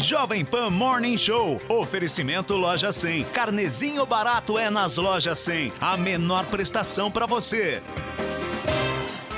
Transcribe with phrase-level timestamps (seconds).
[0.00, 1.60] Jovem Pan Morning Show.
[1.68, 3.24] Oferecimento Loja 100.
[3.24, 5.72] Carnezinho barato é nas Lojas 100.
[5.80, 7.82] A menor prestação para você.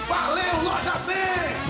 [0.06, 1.51] Valeu, Loja 100!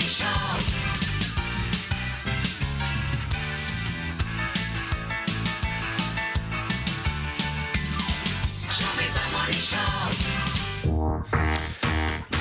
[0.00, 0.26] Show.
[8.70, 9.82] Jovem Pan Morning Show.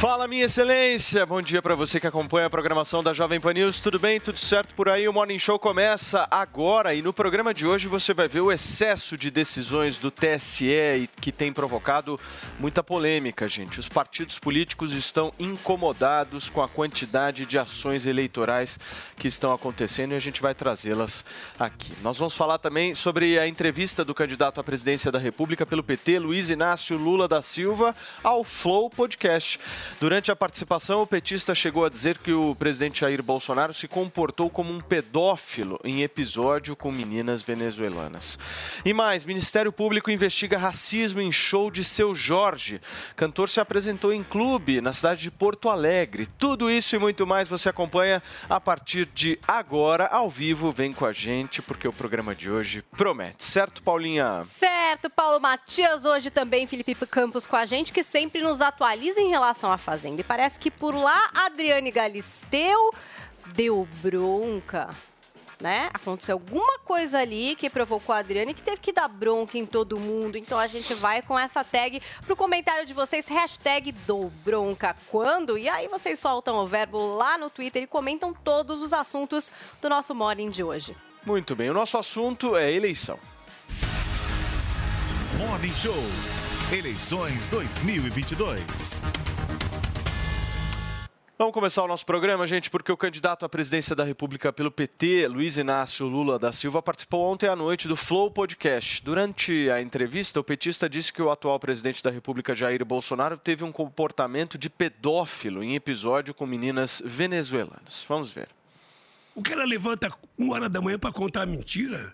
[0.02, 1.28] Fala, minha excelência!
[1.28, 3.80] Bom dia para você que acompanha a programação da Jovem Pan News.
[3.80, 4.20] Tudo bem?
[4.20, 5.08] Tudo certo por aí?
[5.08, 9.16] O Morning Show começa agora e no programa de hoje você vai ver o excesso
[9.16, 12.20] de decisões do TSE que tem provocado
[12.60, 13.80] muita polêmica, gente.
[13.80, 18.80] Os partidos políticos estão incomodados com a quantidade de ações eleitorais
[19.16, 21.24] que estão acontecendo e a gente vai trazê-las
[21.60, 21.94] aqui.
[22.02, 26.18] Nós vamos falar também sobre a entrevista do candidato à presidência da República pelo PT,
[26.18, 29.60] Luiz Inácio Lula da Silva, ao Flow Podcast.
[30.00, 34.50] Durante a participação, o petista chegou a dizer que o presidente Jair Bolsonaro se comportou
[34.50, 38.40] como um pedófilo em episódio com meninas venezuelanas.
[38.84, 42.82] E mais, Ministério Público investiga racismo em show de Seu Jorge.
[43.16, 46.26] Cantor se apresentou em clube na cidade de Porto Alegre.
[46.26, 50.72] Tudo isso e muito mais você acompanha a partir de agora, ao vivo.
[50.72, 53.44] Vem com a gente, porque o programa de hoje promete.
[53.44, 54.46] Certo, Paulinha?
[54.58, 59.30] Certo, Paulo Matias, hoje também Felipe Campos com a gente, que sempre nos atualiza em
[59.30, 60.22] relação à Fazenda.
[60.22, 62.92] E parece que por lá, Adriane Galisteu
[63.48, 64.90] deu bronca.
[65.60, 65.92] Né?
[65.94, 70.00] Aconteceu alguma coisa ali que provocou a Adriane que teve que dar bronca em todo
[70.00, 70.36] mundo.
[70.36, 75.60] Então a gente vai com essa tag pro comentário de vocês, hashtag dou bronca quando?
[75.60, 79.88] E aí vocês soltam o verbo lá no Twitter e comentam todos os assuntos do
[79.88, 80.96] nosso Morning de hoje.
[81.24, 83.20] Muito bem, o nosso assunto é eleição.
[85.38, 85.94] Morning Show.
[86.72, 89.02] Eleições 2022.
[91.42, 95.28] Vamos começar o nosso programa, gente, porque o candidato à presidência da República pelo PT,
[95.28, 99.04] Luiz Inácio Lula da Silva, participou ontem à noite do Flow Podcast.
[99.04, 103.64] Durante a entrevista, o petista disse que o atual presidente da República, Jair Bolsonaro, teve
[103.64, 108.06] um comportamento de pedófilo em episódio com meninas venezuelanas.
[108.08, 108.48] Vamos ver.
[109.34, 112.14] O cara levanta uma hora da manhã para contar mentira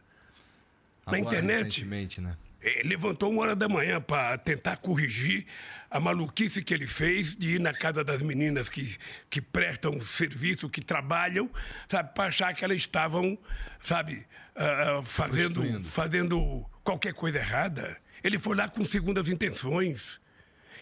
[1.06, 1.64] na Agora, internet.
[1.66, 2.38] recentemente, né?
[2.62, 5.46] É, levantou uma hora da manhã para tentar corrigir
[5.90, 8.98] a maluquice que ele fez de ir na casa das meninas que,
[9.30, 11.50] que prestam serviço, que trabalham,
[11.90, 13.38] sabe, para achar que elas estavam,
[13.80, 14.26] sabe,
[14.56, 17.98] ah, fazendo, fazendo qualquer coisa errada.
[18.24, 20.20] Ele foi lá com segundas intenções.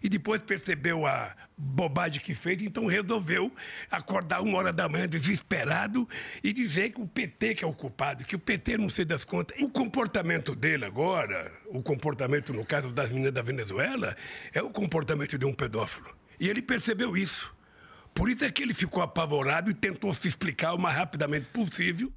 [0.06, 3.52] E depois percebeu a bobagem que fez, então resolveu
[3.90, 6.08] acordar uma hora da manhã desesperado
[6.44, 9.26] e dizer que o PT que é o culpado, que o PT não sei das
[9.26, 9.60] contas.
[9.60, 14.16] O comportamento dele agora, o comportamento no caso das meninas da Venezuela,
[14.54, 16.16] é o comportamento de um pedófilo.
[16.40, 17.52] E ele percebeu isso.
[18.14, 22.14] Por isso é que ele ficou apavorado e tentou se explicar o mais rapidamente possível.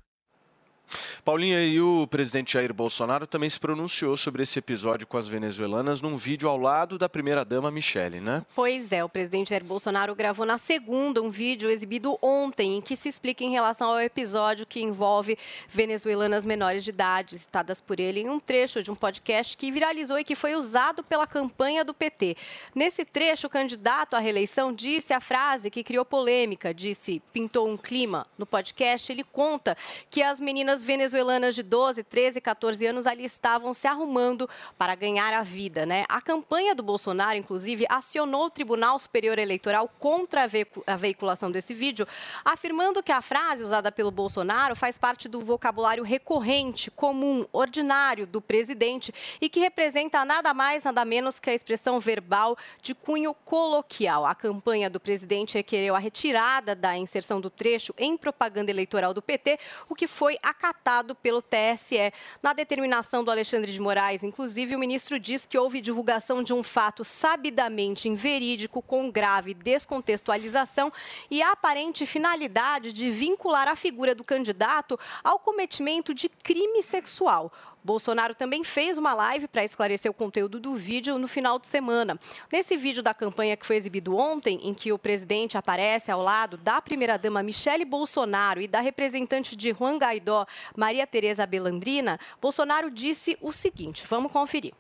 [1.24, 6.00] Paulinha e o presidente Jair Bolsonaro também se pronunciou sobre esse episódio com as venezuelanas
[6.00, 8.44] num vídeo ao lado da primeira-dama Michele, né?
[8.54, 12.96] Pois é, o presidente Jair Bolsonaro gravou na segunda um vídeo exibido ontem em que
[12.96, 18.20] se explica em relação ao episódio que envolve venezuelanas menores de idade, citadas por ele
[18.20, 21.94] em um trecho de um podcast que viralizou e que foi usado pela campanha do
[21.94, 22.36] PT.
[22.74, 27.76] Nesse trecho, o candidato à reeleição disse a frase que criou polêmica, disse pintou um
[27.76, 28.26] clima.
[28.36, 29.76] No podcast, ele conta
[30.10, 35.32] que as meninas venezuelanas de 12, 13, 14 anos ali estavam se arrumando para ganhar
[35.34, 36.04] a vida, né?
[36.08, 40.48] A campanha do Bolsonaro, inclusive, acionou o Tribunal Superior Eleitoral contra
[40.86, 42.06] a veiculação desse vídeo,
[42.44, 48.40] afirmando que a frase usada pelo Bolsonaro faz parte do vocabulário recorrente, comum, ordinário do
[48.40, 54.26] presidente e que representa nada mais, nada menos que a expressão verbal de cunho coloquial.
[54.26, 59.22] A campanha do presidente requereu a retirada da inserção do trecho em propaganda eleitoral do
[59.22, 59.58] PT,
[59.88, 62.12] o que foi acatado pelo TSE.
[62.42, 66.62] Na determinação do Alexandre de Moraes, inclusive, o ministro diz que houve divulgação de um
[66.62, 70.92] fato sabidamente inverídico, com grave descontextualização
[71.30, 77.52] e aparente finalidade de vincular a figura do candidato ao cometimento de crime sexual.
[77.88, 82.20] Bolsonaro também fez uma live para esclarecer o conteúdo do vídeo no final de semana.
[82.52, 86.58] Nesse vídeo da campanha que foi exibido ontem, em que o presidente aparece ao lado
[86.58, 90.44] da primeira-dama Michele Bolsonaro e da representante de Juan Guaidó,
[90.76, 94.74] Maria Tereza Belandrina, Bolsonaro disse o seguinte: vamos conferir.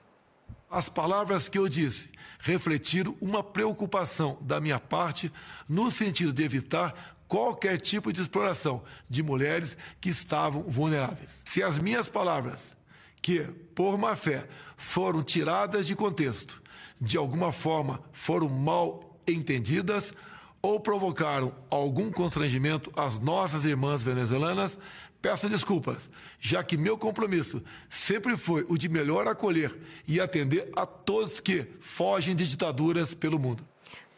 [0.70, 5.32] As palavras que eu disse refletiram uma preocupação da minha parte
[5.66, 11.40] no sentido de evitar qualquer tipo de exploração de mulheres que estavam vulneráveis.
[11.46, 12.76] Se as minhas palavras
[13.20, 13.40] que,
[13.74, 16.62] por má fé, foram tiradas de contexto,
[17.00, 20.14] de alguma forma foram mal entendidas
[20.60, 24.78] ou provocaram algum constrangimento às nossas irmãs venezuelanas,
[25.20, 26.10] peço desculpas,
[26.40, 29.76] já que meu compromisso sempre foi o de melhor acolher
[30.06, 33.64] e atender a todos que fogem de ditaduras pelo mundo.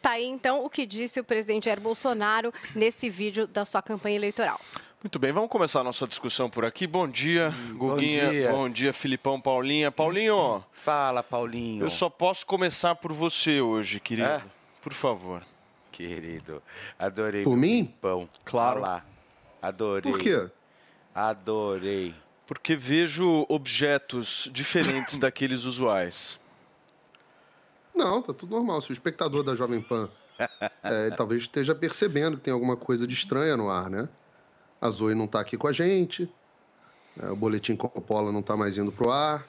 [0.01, 4.15] Tá aí então o que disse o presidente Jair Bolsonaro nesse vídeo da sua campanha
[4.15, 4.59] eleitoral.
[5.03, 6.85] Muito bem, vamos começar a nossa discussão por aqui.
[6.85, 8.25] Bom dia, Guguinha.
[8.25, 8.51] Bom dia.
[8.51, 9.91] Bom dia, Filipão, Paulinha.
[9.91, 10.63] Paulinho.
[10.73, 11.83] Fala, Paulinho.
[11.83, 14.27] Eu só posso começar por você hoje, querido.
[14.27, 14.43] É?
[14.79, 15.41] Por favor.
[15.91, 16.61] Querido,
[16.99, 17.43] adorei.
[17.43, 17.91] Por mim?
[17.99, 18.29] Pão.
[18.45, 18.81] Claro.
[18.81, 19.03] Lá.
[19.59, 20.11] Adorei.
[20.11, 20.47] Por quê?
[21.15, 22.13] Adorei.
[22.45, 26.39] Porque vejo objetos diferentes daqueles usuais.
[27.95, 28.79] Não, tá tudo normal.
[28.81, 30.11] Se o espectador da Jovem Pan
[30.83, 34.07] é, talvez esteja percebendo que tem alguma coisa de estranha no ar, né?
[34.81, 36.27] A Zoe não está aqui com a gente.
[37.21, 39.47] É, o Boletim Coppola não está mais indo pro ar.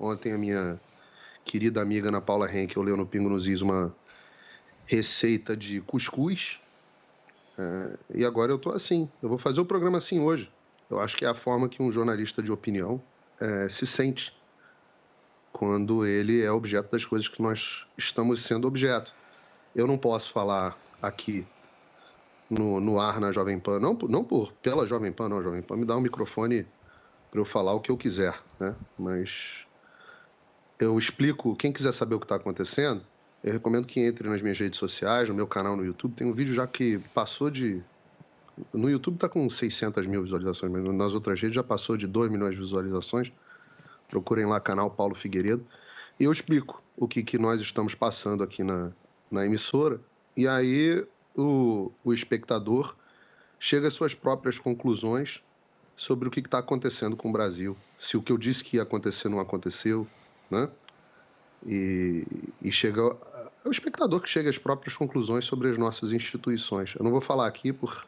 [0.00, 0.80] Ontem a minha
[1.44, 3.94] querida amiga Ana Paula Henkel leu no Pingo nos Is uma
[4.86, 6.60] receita de cuscuz.
[7.58, 9.08] É, e agora eu estou assim.
[9.22, 10.50] Eu vou fazer o programa assim hoje.
[10.88, 13.02] Eu acho que é a forma que um jornalista de opinião
[13.38, 14.34] é, se sente
[15.52, 19.12] quando ele é objeto das coisas que nós estamos sendo objeto.
[19.76, 21.46] Eu não posso falar aqui
[22.50, 25.76] no, no ar na Jovem Pan, não, não por pela Jovem Pan, não, Jovem Pan
[25.76, 26.66] me dá um microfone
[27.30, 28.74] para eu falar o que eu quiser, né?
[28.98, 29.66] Mas
[30.78, 33.02] eu explico, quem quiser saber o que está acontecendo,
[33.42, 36.32] eu recomendo que entre nas minhas redes sociais, no meu canal no YouTube, tem um
[36.32, 37.82] vídeo já que passou de...
[38.72, 42.30] No YouTube está com 600 mil visualizações, mas nas outras redes já passou de 2
[42.30, 43.32] milhões de visualizações.
[44.08, 45.64] Procurem lá canal Paulo Figueiredo.
[46.18, 48.90] E eu explico o que, que nós estamos passando aqui na,
[49.30, 50.00] na emissora.
[50.36, 51.06] E aí
[51.38, 52.96] o, o espectador
[53.58, 55.42] chega às suas próprias conclusões
[55.96, 57.76] sobre o que está acontecendo com o Brasil.
[57.98, 60.06] Se o que eu disse que ia acontecer não aconteceu,
[60.50, 60.68] né?
[61.66, 62.24] E,
[62.62, 63.16] e chega
[63.64, 66.94] é o espectador que chega às próprias conclusões sobre as nossas instituições.
[66.96, 68.06] Eu não vou falar aqui por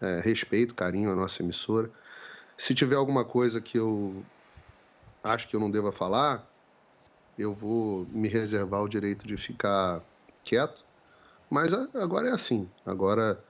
[0.00, 1.90] é, respeito, carinho à nossa emissora.
[2.56, 4.24] Se tiver alguma coisa que eu
[5.22, 6.48] acho que eu não deva falar,
[7.36, 10.00] eu vou me reservar o direito de ficar
[10.44, 10.87] quieto
[11.50, 12.68] mas agora é assim.
[12.84, 13.42] Agora,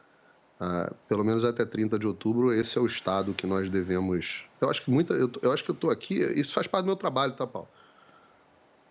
[0.60, 4.44] ah, pelo menos até 30 de outubro, esse é o estado que nós devemos.
[4.60, 5.14] Eu acho que muita.
[5.14, 6.18] Eu, eu acho que eu estou aqui.
[6.38, 7.68] Isso faz parte do meu trabalho, tá, Paulo?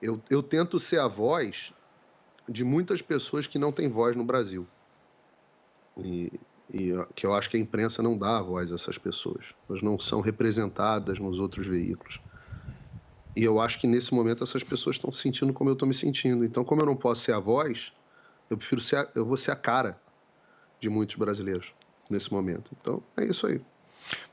[0.01, 1.74] Eu, eu tento ser a voz
[2.48, 4.65] de muitas pessoas que não têm voz no Brasil.
[5.98, 6.31] E,
[6.72, 9.46] e que eu acho que a imprensa não dá a voz a essas pessoas.
[9.70, 12.22] Elas não são representadas nos outros veículos.
[13.36, 15.93] E eu acho que nesse momento essas pessoas estão se sentindo como eu estou me
[15.93, 16.46] sentindo.
[16.46, 17.91] Então, como eu não posso ser a voz,
[18.50, 20.00] eu prefiro ser, a, eu vou ser a cara
[20.80, 21.74] de muitos brasileiros
[22.10, 22.72] nesse momento.
[22.80, 23.62] Então, é isso aí.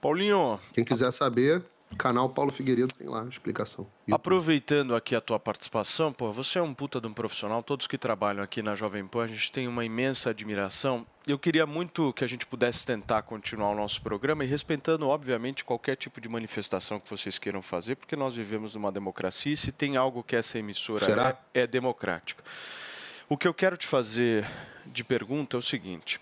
[0.01, 0.61] Paulinho.
[0.73, 3.87] Quem quiser saber, canal Paulo Figueiredo tem lá a explicação.
[4.07, 4.15] YouTube.
[4.15, 7.97] Aproveitando aqui a tua participação, pô, você é um puta de um profissional, todos que
[7.97, 11.07] trabalham aqui na Jovem Pan, a gente tem uma imensa admiração.
[11.27, 15.65] Eu queria muito que a gente pudesse tentar continuar o nosso programa e respeitando, obviamente,
[15.65, 19.73] qualquer tipo de manifestação que vocês queiram fazer, porque nós vivemos numa democracia e se
[19.73, 22.45] tem algo que essa emissora é, é democrática.
[23.35, 24.49] O que eu quero te fazer
[24.87, 26.21] de pergunta é o seguinte.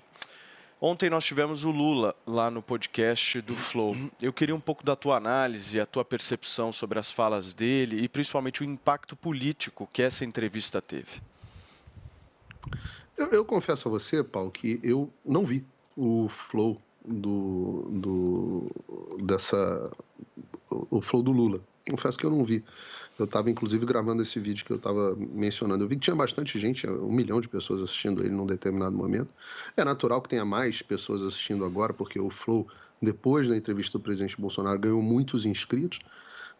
[0.80, 3.90] Ontem nós tivemos o Lula lá no podcast do Flow.
[4.18, 8.08] Eu queria um pouco da tua análise, a tua percepção sobre as falas dele e
[8.08, 11.20] principalmente o impacto político que essa entrevista teve.
[13.14, 18.70] Eu, eu confesso a você, Paulo, que eu não vi o Flow do, do
[19.26, 19.90] dessa
[20.70, 21.60] o, flow do Lula.
[21.90, 22.64] Confesso que eu não vi.
[23.18, 25.84] Eu estava inclusive gravando esse vídeo que eu estava mencionando.
[25.84, 29.34] Eu vi que tinha bastante gente, um milhão de pessoas assistindo ele num determinado momento.
[29.76, 32.66] É natural que tenha mais pessoas assistindo agora, porque o Flow,
[33.00, 36.00] depois da entrevista do presidente Bolsonaro, ganhou muitos inscritos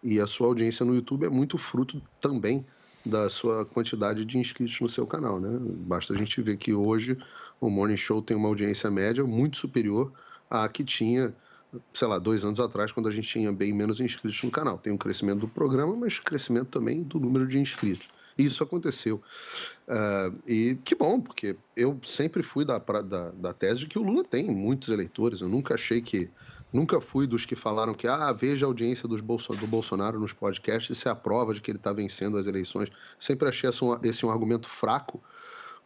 [0.02, 2.64] e a sua audiência no YouTube é muito fruto também
[3.04, 5.58] da sua quantidade de inscritos no seu canal, né?
[5.86, 7.16] Basta a gente ver que hoje
[7.60, 10.12] o Morning Show tem uma audiência média muito superior
[10.50, 11.34] à que tinha,
[11.92, 14.78] sei lá, dois anos atrás, quando a gente tinha bem menos inscritos no canal.
[14.78, 18.08] Tem um crescimento do programa, mas crescimento também do número de inscritos.
[18.36, 19.22] Isso aconteceu.
[19.86, 24.02] Uh, e que bom, porque eu sempre fui da, da, da tese de que o
[24.02, 25.40] Lula tem muitos eleitores.
[25.40, 26.30] Eu nunca achei que
[26.72, 30.32] Nunca fui dos que falaram que, ah, veja a audiência dos Bolso do Bolsonaro nos
[30.32, 32.90] podcasts, isso é a prova de que ele está vencendo as eleições.
[33.20, 35.22] Sempre achei esse um, esse um argumento fraco,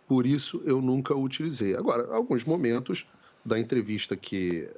[0.06, 1.74] por isso eu nunca utilizei.
[1.74, 3.04] Agora, alguns momentos
[3.46, 4.68] da entrevista que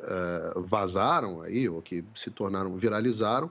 [0.54, 3.50] uh, vazaram aí, ou que se tornaram, viralizaram,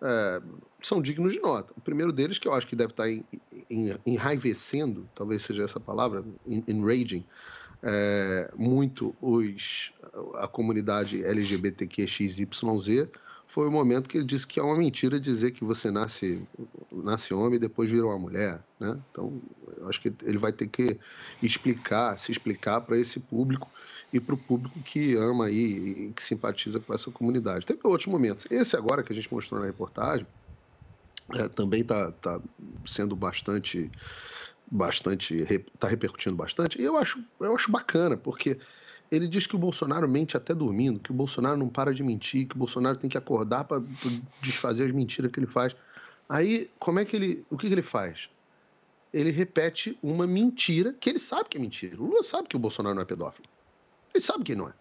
[0.00, 1.72] uh, são dignos de nota.
[1.76, 3.40] O primeiro deles, que eu acho que deve estar tá
[4.06, 7.24] enraivecendo, talvez seja essa palavra, enraging,
[7.82, 9.92] é, muito os,
[10.36, 12.46] a comunidade LGBTQXYZ
[13.46, 16.46] foi o momento que ele disse que é uma mentira dizer que você nasce,
[16.92, 18.60] nasce homem e depois vira uma mulher.
[18.78, 18.98] Né?
[19.10, 19.40] Então,
[19.78, 20.98] eu acho que ele vai ter que
[21.42, 23.70] explicar, se explicar para esse público
[24.12, 27.66] e para o público que ama aí e que simpatiza com essa comunidade.
[27.66, 28.46] Teve outros momentos.
[28.50, 30.26] Esse agora que a gente mostrou na reportagem
[31.34, 32.40] é, também está tá
[32.86, 33.90] sendo bastante
[34.70, 38.58] bastante, está repercutindo bastante, e eu acho, eu acho bacana, porque
[39.10, 42.48] ele diz que o Bolsonaro mente até dormindo, que o Bolsonaro não para de mentir,
[42.48, 43.82] que o Bolsonaro tem que acordar para
[44.42, 45.76] desfazer as mentiras que ele faz.
[46.28, 48.28] Aí, como é que ele, o que, que ele faz?
[49.14, 51.96] Ele repete uma mentira que ele sabe que é mentira.
[51.96, 53.48] O Lula sabe que o Bolsonaro não é pedófilo.
[54.16, 54.72] Ele sabe que não é.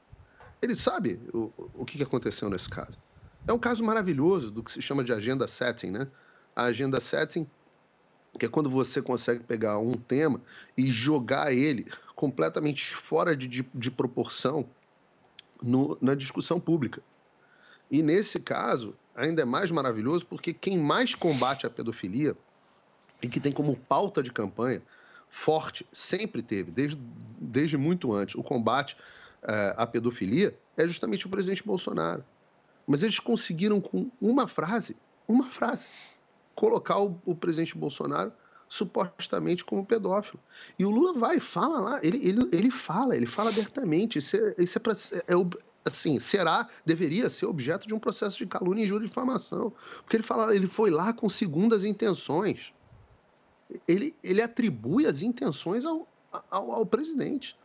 [0.61, 2.97] Ele sabe o, o que aconteceu nesse caso.
[3.45, 6.07] É um caso maravilhoso do que se chama de agenda setting, né?
[6.55, 7.45] A agenda setting
[8.39, 10.41] que é quando você consegue pegar um tema
[10.77, 14.65] e jogar ele completamente fora de, de, de proporção
[15.63, 17.01] no, na discussão pública.
[17.89, 22.35] E nesse caso, ainda é mais maravilhoso porque quem mais combate a pedofilia
[23.21, 24.81] e que tem como pauta de campanha
[25.29, 26.97] forte, sempre teve, desde,
[27.39, 28.95] desde muito antes, o combate
[29.45, 32.23] uh, à pedofilia, é justamente o presidente Bolsonaro.
[32.85, 34.95] Mas eles conseguiram, com uma frase,
[35.27, 35.85] uma frase,
[36.53, 38.31] colocar o, o presidente Bolsonaro
[38.67, 40.39] supostamente como pedófilo.
[40.77, 44.17] E o Lula vai, fala lá, ele, ele, ele fala, ele fala abertamente.
[44.19, 45.33] Isso é, isso é, pra, é,
[45.83, 49.71] assim, será, deveria ser objeto de um processo de calúnia e injúria de difamação.
[50.01, 52.73] Porque ele fala, ele foi lá com segundas intenções.
[53.87, 56.07] Ele, ele atribui as intenções ao,
[56.49, 57.57] ao, ao presidente.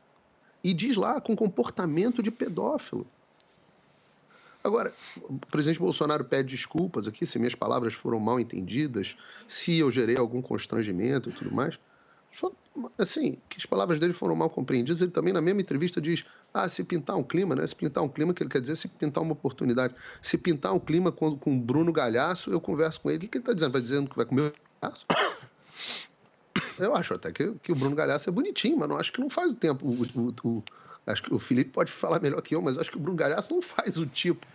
[0.63, 3.07] E diz lá, com comportamento de pedófilo.
[4.63, 9.17] Agora, o presidente Bolsonaro pede desculpas aqui se minhas palavras foram mal entendidas,
[9.49, 11.79] se eu gerei algum constrangimento e tudo mais.
[12.33, 12.53] Só,
[12.99, 15.01] assim, que as palavras dele foram mal compreendidas.
[15.01, 17.67] Ele também, na mesma entrevista, diz: ah, se pintar um clima, né?
[17.67, 19.95] Se pintar um clima, que ele quer dizer se pintar uma oportunidade.
[20.21, 23.27] Se pintar um clima com, com o Bruno Galhaço, eu converso com ele.
[23.27, 23.73] O que ele está dizendo?
[23.73, 25.07] Vai dizendo que vai comer o Galhaço?
[26.81, 29.31] Eu acho até que, que o Bruno Galhaço é bonitinho, mas não acho que não
[29.31, 29.87] faz o tempo.
[29.87, 30.65] O, o, o,
[31.07, 33.53] Acho que o Felipe pode falar melhor que eu, mas acho que o Bruno Galhaço
[33.53, 34.47] não faz o tipo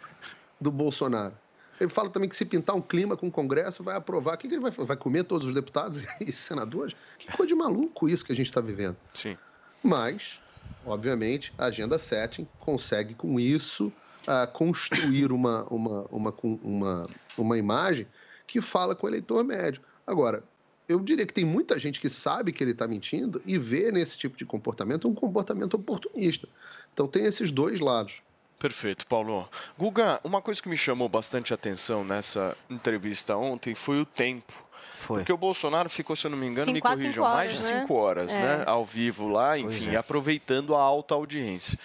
[0.60, 1.34] do Bolsonaro.
[1.80, 4.36] Ele fala também que se pintar um clima com o Congresso, vai aprovar.
[4.36, 4.88] O que, que ele vai fazer?
[4.88, 6.96] Vai comer todos os deputados e senadores?
[7.20, 8.96] Que coisa de maluco isso que a gente está vivendo.
[9.14, 9.38] Sim.
[9.84, 10.40] Mas,
[10.86, 13.92] obviamente, a agenda setting consegue com isso
[14.28, 18.08] uh, construir uma, uma, uma, uma, uma imagem
[18.48, 19.82] que fala com o eleitor médio.
[20.08, 20.44] Agora,
[20.88, 24.18] eu diria que tem muita gente que sabe que ele está mentindo e vê nesse
[24.18, 26.48] tipo de comportamento um comportamento oportunista.
[26.94, 28.22] Então tem esses dois lados.
[28.60, 29.48] Perfeito, Paulo.
[29.78, 34.54] Guga, uma coisa que me chamou bastante atenção nessa entrevista ontem foi o tempo.
[34.96, 35.20] Foi.
[35.20, 37.80] Porque o Bolsonaro ficou, se eu não me engano, cinco, me corrijam, mais de né?
[37.80, 38.40] cinco horas, é.
[38.40, 38.64] né?
[38.66, 39.98] Ao vivo lá, enfim, é.
[39.98, 41.78] aproveitando a alta audiência.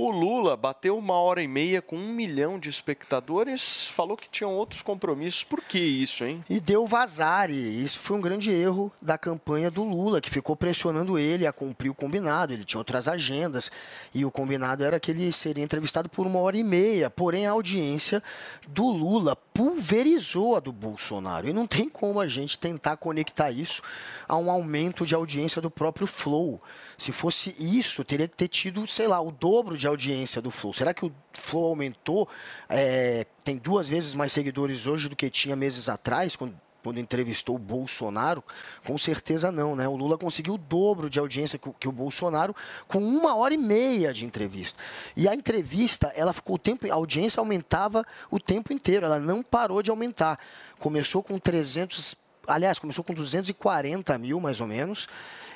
[0.00, 4.54] O Lula bateu uma hora e meia com um milhão de espectadores, falou que tinham
[4.54, 5.42] outros compromissos.
[5.42, 6.44] Por que isso, hein?
[6.48, 10.54] E deu vazar, e isso foi um grande erro da campanha do Lula, que ficou
[10.54, 12.52] pressionando ele a cumprir o combinado.
[12.52, 13.72] Ele tinha outras agendas,
[14.14, 17.10] e o combinado era que ele seria entrevistado por uma hora e meia.
[17.10, 18.22] Porém, a audiência
[18.68, 21.48] do Lula pulverizou a do Bolsonaro.
[21.48, 23.82] E não tem como a gente tentar conectar isso
[24.28, 26.62] a um aumento de audiência do próprio Flow.
[26.96, 30.72] Se fosse isso, teria que ter tido, sei lá, o dobro de audiência do Flow.
[30.72, 32.28] Será que o Flow aumentou?
[32.68, 37.56] É, tem duas vezes mais seguidores hoje do que tinha meses atrás, quando quando entrevistou
[37.56, 38.42] o Bolsonaro?
[38.84, 39.86] Com certeza não, né?
[39.88, 42.54] O Lula conseguiu o dobro de audiência que, o- Bolsonaro
[42.86, 44.78] com uma hora e meia de entrevista.
[45.16, 49.42] E a entrevista, ela ficou o tempo, a audiência aumentava o tempo inteiro, ela não
[49.42, 50.38] parou de aumentar.
[50.78, 52.14] Começou com 300,
[52.46, 55.08] aliás, começou com 240 mil mais ou menos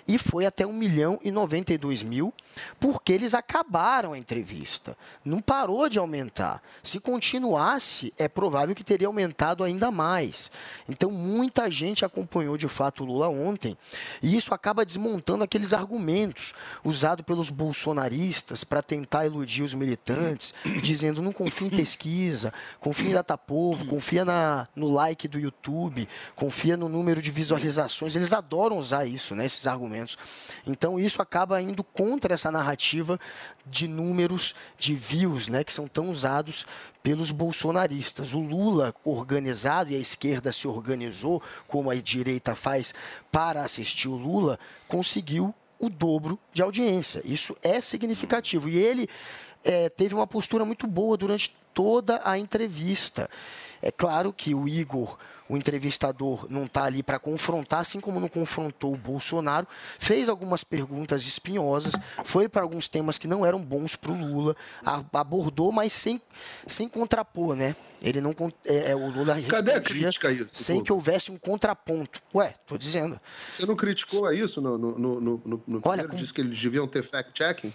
[0.06, 2.32] e foi até 1 milhão e 92 mil,
[2.80, 4.96] porque eles acabaram a entrevista.
[5.24, 6.62] Não parou de aumentar.
[6.82, 10.50] Se continuasse, é provável que teria aumentado ainda mais.
[10.88, 13.76] Então, muita gente acompanhou de fato o Lula ontem,
[14.22, 16.54] e isso acaba desmontando aqueles argumentos
[16.84, 23.14] usados pelos bolsonaristas para tentar iludir os militantes, dizendo não confia em pesquisa, confia em
[23.14, 28.16] Datapovo, confia na, no like do YouTube, confia no número de visualizações.
[28.16, 29.91] Eles adoram usar isso, né, esses argumentos.
[30.66, 33.18] Então isso acaba indo contra essa narrativa
[33.66, 36.66] de números de views, né, que são tão usados
[37.02, 38.34] pelos bolsonaristas.
[38.34, 42.94] O Lula organizado e a esquerda se organizou, como a direita faz
[43.30, 44.58] para assistir o Lula,
[44.88, 47.20] conseguiu o dobro de audiência.
[47.24, 48.68] Isso é significativo.
[48.68, 49.08] E ele
[49.64, 53.28] eh, teve uma postura muito boa durante toda a entrevista.
[53.80, 55.18] É claro que o Igor,
[55.52, 59.66] o entrevistador, não está ali para confrontar, assim como não confrontou o Bolsonaro,
[59.98, 61.92] fez algumas perguntas espinhosas,
[62.24, 64.56] foi para alguns temas que não eram bons para o Lula,
[65.12, 66.20] abordou, mas sem,
[66.66, 67.76] sem contrapor, né?
[68.00, 71.36] Ele não é, é, o Lula Cadê a crítica a isso, sem que houvesse um
[71.36, 72.22] contraponto.
[72.34, 73.20] Ué, tô dizendo.
[73.50, 76.08] Você não criticou a isso no, no, no, no, no Olha, primeiro?
[76.08, 77.72] com- Disse que eles deviam ter fact-checking?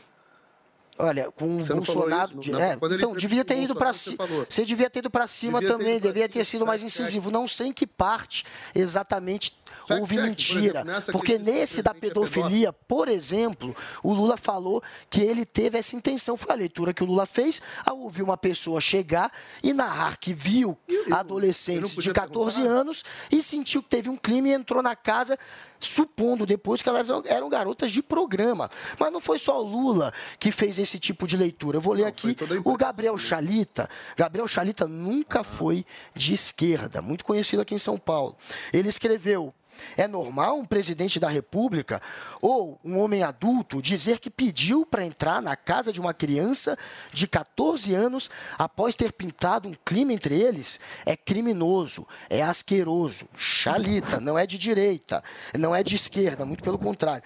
[1.00, 2.40] Olha, com o Você falou Bolsonaro.
[2.40, 2.52] isso?
[2.52, 4.26] Não, é, então, devia ter ido para cima.
[4.26, 4.46] você.
[4.50, 7.30] Você devia ter ido para cima Devia ter também, pra devia ter sido mais incisivo.
[7.30, 9.54] Não sei em que parte exatamente
[9.96, 10.86] houve por mentira.
[11.06, 16.36] que porque nesse da pedofilia, por exemplo, o Lula falou que ele teve essa intenção.
[16.38, 19.32] Foi a leitura que o Lula fez ao ouvir uma pessoa chegar
[19.64, 20.78] e narrar que viu
[21.12, 22.80] adolescentes de podia 14 perguntar?
[22.82, 25.38] anos e sentiu que teve um crime e entrou na casa,
[25.80, 28.70] supondo depois que elas eram- garotas de programa.
[29.00, 31.78] Mas não foi só o Lula que fez esse tipo de leitura.
[31.78, 33.90] Eu vou ler aqui o Gabriel Chalita.
[34.16, 38.36] Gabriel Chalita nunca foi de esquerda, muito conhecido aqui em São Paulo.
[38.74, 39.54] Ele escreveu.
[39.96, 42.02] É normal um presidente da República
[42.42, 46.78] ou um homem adulto dizer que pediu para entrar na casa de uma criança
[47.12, 50.80] de 14 anos após ter pintado um clima entre eles?
[51.06, 55.24] É criminoso, é asqueroso, chalita, não é de direita,
[55.58, 57.24] não é de esquerda, muito pelo contrário.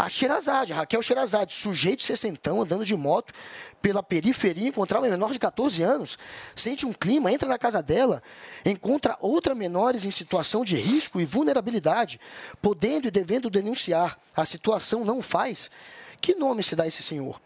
[0.00, 3.34] A Sherazade, Raquel Sherazade, sujeito sessentão, andando de moto
[3.82, 6.18] pela periferia, encontrar uma menor de 14 anos,
[6.56, 8.22] sente um clima, entra na casa dela,
[8.64, 12.18] encontra outra menores em situação de risco e vulnerabilidade,
[12.62, 14.18] podendo e devendo denunciar.
[14.34, 15.70] A situação não faz.
[16.18, 17.38] Que nome se dá a esse senhor?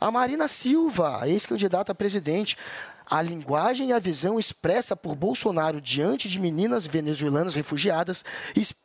[0.00, 2.56] A Marina Silva, ex-candidata a presidente.
[3.10, 8.24] A linguagem e a visão expressa por Bolsonaro diante de meninas venezuelanas refugiadas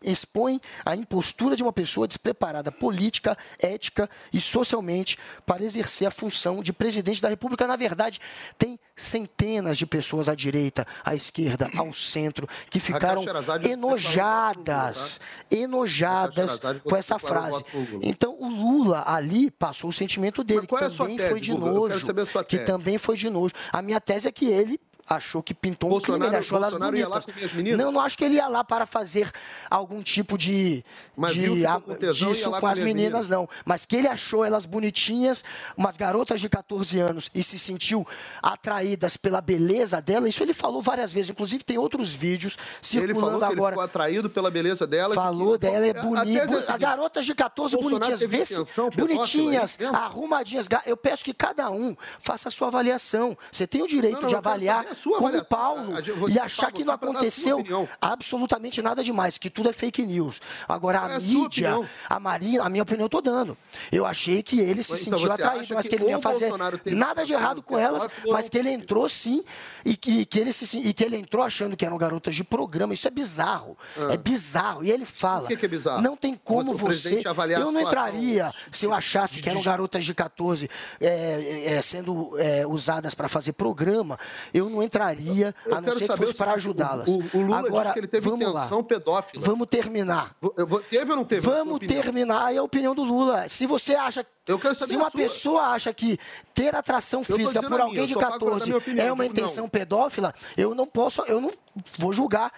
[0.02, 6.64] expõe a impostura de uma pessoa despreparada política, ética e socialmente para exercer a função
[6.64, 7.68] de presidente da República.
[7.68, 8.20] Na verdade,
[8.58, 15.20] tem centenas de pessoas à direita, à esquerda, ao centro, que ficaram Sherazade enojadas,
[15.52, 17.64] enojadas com essa frase.
[18.02, 22.08] Então, o Lula ali passou o sentimento dele, que é também foi de nojo.
[22.48, 23.54] Que também foi de nojo.
[23.72, 26.74] A minha tese é que ele achou que pintou um crime, Bolsonaro- ele achou elas
[26.74, 27.78] Bolsonaro lá bonitas.
[27.78, 29.32] Não, não acho que ele ia lá para fazer
[29.70, 30.84] algum tipo de,
[31.16, 33.30] Mas de a- com disso lá com as meninas, meninas?
[33.30, 33.48] não.
[33.64, 35.44] Mas que ele achou elas bonitinhas,
[35.78, 38.06] umas garotas de 14 anos, e se sentiu
[38.42, 41.32] atraídas pela beleza dela, isso ele falou várias vezes.
[41.32, 43.72] Inclusive, tem outros vídeos Ele falou circulando que ele agora.
[43.74, 45.14] ficou atraído pela beleza dela.
[45.14, 46.66] Falou dela, é bonita.
[46.74, 50.68] A garotas de 14 Bolsonaro bonitinhas, se bonitinhas, é arrumadinhas.
[50.86, 53.38] Eu peço que cada um faça a sua avaliação.
[53.52, 55.58] Você tem o direito Não, não, de avaliar sua como avaliação.
[55.58, 57.64] Paulo A- a- e achar que não a aconteceu
[58.02, 60.42] absolutamente nada demais, que tudo é fake news.
[60.68, 61.90] Agora, Qual é a a sua mídia, opinião?
[62.10, 63.58] a Marina, a minha opinião eu tô dando.
[63.92, 66.52] Eu achei que ele se Então sentiu atraído, mas que ele não ia fazer
[66.88, 69.44] nada de errado com elas, mas que ele entrou sim
[69.84, 72.94] e que, que ele se, e que ele entrou achando que eram garotas de programa.
[72.94, 73.78] Isso é bizarro.
[73.98, 74.14] Ah.
[74.14, 74.84] É bizarro.
[74.84, 75.48] E ele fala.
[75.48, 76.02] Que que é bizarro?
[76.02, 77.22] Não tem como Você-
[77.58, 82.38] Eu a não entraria se eu achasse que eram garotas de 14 é, é, sendo
[82.40, 84.18] é, usadas para fazer programa.
[84.54, 87.08] Eu não entraria, Eu a não ser que fosse para ajudá-las.
[87.08, 88.60] O, o Lula Agora, disse que ele teve vamos lá.
[88.62, 89.44] intenção pedófila.
[89.46, 90.36] Vamos terminar.
[90.56, 91.42] Eu vou- Teve ou não teve?
[91.42, 93.50] Vamos terminar aí a opinião do Lula.
[93.50, 96.20] Se você acha Eu quero saber Se uma pessoa acha que
[96.54, 99.24] ter atração física por minha, alguém de tô falando da 14 minha opinião, é uma
[99.24, 99.32] não.
[99.32, 101.52] intenção pedófila, eu não posso, eu não
[101.98, 102.52] vou julgar.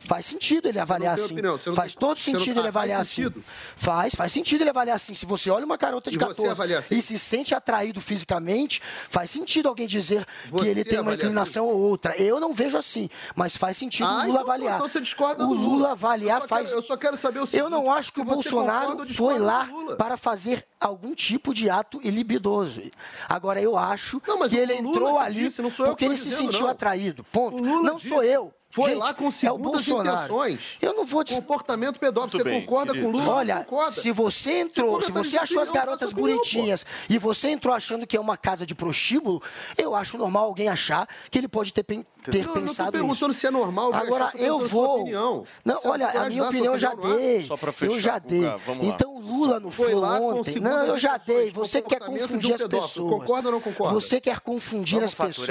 [0.00, 1.34] Faz sentido ele avaliar assim.
[1.34, 3.22] opinião, não Faz tem- todo você não- sentido ah, ele avaliar faz assim.
[3.24, 3.44] sentido?
[3.76, 5.14] Faz, faz sentido ele avaliar assim.
[5.14, 6.96] Se você olha uma garota de E você 14 avalia assim?
[6.96, 11.16] e se sente atraído fisicamente, faz sentido alguém dizer Você que ele tem uma assim?
[11.20, 12.16] inclinação ou outra.
[12.20, 14.74] Eu não vejo assim, mas faz sentido Ah, o Lula então- avaliar.
[14.76, 15.90] então você discorda o Lula, Lula.
[15.92, 16.68] avaliar Eu faz.
[16.70, 19.68] quero- eu só quero saber o seguinte, Eu não acho que o Bolsonaro foi lá
[19.96, 22.82] para fazer algum tipo de ato ilibidoso.
[23.28, 26.64] Agora, eu acho Não, que ele entrou ali disse, eu porque ele se dizendo, sentiu
[26.66, 26.70] não.
[26.70, 27.24] atraído.
[27.24, 27.60] Ponto.
[27.60, 28.52] Não disse- sou eu.
[28.76, 30.24] Foi Gente, lá com é o segundas Bolsonaro.
[30.26, 30.60] intenções.
[30.82, 32.26] Eu não vou dis- Comportamento pedófilo.
[32.26, 33.10] Muito Você bem, concorda querido.
[33.10, 33.34] com o Lula?
[33.36, 33.92] Olha, concorda.
[33.92, 38.20] se você entrou, se você achou as garotas bonitinhas e você entrou achando que é
[38.20, 39.42] uma casa de prostíbulo,
[39.78, 43.32] eu acho normal alguém achar que ele pode ter, pen- ter Não, não pensado perguntando
[43.32, 43.40] isso.
[43.40, 45.00] se é normal, Agora, eu perguntando vou.
[45.00, 45.44] opinião.
[45.64, 46.96] Não, Você olha, a minha opinião eu já ar?
[46.96, 47.46] dei.
[47.46, 48.44] Só pra eu fechar, já dei.
[48.82, 50.60] Então, o Lula no Foi Flow ontem.
[50.60, 51.50] Não, eu já dei.
[51.50, 53.10] Você quer confundir as pessoas.
[53.20, 53.94] Concorda ou não concorda?
[53.94, 55.48] Você quer confundir as pessoas.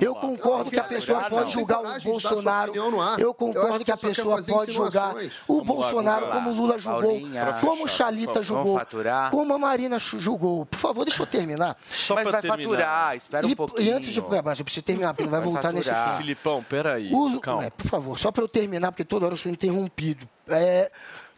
[0.00, 1.46] Eu concordo que a Não, pessoa pode não.
[1.46, 3.20] julgar o sua Bolsonaro.
[3.20, 5.14] Eu Eu concordo acho que que a pessoa pode julgar
[5.48, 8.80] o Vamos Bolsonaro como Lula julgou, Paulinha, como fechar, Chalita julgou,
[9.30, 10.64] como a Marina julgou.
[10.66, 11.76] Por favor, deixa eu terminar.
[11.88, 12.64] Só Mas vai terminar.
[12.64, 13.88] faturar, espera um E, pouquinho.
[13.88, 14.20] e antes de.
[14.44, 16.06] Mas eu preciso terminar, porque não vai, Vai voltar nesse faturar.
[16.08, 16.16] tema.
[16.18, 17.12] Filipão, peraí.
[17.12, 17.64] O, Calma.
[17.66, 20.28] é, por favor, só para eu terminar, porque toda hora eu sou interrompido.
[20.48, 20.90] É,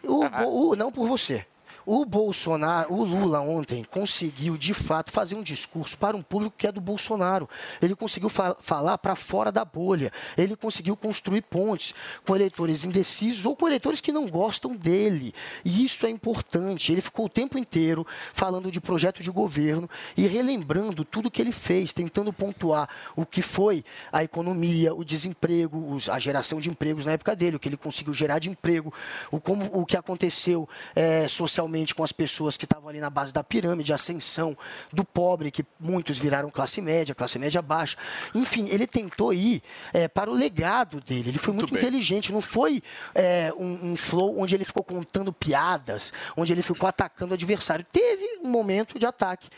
[0.05, 1.45] o, Bo- o- não por você.
[1.91, 6.67] O Bolsonaro, o Lula ontem conseguiu de fato fazer um discurso para um público que
[6.67, 7.49] é do Bolsonaro.
[7.81, 10.13] Ele conseguiu fa- falar para fora da bolha.
[10.37, 11.95] Ele conseguiu construir pontes
[12.27, 15.33] com eleitores indecisos ou com eleitores que não gostam dele.
[15.65, 16.93] E isso é importante.
[16.93, 21.53] Ele ficou o tempo inteiro falando de projeto de governo e relembrando tudo que ele
[21.53, 27.07] fez, tentando pontuar o que foi a economia, o desemprego, os- a geração de empregos
[27.07, 28.93] na época dele, o que ele conseguiu gerar de emprego,
[29.31, 33.33] o, como, o que aconteceu eh, socialmente com as pessoas que estavam ali na base
[33.33, 34.57] da pirâmide, ascensão
[34.93, 37.97] do pobre, que muitos viraram classe média, classe média baixa.
[38.35, 39.63] Enfim, ele tentou ir
[39.93, 41.31] eh, para o legado dele.
[41.31, 41.79] Ele foi muito, bem.
[41.79, 42.33] inteligente.
[42.33, 42.83] Não foi
[43.15, 47.85] eh, um, um flow onde ele ficou contando piadas, onde ele ficou atacando o adversário.
[47.91, 49.49] Teve um momento de ataque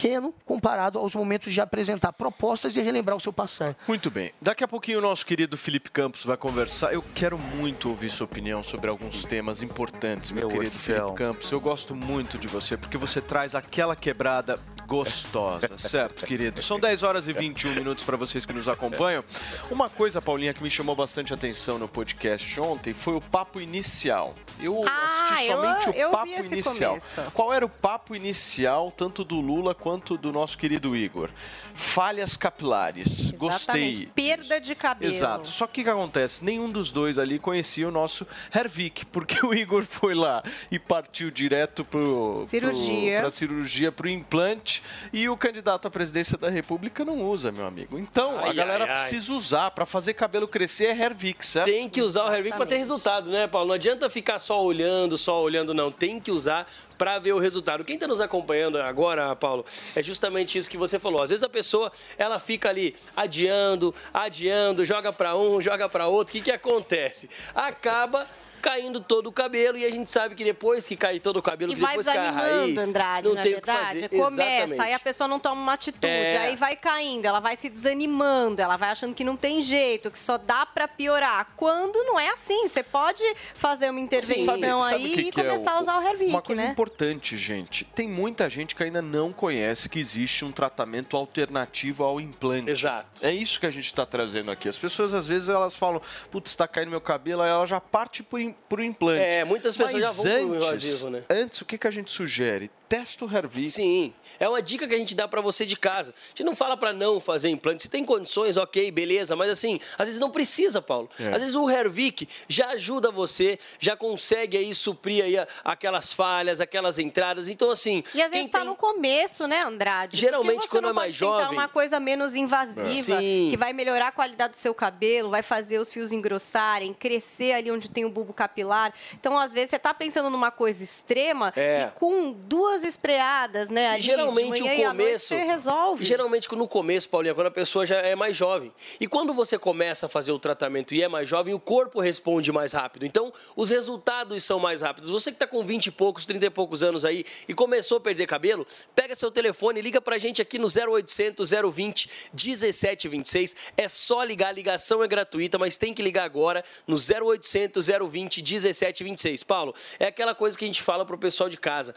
[0.00, 3.76] pequeno comparado aos momentos de apresentar propostas e relembrar o seu passado.
[3.86, 4.32] Muito bem.
[4.40, 6.92] Daqui a pouquinho o nosso querido Felipe Campos vai conversar.
[6.94, 10.96] Eu quero muito ouvir sua opinião sobre alguns temas importantes, meu, Meu querido céu.
[11.08, 11.52] Felipe Campos.
[11.52, 16.62] Eu gosto muito de você porque você traz aquela quebrada gostosa, certo, querido?
[16.62, 19.22] São 10 horas e 21 minutos para vocês que nos acompanham.
[19.70, 24.34] Uma coisa, Paulinha, que me chamou bastante atenção no podcast ontem foi o papo inicial.
[24.58, 26.90] Eu Ah, assisti eu- somente o eu vi papo esse inicial.
[26.90, 27.22] começo.
[27.32, 31.30] Qual era o papo inicial, tanto do Lula quanto do nosso querido Igor?
[31.74, 33.30] Falhas capilares.
[33.32, 33.90] Gostei.
[33.90, 34.06] Exatamente.
[34.14, 35.12] Perda de cabelo.
[35.12, 35.48] Exato.
[35.48, 36.44] Só que o que acontece?
[36.44, 41.30] Nenhum dos dois ali conhecia o nosso Hervik, porque o Igor foi lá e partiu
[41.30, 43.12] direto pro Cirurgia.
[43.12, 47.66] Pro, pra cirurgia, pro implante, e o candidato à presidência da República não usa, meu
[47.66, 47.98] amigo.
[47.98, 48.98] Então, a Ai, galera ai, ai.
[48.98, 51.66] precisa usar para fazer cabelo crescer é Hervik, certo?
[51.66, 52.78] Tem que usar o Hervik para ter Exatamente.
[52.80, 53.68] resultado, né, Paulo?
[53.68, 55.90] Não adianta ficar só olhando, só olhando, não.
[55.90, 56.66] Tem que usar
[57.00, 57.82] para ver o resultado.
[57.82, 59.64] Quem está nos acompanhando agora, Paulo,
[59.96, 61.22] é justamente isso que você falou.
[61.22, 66.32] Às vezes a pessoa, ela fica ali adiando, adiando, joga para um, joga para outro.
[66.32, 67.30] O que, que acontece?
[67.54, 68.26] Acaba
[68.60, 71.72] caindo todo o cabelo e a gente sabe que depois que cai todo o cabelo,
[71.72, 73.86] E que vai depois cai a raiz, Andrade, não na tem o que verdade.
[73.86, 74.08] fazer.
[74.10, 74.80] Começa, Exatamente.
[74.82, 76.36] aí a pessoa não toma uma atitude, É.
[76.38, 80.18] aí vai caindo, ela vai se desanimando, ela vai achando que não tem jeito, que
[80.18, 81.48] só dá pra piorar.
[81.56, 83.22] Quando não é assim, você pode
[83.54, 86.02] fazer uma intervenção Sabe- sabe aí que e que é começar o- a usar o
[86.06, 86.68] Hervik, Uma coisa né?
[86.70, 87.84] importante, gente.
[87.84, 92.70] Tem muita gente que ainda não conhece que existe um tratamento alternativo ao implante.
[92.70, 93.06] Exato.
[93.24, 94.68] É isso que a gente está trazendo aqui.
[94.68, 98.22] As pessoas, às vezes, elas falam, putz, está caindo meu cabelo, aí ela já parte
[98.22, 99.22] pro, im- pro implante.
[99.22, 101.24] É, muitas pessoas Mas já vão pro antes, invasivo, né?
[101.30, 102.70] Antes, o que, que a gente sugere?
[102.88, 103.68] Testa o Hervik.
[103.68, 106.12] Sim, é uma dica que a gente dá pra você de casa.
[106.12, 107.82] A gente não fala pra não fazer implante.
[107.82, 111.08] Se tem condições, ok, beleza, mas assim, às vezes não precisa, Paulo.
[111.18, 111.28] É.
[111.28, 116.98] Às vezes o Hervik já ajuda você, já consegue aí suprir aí aquelas falhas, aquelas
[116.98, 117.48] entradas.
[117.48, 120.16] Então assim, E às vezes tá tem- no começo, né, Andrade?
[120.16, 123.48] Geralmente, quando não é mais jovem- uma coisa menos invasiva, Sim.
[123.52, 127.70] que vai melhorar a qualidade do seu cabelo, vai fazer os fios engrossarem, crescer ali
[127.70, 128.94] onde tem o bulbo capilar.
[129.14, 131.88] Então, às vezes, você tá pensando numa coisa extrema É.
[131.94, 135.28] e com duas espreadas, né, ali, geralmente o começo.
[135.28, 136.04] você resolve.
[136.04, 138.72] Geralmente no começo, Paulinha, quando a pessoa já é mais jovem.
[138.98, 142.50] E quando você começa a fazer o tratamento e é mais jovem, o corpo responde
[142.50, 143.04] mais rápido.
[143.04, 145.10] Então, os resultados são mais rápidos.
[145.10, 148.00] Você que está com 20 e poucos, 30 e poucos anos aí e começou a
[148.00, 153.54] perder cabelo, pega seu telefone, liga pra gente aqui no 0800 020 1726.
[153.76, 158.29] É só ligar, a ligação é gratuita, mas tem que ligar agora no 0800 020
[158.38, 159.42] 1726.
[159.42, 161.94] Paulo, é aquela coisa que a gente fala pro pessoal de casa.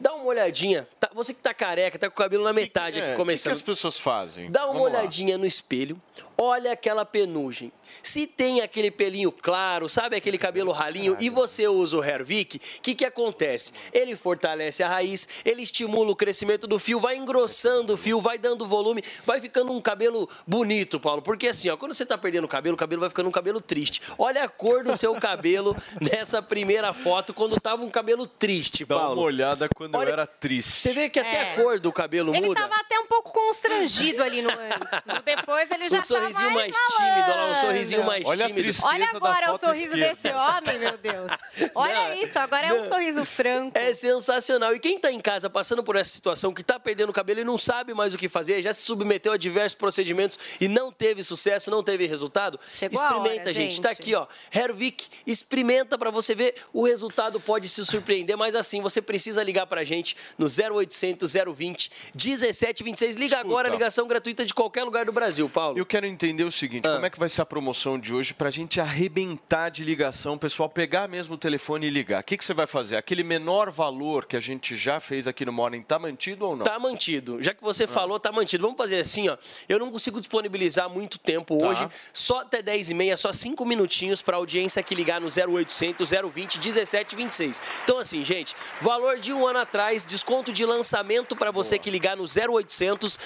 [0.00, 0.86] Dá uma olhadinha.
[1.00, 3.16] Tá- você que tá careca, tá com o cabelo na metade É, aqui o que
[3.16, 3.52] começando.
[3.52, 4.50] que as pessoas fazem?
[4.50, 4.98] Dá uma Vamos lá.
[5.00, 6.00] olhadinha no espelho,
[6.40, 7.72] olha aquela penugem.
[8.02, 12.82] Se tem aquele pelinho claro, sabe aquele cabelo ralinho, e você usa o Hervik, o
[12.82, 13.72] que, que acontece?
[13.92, 18.38] Ele fortalece a raiz, ele estimula o crescimento do fio, vai engrossando o fio, vai
[18.38, 21.22] dando volume, vai ficando um cabelo bonito, Paulo.
[21.22, 23.60] Porque assim, ó, quando você tá perdendo o cabelo, o cabelo vai ficando um cabelo
[23.60, 24.00] triste.
[24.18, 28.96] Olha a cor do seu cabelo nessa primeira foto, quando tava um cabelo triste, Dá
[28.98, 29.20] Paulo.
[29.20, 30.72] uma olhada quando eu era triste.
[30.72, 31.52] Você vê que até É.
[31.52, 32.60] a cor do cabelo Ele muda.
[32.60, 35.22] tava até um pouco constrangido ali no antes.
[35.24, 38.48] Depois ele já Um sorrisinho mais, mais tímido, olha lá, um sorriso mais Olha a
[38.48, 38.62] tímido.
[38.62, 40.08] tristeza Olha da agora o sorriso esquerda.
[40.08, 41.32] desse homem, meu Deus.
[41.74, 43.76] Olha Não, isso, agora é um sorriso franco.
[43.78, 44.74] É sensacional.
[44.74, 47.44] E quem tá em casa passando por essa situação, que tá perdendo o cabelo e
[47.44, 51.22] não sabe mais o que fazer, já se submeteu a diversos procedimentos e não teve
[51.22, 53.70] sucesso, não teve resultado, Chegou a experimenta, hora, gente.
[53.72, 53.82] gente.
[53.82, 54.26] Tá aqui, ó.
[54.54, 56.54] Hervik, experimenta pra você ver.
[56.72, 61.90] O resultado pode se surpreender, mas assim, você precisa ligar pra gente no 0800 020
[62.14, 63.16] 1726.
[63.16, 63.40] Liga Escuta.
[63.48, 65.78] agora, ligação gratuita de qualquer lugar do Brasil, Paulo.
[65.78, 66.94] Eu quero entender o seguinte, Ah.
[66.94, 70.68] como é que vai ser a promoção de hoje pra gente arrebentar de ligação, pessoal
[70.68, 72.20] pegar mesmo o telefone e ligar?
[72.20, 72.96] O que, que você vai fazer?
[72.96, 76.64] Aquele menor valor que a gente já fez aqui no Morning, tá mantido ou não?
[76.64, 77.40] Tá mantido.
[77.40, 78.62] Já que você falou, tá mantido.
[78.64, 79.36] Vamos fazer assim, ó.
[79.68, 81.66] Eu não consigo disponibilizar muito tempo Tá.
[81.68, 81.88] hoje.
[82.12, 86.58] Só até 10 e meia, só 5 minutinhos pra audiência que ligar no 0800 020
[86.58, 87.62] 1726.
[87.84, 92.16] Então, assim, gente, valor de um ano atrás, desconto de lançamento pra você que ligar
[92.16, 93.18] no 0800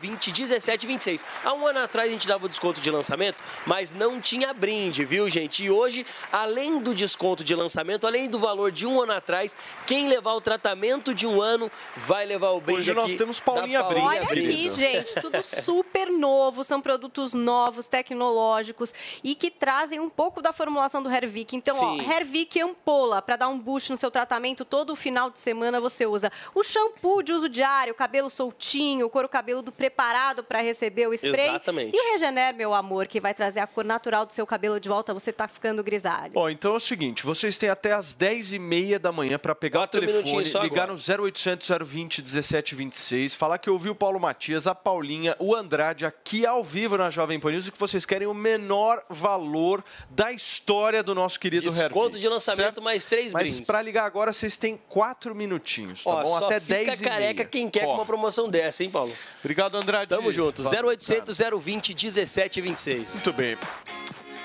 [0.00, 1.24] 020 1726.
[1.44, 5.04] Há um ano atrás a gente dava o desconto de lançamento, mas não tinha brinde,
[5.04, 5.64] viu, gente?
[5.64, 9.56] E hoje, além do desconto de lançamento, além do valor de um ano atrás,
[9.86, 13.40] quem levar o tratamento de um ano vai levar o brinde Hoje nós aqui temos
[13.40, 20.00] Paulinha Paulinha Olha aqui, gente, tudo super novo, são produtos novos, tecnológicos e que trazem
[20.00, 21.56] um pouco da formulação do Hervik.
[21.56, 22.10] Então, ó, Sim.
[22.10, 26.30] Hervik Ampola, para dar um boost no seu tratamento, todo final de semana você usa
[26.54, 31.48] o shampoo de uso diário, cabelo soltinho, o couro cabeludo preparado para receber o spray.
[31.48, 31.96] Exatamente.
[31.96, 34.88] E o Regener, meu amor, que vai trazer a cor natural do seu cabelo de
[34.88, 36.32] volta, você tá ficando grisalho.
[36.36, 40.00] Ó, então é o seguinte, vocês têm até as 10h30 da manhã para pegar Quatro
[40.00, 40.92] o telefone, ligar agora.
[40.92, 46.46] no 0800 020 1726, falar que ouviu o Paulo Matias, a Paulinha, o Andrade aqui
[46.46, 51.02] ao vivo na Jovem Pan News e que vocês querem o menor valor da história
[51.02, 52.82] do nosso querido Desconto Hervik, de lançamento, certo?
[52.82, 53.66] mais três Mas brindes.
[53.66, 56.36] para ligar agora vocês têm 4 minutinhos, tá Ó, bom?
[56.44, 59.12] Até fica 10 careca quem quer com uma promoção dessa, hein, Paulo?
[59.40, 60.10] Obrigado, Andrade.
[60.10, 60.62] Tamo junto.
[60.62, 63.14] Valeu, 0800 020 1726.
[63.14, 63.56] Muito bem.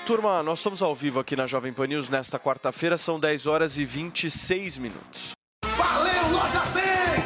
[0.06, 3.76] Turma, nós estamos ao vivo aqui na Jovem Pan News nesta quarta-feira, são 10 horas
[3.78, 5.32] e 26 minutos.
[5.64, 6.69] Valeu, Loja 100!
[6.69, 6.69] O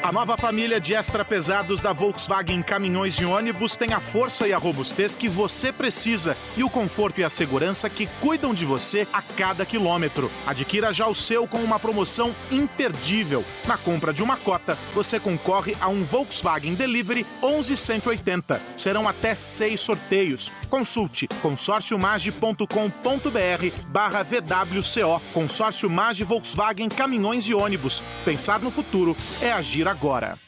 [0.00, 4.52] A nova família de extra pesados da Volkswagen Caminhões e Ônibus tem a força e
[4.52, 9.08] a robustez que você precisa e o conforto e a segurança que cuidam de você
[9.12, 10.30] a cada quilômetro.
[10.46, 13.44] Adquira já o seu com uma promoção imperdível.
[13.66, 18.62] Na compra de uma cota, você concorre a um Volkswagen Delivery 11180.
[18.76, 20.52] Serão até seis sorteios.
[20.68, 25.20] Consulte consórciomage.com.br barra VWCO.
[25.32, 28.02] Consórcio Mage Volkswagen Caminhões e Ônibus.
[28.24, 30.47] Pensar no futuro é agir agora.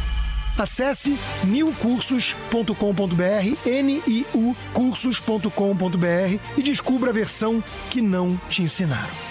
[0.57, 9.30] Acesse niucursos.com.br, N-I-U cursos.com.br e descubra a versão que não te ensinaram.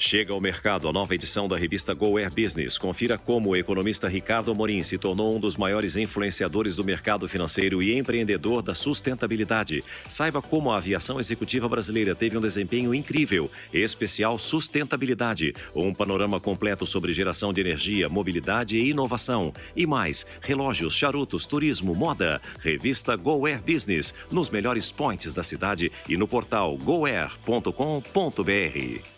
[0.00, 2.78] Chega ao mercado a nova edição da revista Go Air Business.
[2.78, 7.82] Confira como o economista Ricardo Amorim se tornou um dos maiores influenciadores do mercado financeiro
[7.82, 9.82] e empreendedor da sustentabilidade.
[10.08, 15.52] Saiba como a aviação executiva brasileira teve um desempenho incrível, especial sustentabilidade.
[15.74, 19.52] Um panorama completo sobre geração de energia, mobilidade e inovação.
[19.74, 22.40] E mais, relógios, charutos, turismo, moda.
[22.60, 29.17] Revista Go Air Business, nos melhores points da cidade e no portal goair.com.br.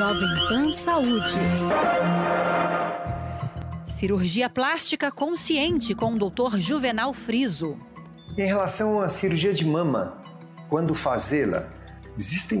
[0.00, 1.38] Jovem Pan Saúde.
[3.84, 6.58] Cirurgia plástica consciente com o Dr.
[6.58, 7.76] Juvenal Friso.
[8.34, 10.16] Em relação à cirurgia de mama,
[10.70, 11.68] quando fazê-la,
[12.16, 12.60] existem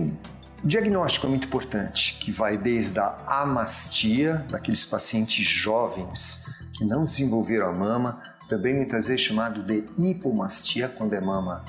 [0.62, 6.44] um diagnóstico muito importante, que vai desde a amastia, daqueles pacientes jovens
[6.76, 11.64] que não desenvolveram a mama, também muitas vezes chamado de hipomastia, quando é mama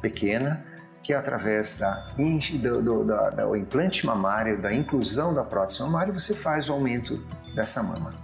[0.00, 0.66] pequena,
[1.02, 6.34] que é através da, do, do, do implante mamário, da inclusão da prótese mamária, você
[6.34, 7.16] faz o aumento
[7.54, 8.14] dessa mama.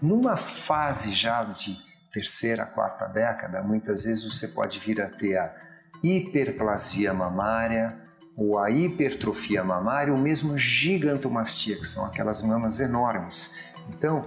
[0.00, 1.76] Numa fase já de
[2.12, 5.54] terceira, quarta década, muitas vezes você pode vir a ter a
[6.02, 7.96] hiperplasia mamária,
[8.36, 13.58] ou a hipertrofia mamária, ou mesmo gigantomastia, que são aquelas mamas enormes.
[13.90, 14.24] Então,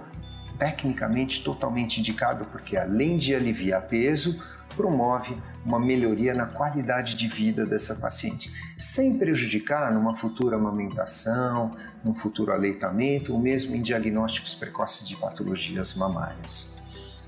[0.58, 4.42] tecnicamente totalmente indicado porque além de aliviar peso,
[4.76, 11.70] promove uma melhoria na qualidade de vida dessa paciente, sem prejudicar numa futura amamentação,
[12.04, 16.76] num futuro aleitamento ou mesmo em diagnósticos precoces de patologias mamárias.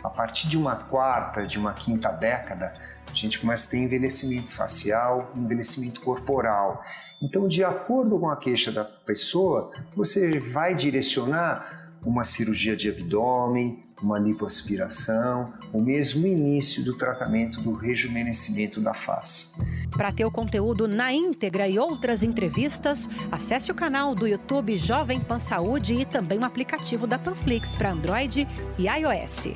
[0.02, 2.72] A partir de uma quarta, de uma quinta década,
[3.10, 6.84] a gente começa a ter envelhecimento facial, envelhecimento corporal.
[7.20, 13.87] Então, de acordo com a queixa da pessoa, você vai direcionar uma cirurgia de abdômen,
[14.02, 19.56] uma lipoaspiração, ou mesmo o início do tratamento do rejuvenescimento da face.
[19.90, 25.20] Para ter o conteúdo na íntegra e outras entrevistas, acesse o canal do YouTube Jovem
[25.20, 28.46] Pan Saúde e também o aplicativo da Panflix para Android
[28.78, 29.48] e iOS.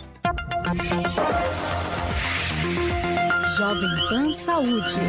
[3.57, 5.00] Jovem Pan Saúde.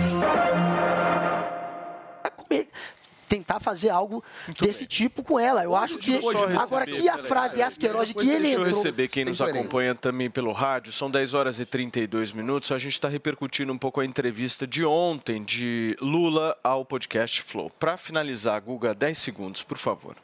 [3.34, 4.24] Tentar fazer algo
[4.62, 5.64] desse tipo com ela.
[5.64, 6.12] Eu acho que.
[6.12, 8.68] Deixa eu só Agora, receber, que a frase asquerose que Deixa ele eu entrou.
[8.68, 9.60] receber quem nos Incoerente.
[9.60, 10.92] acompanha também pelo rádio.
[10.94, 12.72] São 10 horas e 32 minutos.
[12.72, 17.70] A gente está repercutindo um pouco a entrevista de ontem de Lula ao podcast Flow.
[17.80, 20.16] Para finalizar, Guga, 10 segundos, por favor.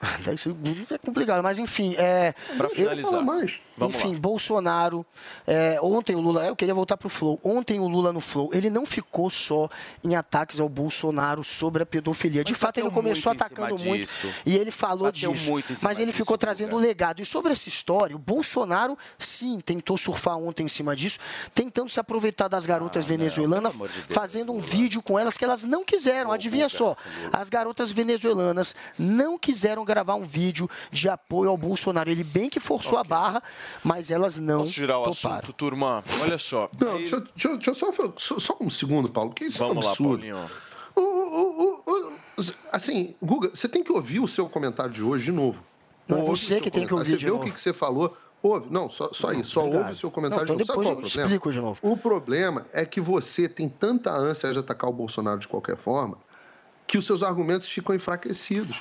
[0.24, 1.94] 10 segundos é complicado, mas enfim.
[1.96, 3.22] É, eu- finalizar.
[3.76, 4.18] Vamos enfim, lá.
[4.20, 5.06] Bolsonaro.
[5.46, 6.44] é, ontem o Lula.
[6.46, 7.38] Eu queria voltar pro Flow.
[7.44, 9.68] Ontem o Lula no Flow, ele não ficou só
[10.02, 12.42] em ataques ao Bolsonaro sobre a pedofilia.
[12.42, 14.00] De Mas fato, ele começou atacando muito.
[14.02, 14.28] disso.
[14.44, 15.52] E ele falou Bateu disso.
[15.82, 17.20] mas ele disso, ficou trazendo o legado.
[17.20, 21.18] E sobre essa história, o Bolsonaro, sim, tentou surfar ontem em cima disso,
[21.54, 25.36] tentando se aproveitar das garotas venezuelanas, pelo amor de Deus, fazendo um vídeo com elas
[25.38, 26.32] que elas não quiseram.
[26.32, 26.96] Adivinha só,
[27.32, 32.08] as garotas venezuelanas não quiseram gravar um vídeo de apoio ao Bolsonaro.
[32.10, 33.42] Ele bem que forçou a barra,
[33.82, 35.36] mas elas não Posso girar o toparam.
[35.38, 36.04] assunto, turma?
[36.22, 36.70] Olha só.
[36.80, 39.76] Não, deixa, eu- deixa deixa eu só, só, só um segundo, Paulo, que isso Vamos
[39.76, 40.10] é um lá, absurdo.
[40.18, 40.50] Paulinho.
[40.94, 45.26] O- o- o- o- assim, Guga, você tem que ouvir o seu comentário de hoje
[45.26, 45.62] de novo.
[46.08, 47.44] Não, é Ouve você que tem que ouvir Você de vê o novo.
[47.46, 49.82] que, que você falou, Ouve, não, só, só isso, só Obrigado.
[49.82, 50.46] ouve o seu comentário.
[50.46, 51.26] Não, então Sabe depois qual é eu o problema?
[51.26, 51.80] explico de novo.
[51.82, 56.16] O problema é que você tem tanta ânsia de atacar o Bolsonaro de qualquer forma
[56.86, 58.80] que os seus argumentos ficam enfraquecidos.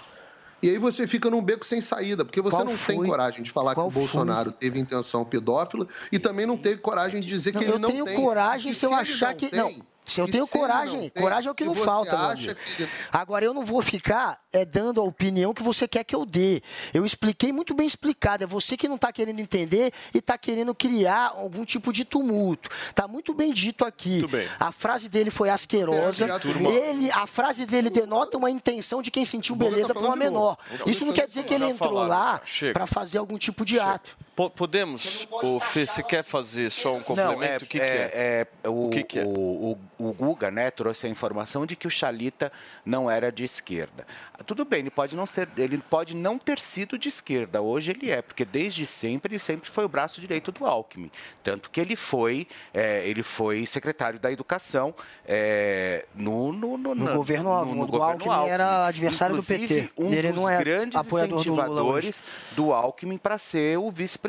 [0.61, 3.07] E aí você fica num beco sem saída, porque você Qual não tem foi?
[3.07, 7.19] coragem de falar Qual que o Bolsonaro teve intenção pedófila e também não teve coragem
[7.19, 8.15] de dizer Não, que ele eu não tenho tem.
[8.15, 9.49] coragem E se eu achar que.
[9.49, 9.71] tem, não,
[10.07, 12.55] se eu tenho coragem, coragem é o que não falta, meu amigo.
[12.77, 16.25] que Agora, eu não vou ficar é, dando a opinião que você quer que eu
[16.25, 16.61] dê.
[16.93, 18.43] Eu expliquei muito bem explicado.
[18.43, 22.69] É você que não está querendo entender e está querendo criar algum tipo de tumulto.
[22.89, 24.23] Está muito bem dito aqui.
[24.57, 26.25] A frase dele foi asquerosa.
[26.71, 30.57] Ele, a frase dele denota uma intenção de quem sentiu tá beleza para uma menor.
[30.71, 32.41] Boca Isso não quer dizer que ele entrou lá
[32.71, 34.17] para fazer algum tipo de ato.
[34.37, 35.27] Po- podemos,
[35.61, 37.65] Fê, você quer fazer só um Não, complemento?
[37.65, 38.45] o que, que é?
[38.63, 39.23] é, o, que que é?
[39.25, 39.29] O,
[39.71, 42.51] o- o Guga né, trouxe a informação de que o Chalita
[42.85, 44.05] não era de esquerda.
[44.45, 47.63] Tudo bem, ele pode não ser, ele pode não ter sido de esquerda.
[47.63, 51.09] Hoje ele é, porque desde sempre ele sempre foi o braço direito do Alckmin.
[51.41, 54.93] Tanto que ele foi, é, ele foi secretário da Educação
[55.25, 57.87] é, no, no, no, No na- governo Alckmin.
[57.89, 59.93] O Alckmin era adversário do Inclusive, PT.
[59.97, 64.26] Um Ele dos não é grandes apoiador do incentivadores do Alckmin para ser o vice-presidente.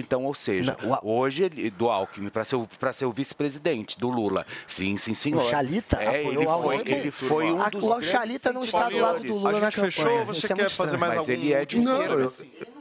[0.00, 4.08] Então, ou seja, hoje ele, do Alckmin para ser, o- pra ser o vice-presidente do
[4.08, 4.46] Lula.
[4.66, 5.42] Sim, sim, senhor.
[5.42, 8.88] O Chalita é, ele o foi, ele foi um A- dos o Chalita não está
[8.88, 9.32] do lado do.
[9.34, 10.20] Lula A na gente fechou campanha.
[10.20, 11.32] ou você Isso é quer fazer mais Mas algum...
[11.32, 12.32] ele é de Não, esquerda.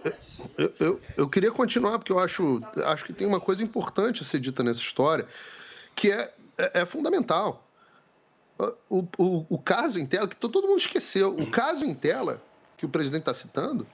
[0.05, 0.14] eu,
[0.57, 4.26] eu, eu, eu queria continuar, porque eu acho, acho que tem uma coisa importante a
[4.26, 5.26] ser dita nessa história,
[5.95, 7.68] que é, é, é fundamental.
[8.89, 12.41] O, o, o caso em tela, que to- todo mundo esqueceu, o caso em tela
[12.78, 13.86] que o presidente está citando,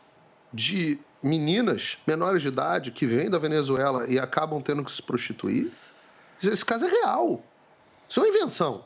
[0.53, 5.71] de meninas menores de idade que vêm da Venezuela e acabam tendo que se prostituir,
[6.41, 7.43] esse caso é real.
[8.07, 8.85] Isso é uma invenção.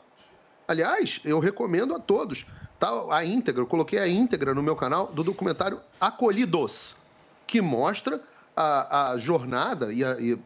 [0.66, 2.44] Aliás, eu recomendo a todos.
[2.80, 6.96] Tá a íntegra, eu coloquei a íntegra no meu canal do documentário Acolhidos,
[7.46, 8.20] que mostra
[8.56, 10.38] a, a jornada e a- e-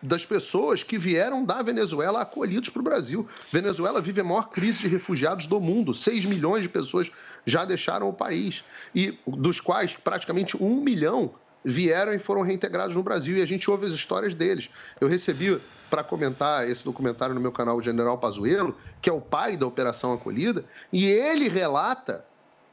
[0.00, 3.26] das pessoas que vieram da Venezuela acolhidos para o Brasil.
[3.50, 5.92] Venezuela vive a maior crise de refugiados do mundo.
[5.92, 7.10] 6 milhões de pessoas
[7.44, 8.64] já deixaram o país.
[8.94, 13.36] E dos quais praticamente um milhão vieram e foram reintegrados no Brasil.
[13.36, 14.70] E a gente ouve as histórias deles.
[15.00, 15.60] Eu recebi
[15.90, 19.66] para comentar esse documentário no meu canal o General Pazuello, que é o pai da
[19.66, 22.24] Operação Acolhida, e ele relata,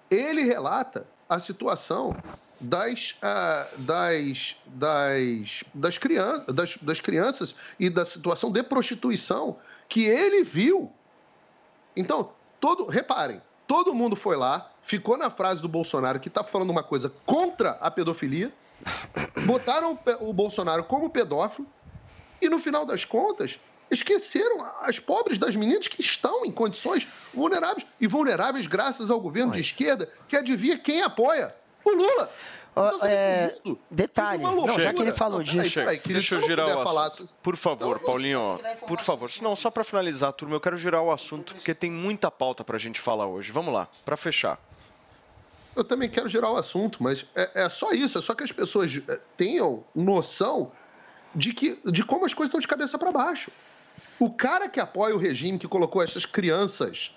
[0.10, 2.16] ele relata a situação
[2.60, 10.06] das, ah, das, das, das, crianças, das, das crianças e da situação de prostituição que
[10.06, 10.92] ele viu.
[11.96, 16.70] Então, todo, reparem, todo mundo foi lá, ficou na frase do Bolsonaro que está falando
[16.70, 18.52] uma coisa contra a pedofilia,
[19.46, 21.68] botaram o Bolsonaro como pedófilo
[22.42, 27.86] e, no final das contas, esqueceram as pobres das meninas que estão em condições vulneráveis
[28.00, 31.56] e vulneráveis graças ao governo de esquerda que adivinha quem apoia?
[31.86, 32.30] O Lula!
[32.76, 33.56] Ó, é,
[33.90, 35.76] detalhe, não, já que ele falou Não, disso.
[35.76, 37.36] peraí, peraí, Deixa eu girar não o assunto.
[37.44, 39.30] Por favor, Paulinho, por favor.
[39.44, 42.76] Não, só para finalizar, turma, eu quero girar o assunto, porque tem muita pauta para
[42.76, 43.52] a gente falar hoje.
[43.52, 44.60] Vamos lá, para fechar.
[45.76, 48.52] Eu também quero gerar o assunto, mas é, é só isso, é só que as
[48.52, 50.72] pessoas eh, tenham noção
[51.34, 53.52] de, que, de como as coisas estão de cabeça para baixo.
[54.20, 57.12] O cara que apoia o regime que colocou essas crianças,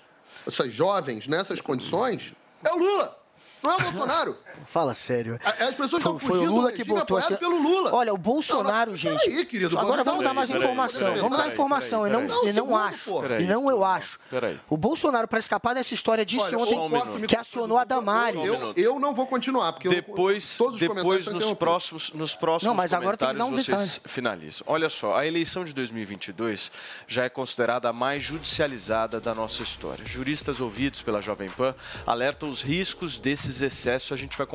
[0.45, 3.17] essas jovens nessas condições, é o Lula,
[3.63, 4.37] não é o Bolsonaro.
[4.67, 5.39] Fala sério.
[5.43, 7.35] As pessoas Foi, estão foi o Lula do que botou assim.
[7.35, 7.93] pelo Lula.
[7.93, 9.25] Olha, o Bolsonaro, gente.
[9.25, 11.15] peraí, querido, Agora vamos dar mais informação.
[11.15, 12.03] vamos dar informação.
[12.03, 12.49] peraí, e não, peraí.
[12.49, 13.11] e não Não, acho.
[13.39, 14.19] E não eu acho.
[14.29, 14.59] Peraí.
[14.69, 18.43] O Bolsonaro, para escapar dessa história, disse Olha, ontem um que acionou a Damares.
[18.45, 22.67] Eu, eu não vou continuar, porque eu não- Depois, comentários depois nos próximos, nos próximos
[22.67, 24.65] Não, mas agora tem que comentários dar um vocês finalizam.
[24.67, 26.71] Olha só, a eleição de 2022
[27.07, 30.05] já é considerada a mais judicializada da nossa história.
[30.05, 33.17] Juristas ouvidos pela Jovem Pan alertam os riscos
[33.47, 34.11] desses excessos.
[34.11, 34.45] A gente vai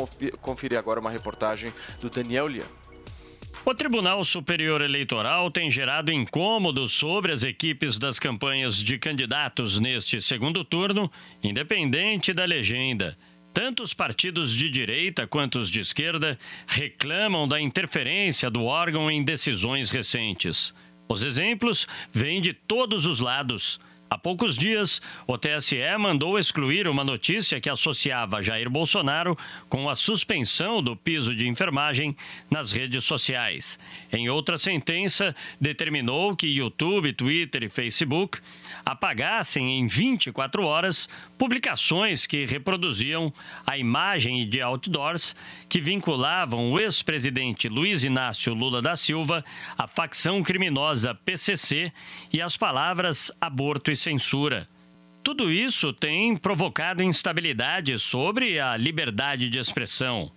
[0.40, 2.66] conferir agora uma reportagem do Daniel Lian.
[3.64, 10.20] O Tribunal Superior Eleitoral tem gerado incômodos sobre as equipes das campanhas de candidatos neste
[10.20, 11.10] segundo turno,
[11.42, 13.16] independente da legenda.
[13.54, 19.22] Tanto os partidos de direita quanto os de esquerda reclamam da interferência do órgão em
[19.22, 20.74] decisões recentes.
[21.08, 23.78] Os exemplos vêm de todos os lados.
[24.12, 29.34] Há poucos dias, o TSE mandou excluir uma notícia que associava Jair Bolsonaro
[29.70, 32.14] com a suspensão do piso de enfermagem
[32.50, 33.78] nas redes sociais.
[34.12, 38.38] Em outra sentença, determinou que YouTube, Twitter e Facebook
[38.84, 41.08] apagassem em 24 horas
[41.38, 43.32] publicações que reproduziam
[43.66, 45.34] a imagem de outdoors
[45.68, 49.44] que vinculavam o ex-presidente Luiz Inácio Lula da Silva
[49.76, 51.92] à facção criminosa PCC
[52.32, 54.68] e às palavras aborto e censura.
[55.22, 60.32] Tudo isso tem provocado instabilidade sobre a liberdade de expressão.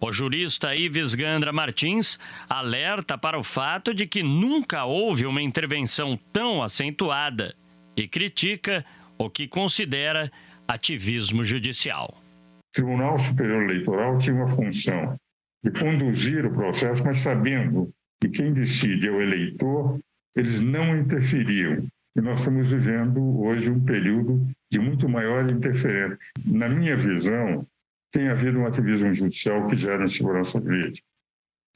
[0.00, 6.16] O jurista Ives Gandra Martins alerta para o fato de que nunca houve uma intervenção
[6.32, 7.56] tão acentuada
[7.98, 8.84] e critica
[9.18, 10.30] o que considera
[10.68, 12.16] ativismo judicial.
[12.16, 15.16] O Tribunal Superior Eleitoral tinha uma função
[15.64, 17.90] de conduzir o processo, mas sabendo
[18.20, 19.98] que quem decide é o eleitor,
[20.36, 21.84] eles não interferiam.
[22.16, 26.16] E nós estamos vivendo hoje um período de muito maior interferência.
[26.44, 27.66] Na minha visão,
[28.12, 31.04] tem havido um ativismo judicial que gera insegurança jurídica.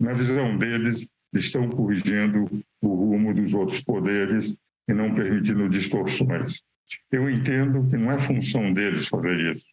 [0.01, 2.49] Na visão deles, estão corrigindo
[2.81, 4.55] o rumo dos outros poderes
[4.89, 6.61] e não permitindo distorções.
[7.11, 9.67] Eu entendo que não é função deles fazer isso.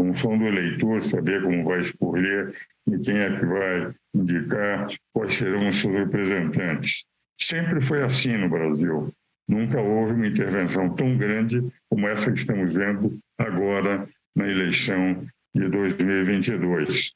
[0.00, 2.54] Função do eleitor saber como vai escolher
[2.86, 7.04] e quem é que vai indicar quais serão os seus representantes.
[7.40, 9.12] Sempre foi assim no Brasil.
[9.48, 14.06] Nunca houve uma intervenção tão grande como essa que estamos vendo agora
[14.36, 17.12] na eleição de 2022.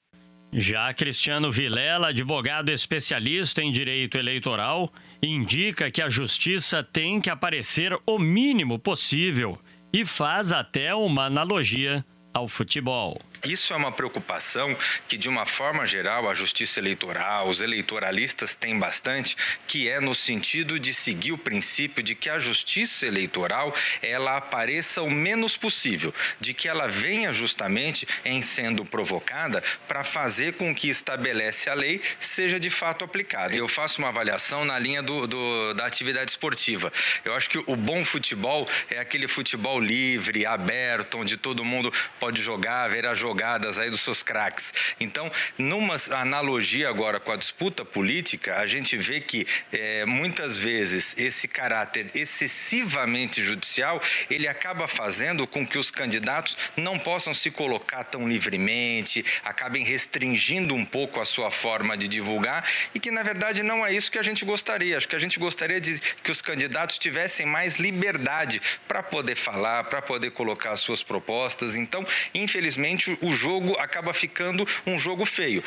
[0.55, 4.93] Já Cristiano Vilela, advogado especialista em direito eleitoral,
[5.23, 9.57] indica que a justiça tem que aparecer o mínimo possível
[9.93, 12.05] e faz até uma analogia
[12.35, 13.20] ao futebol.
[13.45, 14.76] Isso é uma preocupação
[15.09, 19.36] que, de uma forma geral, a justiça eleitoral, os eleitoralistas têm bastante,
[19.66, 25.03] que é no sentido de seguir o princípio de que a justiça eleitoral ela apareça
[25.03, 30.88] o menos possível, de que ela venha justamente em sendo provocada para fazer com que
[30.88, 33.57] estabelece a lei seja de fato aplicada.
[33.57, 36.93] Eu faço uma avaliação na linha do, do da atividade esportiva.
[37.24, 42.40] Eu acho que o bom futebol é aquele futebol livre, aberto, onde todo mundo pode
[42.40, 44.74] jogar, ver as jogadas aí dos seus craques.
[45.01, 51.16] Então, numa analogia agora com a disputa política, a gente vê que é, muitas vezes
[51.16, 58.05] esse caráter excessivamente judicial ele acaba fazendo com que os candidatos não possam se colocar
[58.05, 63.62] tão livremente, acabem restringindo um pouco a sua forma de divulgar e que na verdade
[63.62, 64.99] não é isso que a gente gostaria.
[64.99, 69.85] Acho que a gente gostaria de que os candidatos tivessem mais liberdade para poder falar,
[69.85, 71.76] para poder colocar as suas propostas.
[71.76, 72.05] Então,
[72.35, 75.62] infelizmente, o jogo acaba ficando um jogo feio.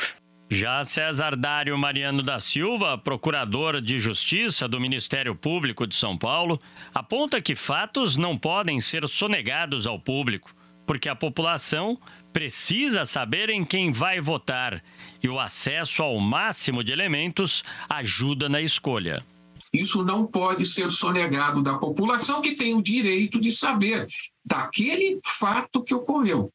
[0.48, 6.60] Já César Dário Mariano da Silva, procurador de Justiça do Ministério Público de São Paulo,
[6.94, 10.54] aponta que fatos não podem ser sonegados ao público,
[10.86, 11.98] porque a população
[12.32, 14.84] precisa saber em quem vai votar
[15.20, 19.24] e o acesso ao máximo de elementos ajuda na escolha.
[19.72, 24.06] Isso não pode ser sonegado da população que tem o direito de saber
[24.44, 26.52] daquele fato que ocorreu.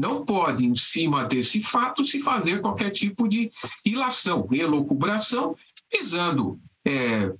[0.00, 3.50] Não pode, em cima desse fato, se fazer qualquer tipo de
[3.84, 5.54] ilação, elocubração,
[5.92, 7.30] visando é,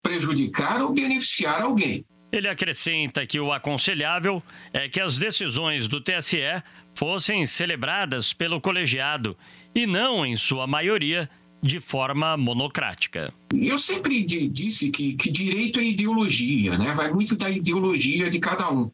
[0.00, 2.04] prejudicar ou beneficiar alguém.
[2.30, 4.40] Ele acrescenta que o aconselhável
[4.72, 6.62] é que as decisões do TSE
[6.94, 9.36] fossem celebradas pelo colegiado
[9.74, 11.28] e não, em sua maioria,
[11.60, 13.34] de forma monocrática.
[13.52, 16.92] Eu sempre disse que, que direito é ideologia, né?
[16.94, 18.92] vai muito da ideologia de cada um.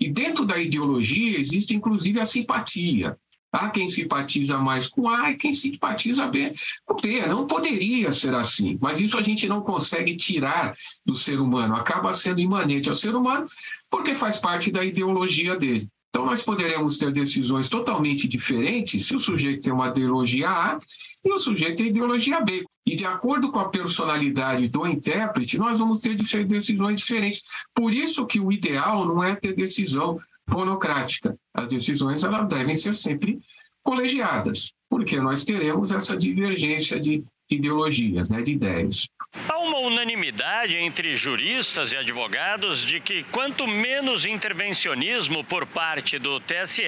[0.00, 3.18] E dentro da ideologia existe inclusive a simpatia.
[3.52, 6.52] Há quem simpatiza mais com A e quem simpatiza B
[6.84, 7.26] com B.
[7.26, 10.74] Não poderia ser assim, mas isso a gente não consegue tirar
[11.04, 11.74] do ser humano.
[11.74, 13.46] Acaba sendo imanente ao ser humano
[13.90, 15.88] porque faz parte da ideologia dele.
[16.10, 20.78] Então, nós poderemos ter decisões totalmente diferentes se o sujeito tem uma ideologia A
[21.24, 22.64] e o sujeito tem ideologia B.
[22.84, 27.44] E, de acordo com a personalidade do intérprete, nós vamos ter decisões diferentes.
[27.72, 31.38] Por isso que o ideal não é ter decisão monocrática.
[31.54, 33.38] As decisões elas devem ser sempre
[33.82, 39.08] colegiadas, porque nós teremos essa divergência de ideologias, né, de ideias.
[39.48, 46.40] Há uma unanimidade entre juristas e advogados de que quanto menos intervencionismo por parte do
[46.40, 46.82] TSE,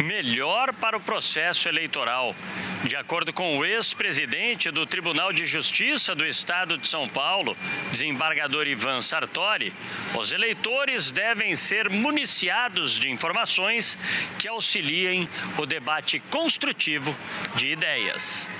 [0.00, 2.34] melhor para o processo eleitoral.
[2.84, 7.56] De acordo com o ex-presidente do Tribunal de Justiça do Estado de São Paulo,
[7.90, 9.72] desembargador Ivan Sartori,
[10.18, 13.96] os eleitores devem ser municiados de informações
[14.38, 17.14] que auxiliem o debate construtivo
[17.54, 18.50] de ideias.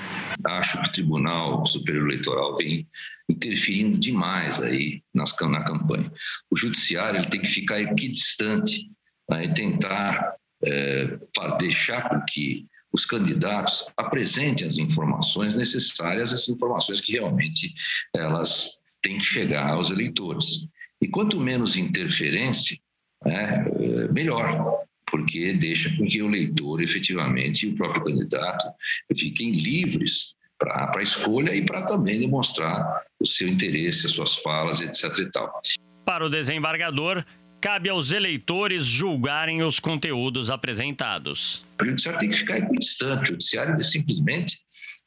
[0.45, 2.87] Acho que o Tribunal Superior Eleitoral vem
[3.29, 6.11] interferindo demais aí nas, na campanha.
[6.49, 8.89] O judiciário ele tem que ficar equidistante
[9.29, 11.17] né, e tentar é,
[11.59, 17.73] deixar com que os candidatos apresentem as informações necessárias, as informações que realmente
[18.15, 20.67] elas têm que chegar aos eleitores.
[21.01, 22.77] E quanto menos interferência,
[23.23, 28.67] né, é, melhor porque deixa com que o leitor, efetivamente, e o próprio candidato
[29.15, 34.81] fiquem livres para a escolha e para também demonstrar o seu interesse, as suas falas,
[34.81, 35.05] etc.
[35.19, 35.61] E tal.
[36.03, 37.23] Para o desembargador,
[37.61, 41.65] cabe aos eleitores julgarem os conteúdos apresentados.
[41.81, 43.21] O judiciário tem que ficar equidistante.
[43.21, 44.59] O judiciário simplesmente,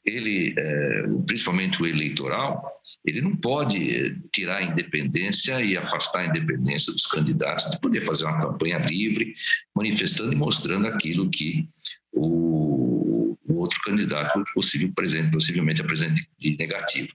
[0.05, 2.63] ele, é, principalmente o eleitoral,
[3.05, 8.01] ele não pode é, tirar a independência e afastar a independência dos candidatos de poder
[8.01, 9.35] fazer uma campanha livre,
[9.75, 11.67] manifestando e mostrando aquilo que
[12.13, 17.09] o, o outro candidato possível, presente, possivelmente apresente de negativo.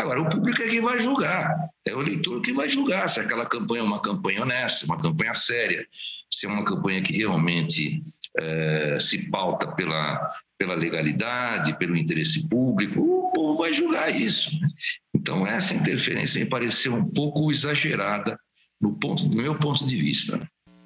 [0.00, 1.54] Agora, o público é quem vai julgar,
[1.86, 5.34] é o eleitor que vai julgar se aquela campanha é uma campanha honesta, uma campanha
[5.34, 5.86] séria,
[6.32, 8.00] se é uma campanha que realmente
[8.38, 10.26] é, se pauta pela,
[10.58, 14.50] pela legalidade, pelo interesse público, o povo vai julgar isso.
[14.58, 14.68] né?
[15.14, 18.38] Então, essa interferência me pareceu um pouco exagerada
[18.80, 20.40] no, ponto, do meu ponto de vista.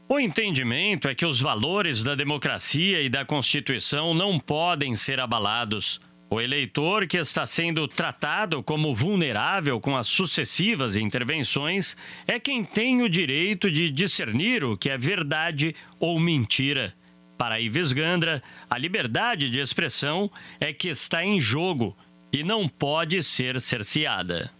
[0.09, 6.01] O entendimento é que os valores da democracia e da Constituição não podem ser abalados.
[6.35, 13.03] O eleitor que está sendo tratado como vulnerável com as sucessivas intervenções é quem tem
[13.03, 16.93] o direito de discernir o que é verdade ou mentira.
[17.39, 20.29] Para Ives Gandra, a liberdade de expressão
[20.59, 21.97] é que está em jogo
[22.33, 24.51] e não pode ser cerceada.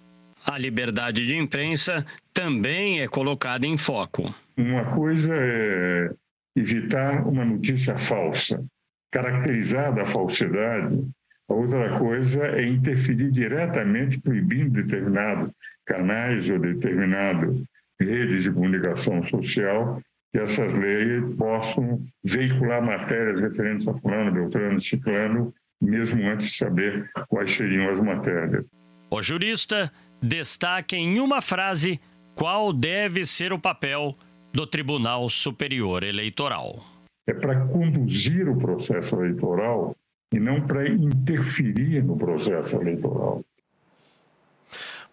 [0.47, 4.33] A liberdade de imprensa também é colocada em foco.
[4.57, 6.09] Uma coisa é
[6.57, 8.65] evitar uma notícia falsa,
[9.11, 11.05] caracterizar a falsidade.
[11.49, 15.53] A outra coisa é interferir diretamente, proibindo determinados
[15.85, 17.63] canais ou determinadas
[18.01, 20.01] redes de comunicação social
[20.33, 27.09] que essas leis possam veicular matérias referentes a fulano, beltrano, ciclano, mesmo antes de saber
[27.29, 28.69] quais seriam as matérias.
[29.11, 32.01] O jurista destaca em uma frase
[32.35, 34.17] qual deve ser o papel
[34.53, 36.83] do Tribunal Superior Eleitoral.
[37.29, 39.95] É para conduzir o processo eleitoral
[40.35, 43.45] e não para interferir no processo eleitoral.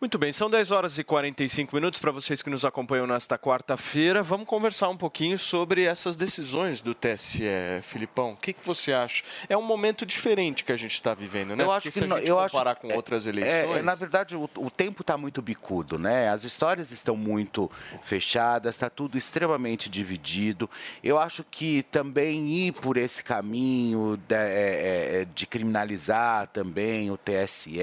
[0.02, 4.24] Muito bem, são 10 horas e 45 minutos para vocês que nos acompanham nesta quarta-feira.
[4.24, 7.44] Vamos conversar um pouquinho sobre essas decisões do TSE,
[7.84, 8.32] Filipão.
[8.32, 9.24] O que, que você acha?
[9.48, 11.64] É um momento diferente que a gente está vivendo, né?
[11.64, 13.78] Eu acho Porque que se a não- gente acho- comparar com outras É, eleições...
[13.78, 16.30] é, na verdade, o, o tempo está muito bicudo, né?
[16.30, 17.70] As histórias estão muito
[18.02, 20.68] fechadas, está tudo extremamente dividido.
[21.04, 27.18] Eu acho que também ir por esse caminho de, é, é, de criminalizar também o
[27.20, 27.78] TSE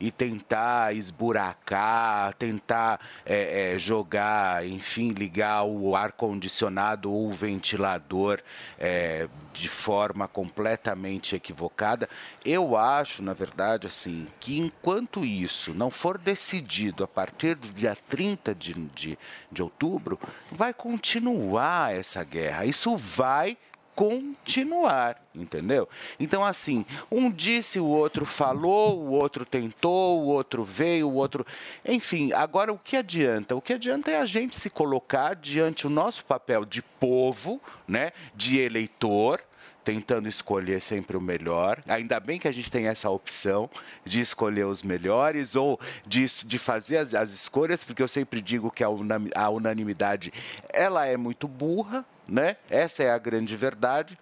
[0.00, 0.92] e tentar
[1.36, 8.40] esburacar, tentar é, é, jogar, enfim, ligar o ar-condicionado ou o ventilador
[8.78, 12.08] é, de forma completamente equivocada.
[12.44, 17.96] Eu acho, na verdade, assim, que enquanto isso não for decidido a partir do dia
[18.08, 19.18] 30 de, de,
[19.52, 20.18] de outubro,
[20.50, 22.64] vai continuar essa guerra.
[22.64, 23.58] Isso vai
[23.96, 25.88] continuar, entendeu?
[26.20, 31.46] Então, assim, um disse, o outro falou, o outro tentou, o outro veio, o outro.
[31.82, 33.56] Enfim, agora o que adianta?
[33.56, 38.12] O que adianta é a gente se colocar diante o nosso papel de povo, né?
[38.34, 39.42] De eleitor
[39.82, 41.80] tentando escolher sempre o melhor.
[41.86, 43.70] Ainda bem que a gente tem essa opção
[44.04, 48.68] de escolher os melhores ou de, de fazer as, as escolhas, porque eu sempre digo
[48.68, 50.32] que a, unanimidade
[50.72, 52.56] ela é muito burra, né?
[52.68, 54.18] Essa é a grande verdade.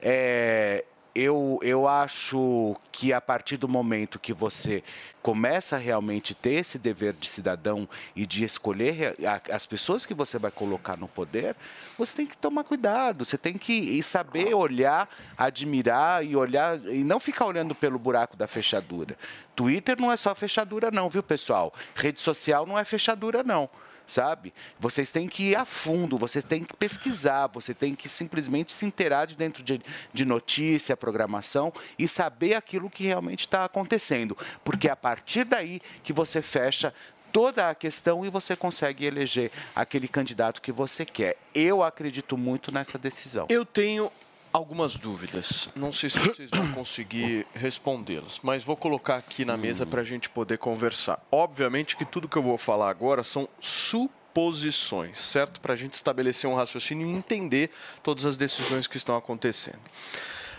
[0.00, 0.84] É,
[1.14, 4.82] eu, eu acho que a partir do momento que você
[5.20, 9.16] começa a realmente ter esse dever de cidadão e de escolher
[9.50, 11.56] as pessoas que você vai colocar no poder,
[11.98, 17.18] você tem que tomar cuidado, você tem que saber olhar, admirar e olhar e não
[17.18, 19.16] ficar olhando pelo buraco da fechadura.
[19.56, 21.74] Twitter não é só fechadura não, viu, pessoal?
[21.94, 23.68] Rede social não é fechadura não
[24.10, 24.52] sabe?
[24.78, 28.84] Vocês têm que ir a fundo, você tem que pesquisar, você tem que simplesmente se
[28.84, 29.80] inteirar de dentro de,
[30.12, 34.36] de notícia, programação e saber aquilo que realmente está acontecendo.
[34.64, 36.92] Porque é a partir daí que você fecha
[37.32, 41.36] toda a questão e você consegue eleger aquele candidato que você quer.
[41.54, 43.46] Eu acredito muito nessa decisão.
[43.48, 44.10] Eu tenho
[44.52, 45.68] algumas dúvidas.
[45.74, 50.04] Não sei se vocês vão conseguir respondê-las, mas vou colocar aqui na mesa para a
[50.04, 51.24] gente poder conversar.
[51.30, 55.60] Obviamente que tudo que eu vou falar agora são suposições, certo?
[55.60, 57.70] Para a gente estabelecer um raciocínio e entender
[58.02, 59.80] todas as decisões que estão acontecendo.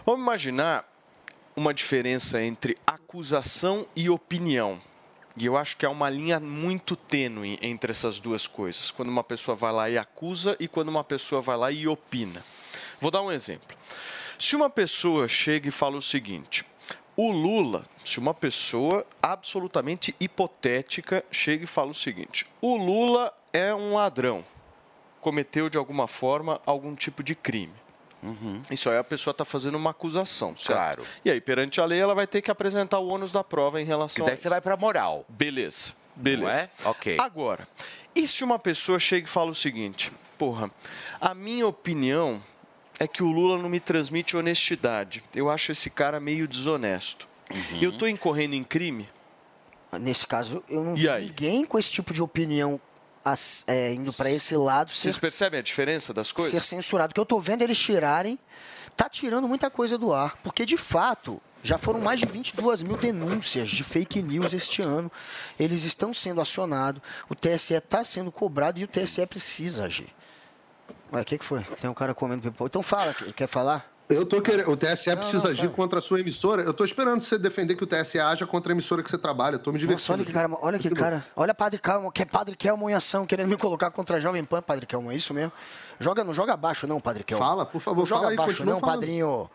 [0.05, 0.87] Vamos imaginar
[1.55, 4.81] uma diferença entre acusação e opinião.
[5.37, 8.91] E eu acho que há uma linha muito tênue entre essas duas coisas.
[8.91, 12.43] Quando uma pessoa vai lá e acusa e quando uma pessoa vai lá e opina.
[13.01, 13.75] Vou dar um exemplo.
[14.37, 16.63] Se uma pessoa chega e fala o seguinte:
[17.17, 23.73] o Lula, se uma pessoa absolutamente hipotética chega e fala o seguinte: o Lula é
[23.73, 24.45] um ladrão,
[25.19, 27.73] cometeu de alguma forma algum tipo de crime.
[28.69, 30.77] Isso aí a pessoa está fazendo uma acusação, certo?
[30.77, 31.03] Claro.
[31.25, 33.85] E aí, perante a lei, ela vai ter que apresentar o ônus da prova em
[33.85, 35.25] relação Que daí a você vai para moral.
[35.27, 35.93] Beleza.
[36.15, 36.43] Beleza.
[36.43, 36.69] Não é?
[36.85, 37.17] Ok.
[37.19, 37.67] Agora,
[38.15, 40.69] e se uma pessoa chega e fala o seguinte: porra,
[41.19, 42.41] a minha opinião
[42.99, 45.23] é que o Lula não me transmite honestidade.
[45.35, 47.27] Eu acho esse cara meio desonesto.
[47.51, 47.79] Uhum.
[47.81, 49.09] Eu tô incorrendo em crime?
[49.99, 51.25] Nesse caso, eu não E vi aí?
[51.25, 52.79] ninguém com esse tipo de opinião
[53.25, 56.51] as- é, indo para esse lado Vocês ser, percebem a diferença das coisas?
[56.51, 57.11] ser censurado.
[57.11, 58.39] O que eu tô vendo eles tirarem,
[58.95, 60.37] tá tirando muita coisa do ar.
[60.43, 65.11] Porque, de fato, já foram mais de 22 mil denúncias de fake news este ano.
[65.59, 70.07] Eles estão sendo acionados, o TSE está sendo cobrado e o TSE precisa agir.
[71.11, 71.61] O que, que foi?
[71.81, 72.67] Tem um cara comendo pipoca.
[72.69, 73.89] Então fala, quer falar?
[74.09, 74.69] Eu tô querendo.
[74.69, 75.71] O TSE precisa não, agir fala.
[75.73, 76.63] contra a sua emissora.
[76.63, 79.55] Eu tô esperando você defender que o TSE haja contra a emissora que você trabalha.
[79.55, 80.01] Eu tô me divertindo.
[80.01, 81.25] Nossa, olha que cara, olha que cara.
[81.33, 84.43] Olha Padre Calma, que é Padre Kelmo em ação, querendo me colocar contra a Jovem
[84.43, 85.53] Pan, Padre Kelmo, é isso mesmo?
[85.99, 87.43] Joga, não joga abaixo não, Padre Kelmo.
[87.43, 88.95] Fala, por favor, Não joga fala aí, abaixo não, falando.
[88.95, 89.49] padrinho.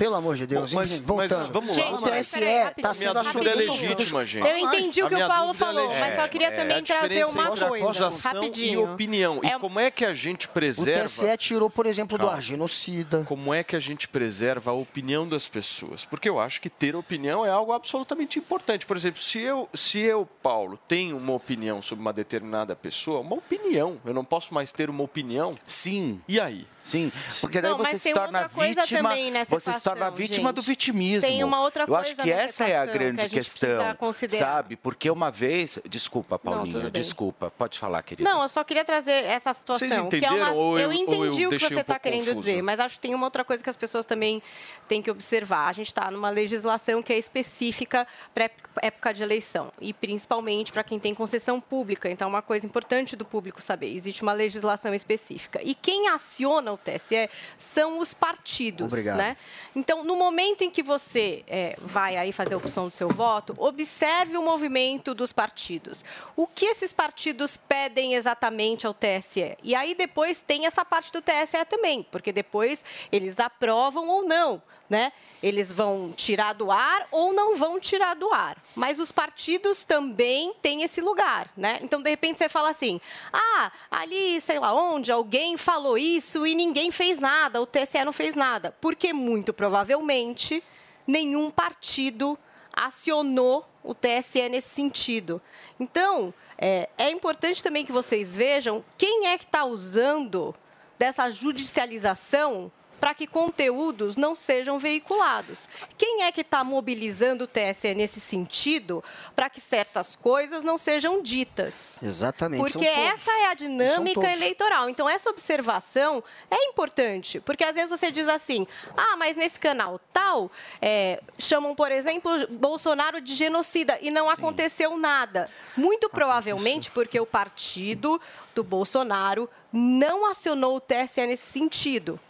[0.00, 0.72] Pelo amor de Deus.
[0.72, 1.52] Mas- Enfim, mas voltando.
[1.52, 1.82] vamos lá.
[1.84, 2.38] O Gente, mas TSE
[2.74, 4.48] está sendo Minha dúvida é legítima, gente.
[4.48, 6.06] Eu entendi o que A minha o Paulo é falou, legítima.
[6.06, 8.80] mas só queria É, também a trazer uma coisa, acusação rapidinho.
[8.80, 9.40] e opinião.
[9.42, 11.04] É- E como é que a gente O preserva...
[11.04, 12.38] TSE tirou, por exemplo, do Calma.
[12.38, 13.24] ar genocida.
[13.28, 16.06] Como é que a gente preserva a opinião das pessoas?
[16.06, 18.86] Porque eu acho que ter opinião é algo absolutamente importante.
[18.86, 23.34] Por exemplo, se eu, se eu, Paulo, tenho uma opinião sobre uma determinada pessoa, uma
[23.36, 25.54] opinião, eu não posso mais ter uma opinião?
[25.66, 26.22] Sim.
[26.26, 26.66] E aí?
[26.82, 29.14] Sim, porque daí Não, você se torna coisa vítima,
[29.48, 30.68] você se torna vítima do gente.
[30.70, 31.28] vitimismo.
[31.28, 33.96] Tem uma outra Eu acho coisa que essa é a grande que a gente questão,
[34.30, 34.76] sabe?
[34.76, 37.02] Porque uma vez, desculpa, Paulinha, bem.
[37.02, 38.28] desculpa, pode falar, querida.
[38.28, 39.88] Não, eu só queria trazer essa situação.
[39.88, 40.36] Vocês que é uma...
[40.38, 42.40] entenderam ou eu- eu ou eu entendi o que você um está pouco querendo confuso?
[42.40, 44.42] dizer, mas acho que tem uma outra coisa que as pessoas também
[44.88, 45.68] têm que observar.
[45.68, 48.50] A gente está numa legislação que é específica para
[48.82, 52.10] época de eleição e principalmente para quem tem concessão pública.
[52.10, 53.94] Então, é uma coisa importante do público saber.
[53.94, 55.60] Existe uma legislação específica.
[55.62, 59.16] E quem aciona o TSE são os partidos, Obrigado.
[59.16, 59.36] né?
[59.74, 63.54] Então, no momento em que você é, vai aí fazer a opção do seu voto,
[63.58, 66.04] observe o movimento dos partidos.
[66.36, 69.56] O que esses partidos pedem exatamente ao TSE?
[69.62, 74.62] E aí depois tem essa parte do TSE também, porque depois eles aprovam ou não,
[74.90, 75.12] né?
[75.42, 78.62] Eles vão tirar do ar ou não vão tirar do ar.
[78.74, 81.78] Mas os partidos também têm esse lugar, né?
[81.80, 83.00] Então, de repente, você fala assim:
[83.32, 88.12] ah, ali, sei lá onde, alguém falou isso e ninguém fez nada, o TSE não
[88.12, 88.76] fez nada.
[88.80, 90.62] Porque, muito provavelmente,
[91.06, 92.36] nenhum partido
[92.72, 95.40] acionou o TSE nesse sentido.
[95.78, 100.54] Então, é, é importante também que vocês vejam quem é que está usando
[100.98, 102.70] dessa judicialização
[103.00, 105.68] para que conteúdos não sejam veiculados.
[105.96, 109.02] Quem é que está mobilizando o TSE nesse sentido
[109.34, 112.00] para que certas coisas não sejam ditas?
[112.02, 112.60] Exatamente.
[112.60, 114.88] Porque essa é a dinâmica eleitoral.
[114.88, 117.40] Então, essa observação é importante.
[117.40, 120.50] Porque às vezes você diz assim: ah, mas nesse canal tal,
[120.82, 125.48] é, chamam, por exemplo, Bolsonaro de genocida e não aconteceu nada.
[125.76, 128.20] Muito provavelmente porque o partido
[128.54, 132.20] do Bolsonaro não acionou o TSE nesse sentido.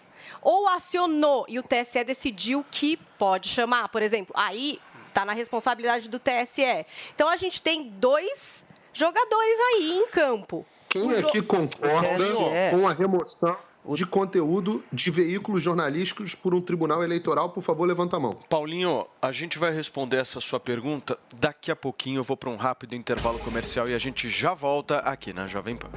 [0.43, 6.09] Ou acionou e o TSE decidiu que pode chamar, por exemplo, aí está na responsabilidade
[6.09, 6.86] do TSE.
[7.14, 10.64] Então a gente tem dois jogadores aí em campo.
[10.88, 12.70] Quem O jo- aqui concorda TSE.
[12.70, 13.57] com a remoção
[13.95, 17.51] de conteúdo de veículos jornalísticos por um tribunal eleitoral?
[17.51, 18.32] Por favor, levanta a mão.
[18.49, 22.20] Paulinho, a gente vai responder essa sua pergunta daqui a pouquinho.
[22.20, 25.76] Eu vou para um rápido intervalo comercial e a gente já volta aqui na Jovem
[25.76, 25.91] Pan.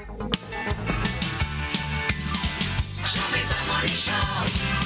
[3.87, 4.82] Shout.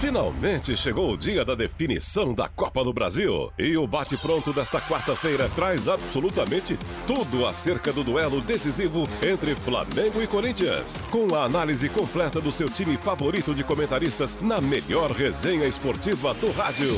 [0.00, 3.52] Finalmente chegou o dia da definição da Copa do Brasil.
[3.58, 10.26] E o bate-pronto desta quarta-feira traz absolutamente tudo acerca do duelo decisivo entre Flamengo e
[10.28, 11.02] Corinthians.
[11.10, 16.52] Com a análise completa do seu time favorito de comentaristas na melhor resenha esportiva do
[16.52, 16.94] rádio.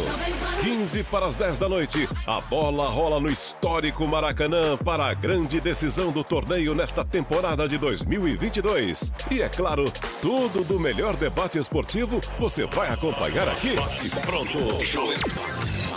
[0.63, 5.59] 15 para as 10 da noite, a bola rola no histórico Maracanã para a grande
[5.59, 9.11] decisão do torneio nesta temporada de 2022.
[9.31, 9.91] E é claro,
[10.21, 13.75] tudo do melhor debate esportivo você vai acompanhar aqui.
[13.75, 14.59] Bate pronto.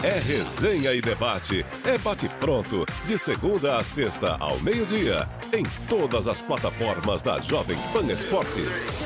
[0.04, 1.66] É resenha e debate.
[1.86, 2.86] É bate pronto.
[3.06, 5.28] De segunda a sexta ao meio-dia.
[5.54, 9.06] Em todas as plataformas da Jovem Pan Esportes.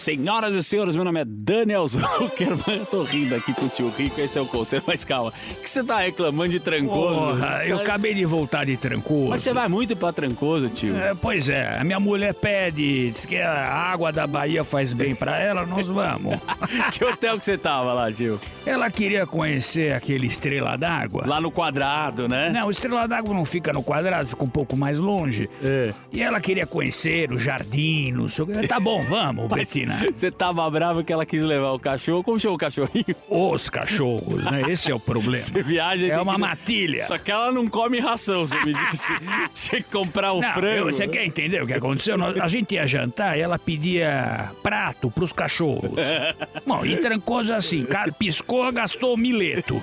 [0.00, 2.78] Senhoras e senhores, meu nome é Daniel Zuckerman.
[2.80, 5.30] Eu tô rindo aqui com o tio Rico, esse é o conselho, mas calma.
[5.50, 7.14] O que você tá reclamando de Trancoso?
[7.14, 9.28] Porra, eu acabei de voltar de Trancoso.
[9.28, 10.96] Mas você vai muito pra Trancoso, tio?
[10.96, 15.14] É, pois é, a minha mulher pede, diz que a água da Bahia faz bem
[15.14, 16.34] pra ela, nós vamos.
[16.92, 18.40] que hotel que você tava lá, tio?
[18.64, 21.24] Ela queria conhecer aquele Estrela d'Água.
[21.26, 22.48] Lá no quadrado, né?
[22.48, 25.50] Não, o Estrela d'Água não fica no quadrado, fica um pouco mais longe.
[25.62, 25.92] É.
[26.10, 28.66] E ela queria conhecer o jardim, não sei o que.
[28.66, 29.89] Tá bom, vamos, Mas Betina.
[30.12, 32.22] Você tava bravo que ela quis levar o cachorro.
[32.22, 33.04] Como chama o cachorrinho?
[33.28, 34.62] Os cachorros, né?
[34.70, 35.36] Esse é o problema.
[35.36, 37.04] Você viaja É uma que- matilha.
[37.04, 39.08] Só que ela não come ração, você me disse.
[39.54, 40.76] Tinha que comprar o Não, frango.
[40.78, 42.16] eu- você quer entender o que aconteceu?
[42.42, 45.90] A gente ia jantar e ela pedia prato pros cachorros.
[46.66, 49.80] Bom, e Trancoso é assim, cara, piscou, gastou mileto.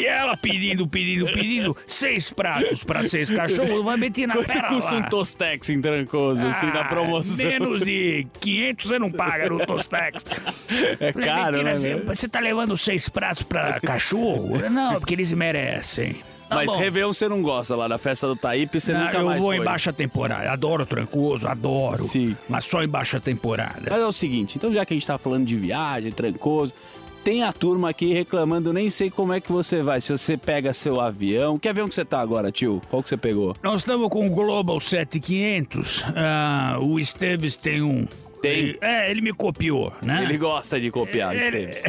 [0.00, 4.68] E ela pedindo, pedindo, pedindo, seis pratos pra seis cachorros, vai meter na Quanto pera
[4.68, 4.98] custa lá.
[4.98, 7.46] um Tostex em Trancoso, assim, na Ah, promoção?
[7.46, 10.24] Menos de 500 você não paga no Tostex.
[11.00, 14.58] É Falei, caro, "Mentira, né, você- meu?" Você tá levando seis pratos pra cachorro?
[14.70, 16.16] Não, porque eles merecem.
[16.48, 16.78] Tá Mas bom.
[16.78, 19.48] Réveillon você não gosta lá da festa do Taípe, você Não, nunca eu mais vou
[19.50, 19.58] foi.
[19.58, 20.50] em baixa temporada.
[20.50, 22.02] Adoro Trancoso, adoro.
[22.04, 22.34] Sim.
[22.48, 23.82] Mas só em baixa temporada.
[23.90, 26.72] Mas é o seguinte, então já que a gente tá falando de viagem, Trancoso,
[27.24, 30.72] tem a turma aqui reclamando, nem sei como é que você vai, se você pega
[30.72, 31.58] seu avião.
[31.58, 32.80] Que avião que você tá agora, tio?
[32.88, 33.54] Qual que você pegou?
[33.62, 36.04] Nós estamos com o Global 7500.
[36.16, 38.06] Ah, o Esteves tem um.
[38.40, 38.76] Tem?
[38.80, 40.22] É, ele me copiou, né?
[40.22, 41.82] Ele gosta de copiar, Ele- Esteves.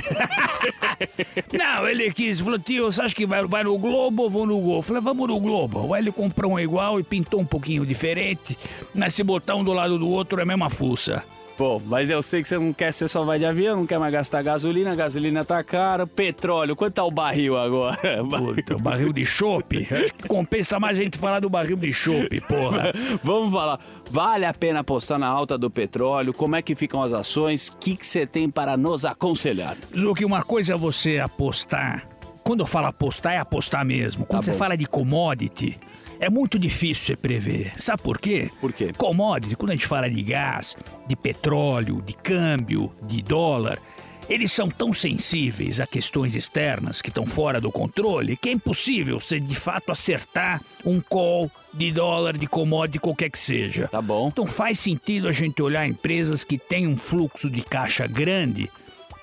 [1.54, 4.60] Não, ele quis, falou, tio, você acha que vai, vai no Globo ou vou no
[4.60, 4.78] Gol?
[4.78, 5.94] Eu falei, vamos no Globo.
[5.94, 8.58] Aí ele comprou um igual e pintou um pouquinho diferente,
[8.96, 11.24] mas se botar um do lado do outro é a mesma fuça.
[11.60, 14.00] Pô, mas eu sei que você não quer, você só vai de avião, não quer
[14.00, 17.98] mais gastar gasolina, a gasolina tá cara, petróleo, quanto tá o barril agora?
[18.24, 19.86] Puta, o barril de chope?
[19.92, 22.94] Acho que compensa mais a gente falar do barril de chope, porra.
[23.22, 23.78] Vamos falar,
[24.10, 26.34] vale a pena apostar na alta do petróleo?
[26.34, 27.68] Como é que ficam as ações?
[27.68, 29.76] O que que você tem para nos aconselhar?
[29.94, 32.08] Zuki, uma coisa é você apostar.
[32.42, 34.26] Quando eu falo apostar, é apostar mesmo.
[34.26, 34.58] Quando Tá você bom.
[34.58, 35.78] fala de commodity,
[36.20, 37.74] é muito difícil você prever.
[37.78, 38.50] Sabe por quê?
[38.60, 38.92] Por quê?
[38.96, 40.76] Commodity, quando a gente fala de gás,
[41.08, 43.80] de petróleo, de câmbio, de dólar,
[44.28, 49.20] eles são tão sensíveis a questões externas que estão fora do controle que é impossível
[49.20, 53.88] você de fato acertar um call de dólar, de commodity, qualquer que seja.
[53.88, 54.28] Tá bom.
[54.28, 58.70] Então faz sentido a gente olhar empresas que têm um fluxo de caixa grande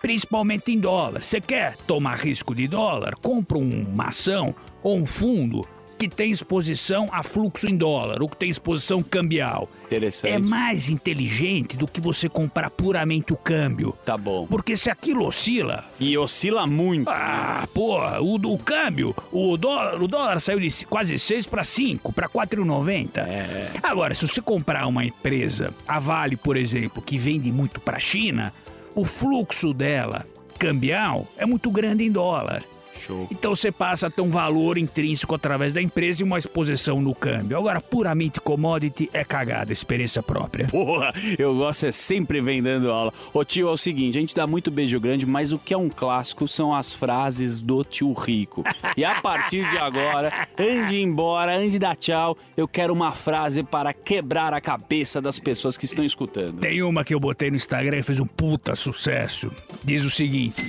[0.03, 1.23] principalmente em dólar.
[1.23, 3.17] Você quer tomar risco de dólar?
[3.17, 5.67] Compra uma ação ou um fundo
[5.99, 9.69] que tem exposição a fluxo em dólar, ou que tem exposição cambial.
[9.87, 10.33] Interessante.
[10.33, 13.95] É mais inteligente do que você comprar puramente o câmbio.
[14.05, 14.47] Tá bom.
[14.47, 15.85] Porque se aquilo oscila.
[15.99, 17.09] E oscila muito.
[17.09, 22.13] Ah, porra, o, o câmbio, o dólar, o dólar saiu de quase 6 para 5,
[22.13, 23.19] para 4,90.
[23.19, 23.71] É.
[23.83, 28.01] Agora, se você comprar uma empresa, a Vale, por exemplo, que vende muito para a
[28.01, 28.53] China,
[28.95, 30.27] o fluxo dela
[30.59, 32.63] cambial é muito grande em dólar.
[33.07, 33.29] Show.
[33.31, 37.15] Então você passa a ter um valor intrínseco através da empresa e uma exposição no
[37.15, 37.57] câmbio.
[37.57, 40.67] Agora, puramente commodity é cagada, experiência própria.
[40.67, 43.13] Porra, eu gosto é sempre vem dando aula.
[43.33, 45.77] Ô tio, é o seguinte, a gente dá muito beijo grande, mas o que é
[45.77, 48.65] um clássico são as frases do tio Rico.
[48.97, 52.93] E a partir de agora, antes de ir embora, antes de dar tchau, eu quero
[52.93, 56.61] uma frase para quebrar a cabeça das pessoas que estão escutando.
[56.61, 59.53] Tem uma que eu botei no Instagram e fez um puta sucesso.
[59.85, 60.65] Diz o seguinte: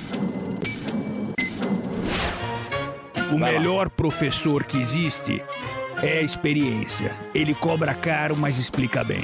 [3.32, 5.44] O melhor professor que existe
[6.02, 7.14] é a experiência.
[7.34, 9.24] Ele cobra caro, mas explica bem.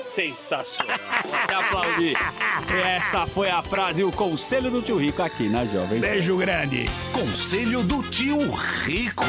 [0.00, 0.98] Sensacional.
[1.48, 2.16] Vou aplaudir.
[2.84, 6.00] Essa foi a frase, o conselho do tio Rico aqui na Jovem.
[6.00, 6.86] Beijo grande.
[7.12, 9.24] Conselho do tio Rico.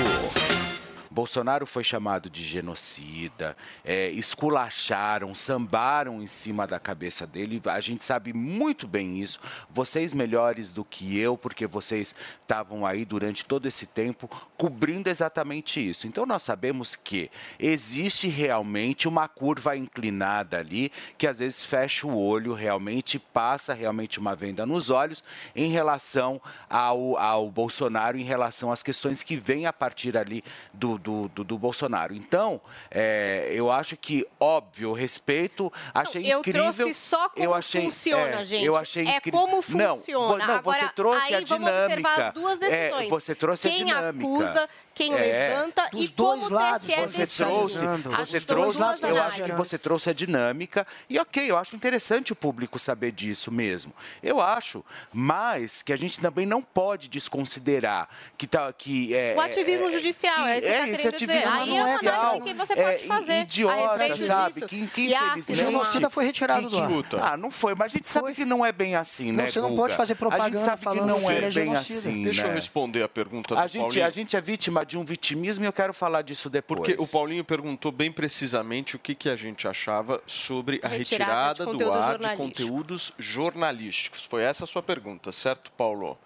[1.14, 3.55] Bolsonaro foi chamado de genocida,
[3.86, 7.61] é, esculacharam, sambaram em cima da cabeça dele.
[7.66, 9.39] A gente sabe muito bem isso.
[9.70, 15.88] Vocês melhores do que eu, porque vocês estavam aí durante todo esse tempo cobrindo exatamente
[15.88, 16.07] isso.
[16.07, 22.18] Então nós sabemos que existe realmente uma curva inclinada ali, que às vezes fecha o
[22.18, 25.24] olho, realmente passa realmente uma venda nos olhos
[25.55, 30.43] em relação ao, ao Bolsonaro, em relação às questões que vêm a partir ali
[30.74, 32.14] do, do, do, do Bolsonaro.
[32.16, 36.64] Então, é, eu acho que, óbvio, respeito, achei eu incrível.
[36.74, 38.66] trouxe só como eu achei, funciona, é, gente.
[38.66, 39.39] Eu achei É incrível.
[39.41, 39.62] como Não,
[39.97, 40.28] funciona.
[40.28, 41.84] vo- não, Agora, você trouxe aí a vamos dinâmica.
[41.86, 43.06] observar as duas decisões.
[43.06, 44.26] É, você trouxe quem a dinâmica.
[44.26, 45.49] acusa, quem É.
[45.49, 47.43] levanta Dos e como dois o lados, TSE Você decide.
[47.49, 47.77] trouxe,
[48.19, 52.35] você trouxe, eu acho que você trouxe a dinâmica e ok, eu acho interessante o
[52.35, 53.93] público saber disso mesmo.
[54.21, 59.41] Eu acho, mas que a gente também não pode desconsiderar que tá que é O
[59.41, 61.47] ativismo é- judicial, é isso que a iniciativismo dizer.
[61.53, 64.53] Aí é uma judicial análise que você é, pode fazer a idiota, sabe?
[64.53, 64.67] disso.
[64.67, 65.51] Que, que infelizmente...
[65.51, 67.33] O genocida foi retirado do ar.
[67.33, 69.59] Ah, não foi, mas a gente sabe que não é bem assim, Não, né, você
[69.59, 69.81] não Guga?
[69.83, 72.43] pode fazer propaganda A gente sabe que falando não que é é bem assim, Deixa
[72.43, 72.49] né?
[72.49, 74.05] eu responder a pergunta do A gente, Paulinho.
[74.05, 76.77] a gente é vítima de um vitimismo e eu quero falar disso depois.
[76.79, 81.65] Porque o Paulinho perguntou bem precisamente o que, que a gente achava sobre a Retirada
[81.65, 84.25] retirada, do ar de conteúdos jornalísticos.
[84.25, 86.17] Foi essa a sua pergunta, certo, Paulo?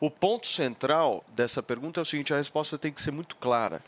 [0.00, 3.82] O ponto central dessa pergunta é o seguinte: a resposta tem que ser muito clara.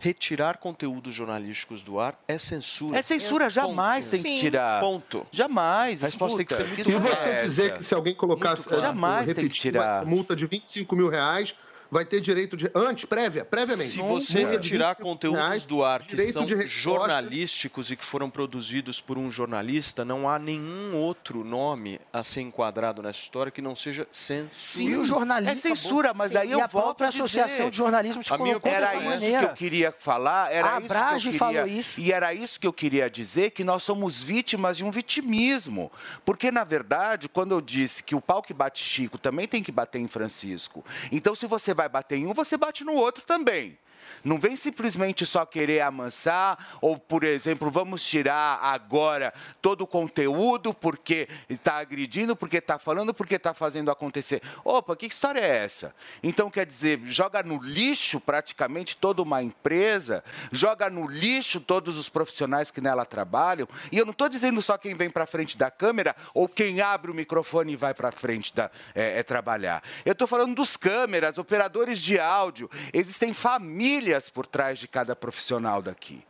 [0.00, 2.96] Retirar conteúdos jornalísticos do ar é censura.
[2.98, 4.80] É censura, jamais tem que tirar.
[4.80, 5.26] Ponto.
[5.30, 6.02] Jamais.
[6.02, 7.42] A resposta tem que ser muito E você clara.
[7.42, 8.82] dizer que se alguém colocasse, claro.
[8.82, 10.02] Jamais tem que repetir, tirar.
[10.04, 11.54] uma multa de 25 mil reais,
[11.90, 12.70] vai ter direito de.
[12.74, 13.90] Antes, prévia, previamente.
[13.90, 19.00] Se você retirar 25 conteúdos reais, do ar que são jornalísticos e que foram produzidos
[19.00, 23.74] por um jornalista, não há nenhum outro nome a ser enquadrado nessa história que não
[23.74, 24.50] seja censura.
[24.52, 25.52] Sim, o jornalismo.
[25.52, 27.22] É censura, mas aí eu a volto própria a dizer.
[27.22, 29.46] Associação de Jornalismo se A minha colocou era dessa isso maneira.
[29.46, 30.80] que eu queria falar, era A
[31.16, 32.00] isso que falou isso.
[32.00, 35.90] E era isso que eu queria dizer, que nós somos vítimas de um vitimismo.
[36.24, 39.72] Porque, na verdade, quando eu disse que o pau que bate Chico também tem que
[39.72, 43.78] bater em Francisco, então se você vai bater em um, você bate no outro também.
[44.24, 50.74] Não vem simplesmente só querer amansar, ou, por exemplo, vamos tirar agora todo o conteúdo
[50.74, 54.42] porque está agredindo, porque está falando, porque está fazendo acontecer.
[54.64, 55.94] Opa, que história é essa?
[56.22, 62.08] Então, quer dizer, joga no lixo praticamente toda uma empresa, joga no lixo todos os
[62.08, 63.68] profissionais que nela trabalham.
[63.92, 67.10] E eu não estou dizendo só quem vem para frente da câmera ou quem abre
[67.10, 69.82] o microfone e vai para frente da, é, é trabalhar.
[70.04, 72.70] Eu estou falando dos câmeras, operadores de áudio.
[72.92, 73.97] Existem famílias
[74.30, 76.22] por trás de cada profissional daqui.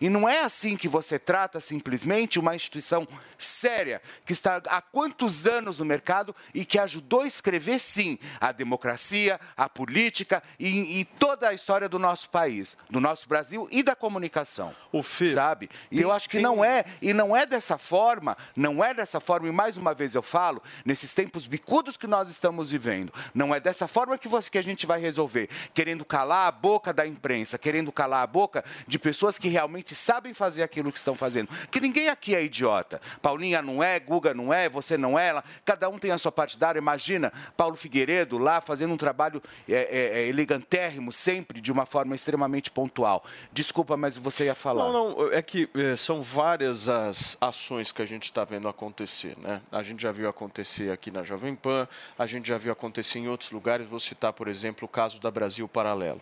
[0.00, 5.46] E não é assim que você trata simplesmente uma instituição séria, que está há quantos
[5.46, 11.04] anos no mercado e que ajudou a escrever, sim, a democracia, a política e, e
[11.04, 14.74] toda a história do nosso país, do nosso Brasil e da comunicação.
[14.92, 15.70] O Fê, sabe?
[15.90, 19.48] E eu acho que não é, e não é dessa forma, não é dessa forma,
[19.48, 23.60] e mais uma vez eu falo, nesses tempos bicudos que nós estamos vivendo, não é
[23.60, 27.58] dessa forma que, você, que a gente vai resolver, querendo calar a boca da imprensa,
[27.58, 31.48] querendo calar a boca de pessoas que realmente sabem fazer aquilo que estão fazendo.
[31.70, 33.00] Que ninguém aqui é idiota.
[33.22, 36.32] Paulinha não é, Guga não é, você não é, ela, cada um tem a sua
[36.32, 36.78] partidária.
[36.78, 42.14] Imagina Paulo Figueiredo lá fazendo um trabalho é, é, é, elegantérrimo, sempre de uma forma
[42.14, 43.24] extremamente pontual.
[43.52, 44.84] Desculpa, mas você ia falar.
[44.84, 49.36] Não, não, é que é, são várias as ações que a gente está vendo acontecer,
[49.38, 49.60] né?
[49.70, 53.28] A gente já viu acontecer aqui na Jovem Pan, a gente já viu acontecer em
[53.28, 53.86] outros lugares.
[53.86, 56.20] Vou citar, por exemplo, o caso da Brasil Paralelo.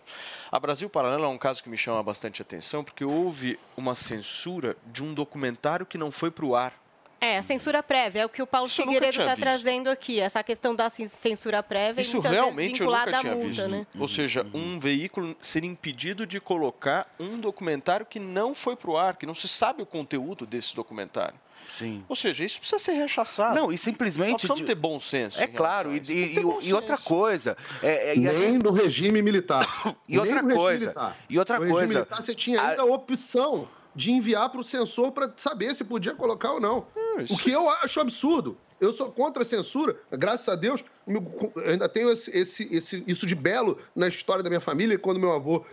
[0.51, 4.75] A Brasil Paralelo é um caso que me chama bastante atenção, porque houve uma censura
[4.85, 6.73] de um documentário que não foi para o ar.
[7.19, 10.43] É, a censura prévia, é o que o Paulo Isso Figueiredo está trazendo aqui, essa
[10.43, 13.67] questão da cen- censura prévia Isso e realmente eu nunca tinha multa, visto.
[13.69, 13.87] né?
[13.99, 18.97] Ou seja, um veículo ser impedido de colocar um documentário que não foi para o
[18.97, 21.33] ar, que não se sabe o conteúdo desse documentário.
[21.75, 22.05] Sim.
[22.07, 23.53] Ou seja, isso precisa ser rechaçado.
[23.55, 24.31] Não, e simplesmente.
[24.31, 25.41] Nós precisamos de- ter bom senso.
[25.41, 27.57] É claro, e, e- bom e outra coisa.
[27.83, 29.67] É, é, e Nem vezes- do regime militar.
[30.07, 31.17] E outra Nem do regime coisa, militar.
[31.29, 33.67] e outra no regime coisa, militar você tinha ainda a opção
[33.97, 36.85] de enviar para o censor para saber se podia colocar ou não.
[37.29, 38.55] O que eu acho absurdo.
[38.79, 43.25] Eu sou contra a censura, graças a Deus, meu- ainda tenho esse, esse- esse- isso
[43.25, 44.99] de belo na história da minha família.
[44.99, 45.65] Quando meu avô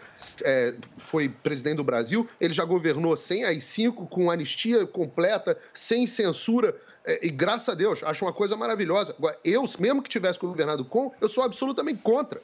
[0.42, 6.74] é, foi presidente do Brasil, ele já governou sem AI-5, com anistia completa, sem censura.
[7.06, 9.14] é, e graças a Deus, acho uma coisa maravilhosa.
[9.18, 12.40] Agora, eu, mesmo que tivesse governado com, eu sou absolutamente contra.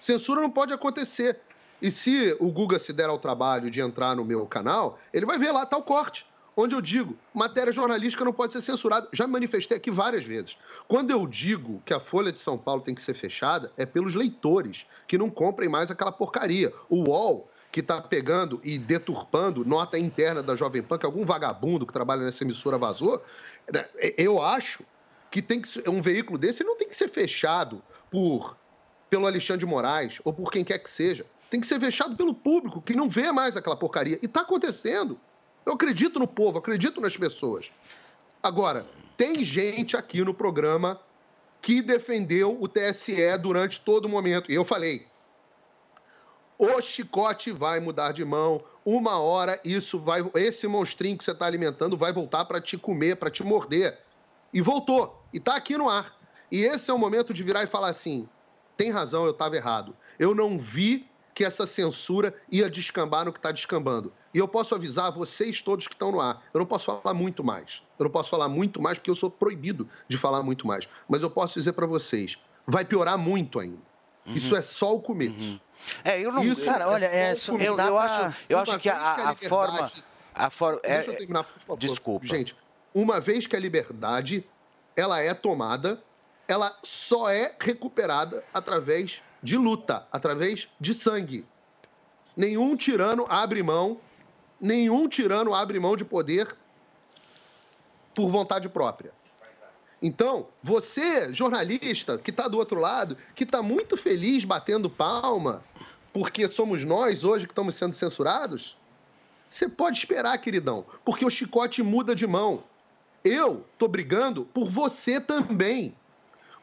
[0.00, 1.40] Censura não pode acontecer.
[1.84, 5.38] E se o Guga se der ao trabalho de entrar no meu canal, ele vai
[5.38, 6.26] ver lá tal corte,
[6.56, 9.06] onde eu digo, matéria jornalística não pode ser censurada.
[9.12, 10.56] Já me manifestei aqui várias vezes.
[10.88, 14.14] Quando eu digo que a Folha de São Paulo tem que ser fechada, é pelos
[14.14, 16.72] leitores, que não comprem mais aquela porcaria.
[16.88, 21.86] O UOL, que está pegando e deturpando nota interna da Jovem Pan, que algum vagabundo
[21.86, 23.22] que trabalha nessa emissora vazou,
[23.70, 23.84] né,
[24.16, 24.82] eu acho
[25.30, 28.56] que tem que um veículo desse não tem que ser fechado por
[29.10, 31.26] pelo Alexandre de Moraes ou por quem quer que seja.
[31.54, 34.18] Tem que ser fechado pelo público, que não vê mais aquela porcaria.
[34.20, 35.20] E está acontecendo.
[35.64, 37.70] Eu acredito no povo, acredito nas pessoas.
[38.42, 38.84] Agora,
[39.16, 41.00] tem gente aqui no programa
[41.62, 44.50] que defendeu o TSE durante todo o momento.
[44.50, 45.06] E eu falei,
[46.58, 48.60] o chicote vai mudar de mão.
[48.84, 53.14] Uma hora isso vai, esse monstrinho que você está alimentando vai voltar para te comer,
[53.14, 53.96] para te morder.
[54.52, 55.24] E voltou.
[55.32, 56.18] E está aqui no ar.
[56.50, 58.28] E esse é o momento de virar e falar assim:
[58.76, 59.94] tem razão, eu estava errado.
[60.18, 64.12] Eu não vi que essa censura ia descambar no que está descambando.
[64.32, 66.42] E eu posso avisar vocês todos que estão no ar.
[66.54, 67.82] Eu não posso falar muito mais.
[67.98, 70.88] Eu não posso falar muito mais porque eu sou proibido de falar muito mais.
[71.08, 73.82] Mas eu posso dizer para vocês: vai piorar muito ainda.
[74.26, 75.60] Isso é só o começo.
[76.02, 76.42] É, eu não.
[76.42, 79.48] Isso cara, olha, é, só o eu, eu acho, eu acho que a, a liberdade-
[79.48, 79.92] forma.
[80.34, 81.78] A forma é, Deixa eu terminar, por favor.
[81.78, 82.26] Desculpa.
[82.26, 82.56] Gente,
[82.94, 84.44] uma vez que a liberdade
[84.96, 86.02] ela é tomada,
[86.48, 91.46] ela só é recuperada através de luta, através de sangue.
[92.34, 94.00] Nenhum tirano abre mão,
[94.58, 96.56] nenhum tirano abre mão de poder
[98.14, 99.12] por vontade própria.
[100.00, 105.62] Então, você, jornalista, que está do outro lado, que está muito feliz batendo palma,
[106.12, 108.76] porque somos nós hoje que estamos sendo censurados,
[109.50, 112.64] você pode esperar, queridão, porque o chicote muda de mão.
[113.22, 115.94] Eu tô brigando por você também.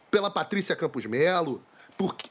[0.09, 1.63] Pela Patrícia Campos Melo,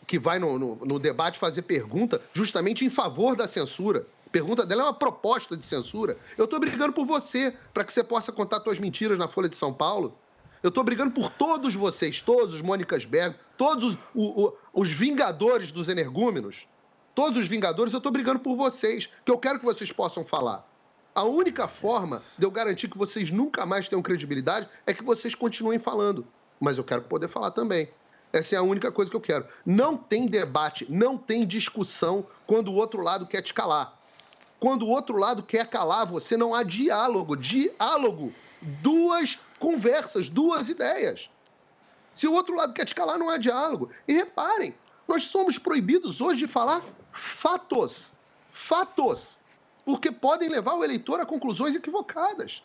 [0.07, 4.07] que vai no, no- no debate fazer pergunta justamente em favor da censura.
[4.33, 6.17] Pergunta dela é uma proposta de censura.
[6.39, 9.57] Eu tô brigando por você, para que você possa contar suas mentiras na Folha de
[9.57, 10.15] São Paulo.
[10.63, 14.91] Eu tô brigando por todos vocês, todos os Mônicas Berg, todos os, o- o- os
[14.91, 16.67] vingadores dos energúmenos.
[17.15, 20.65] Todos os vingadores, eu tô brigando por vocês, que eu quero que vocês possam falar.
[21.13, 25.35] A única forma de eu garantir que vocês nunca mais tenham credibilidade é que vocês
[25.35, 26.25] continuem falando.
[26.61, 27.89] Mas eu quero poder falar também.
[28.33, 29.47] Essa é a única coisa que eu quero.
[29.67, 33.99] Não tem debate, não tem discussão quando o outro lado quer te calar.
[34.61, 37.37] Quando o outro lado quer calar você, não há diálogo.
[37.37, 38.33] Diálogo.
[38.61, 41.31] Duas conversas, duas ideias.
[42.13, 43.91] Se o outro lado quer te calar, não há diálogo.
[44.07, 44.75] E reparem,
[45.09, 48.13] nós somos proibidos hoje de falar fatos.
[48.51, 49.37] Fatos.
[49.85, 52.63] Porque podem levar o eleitor a conclusões equivocadas.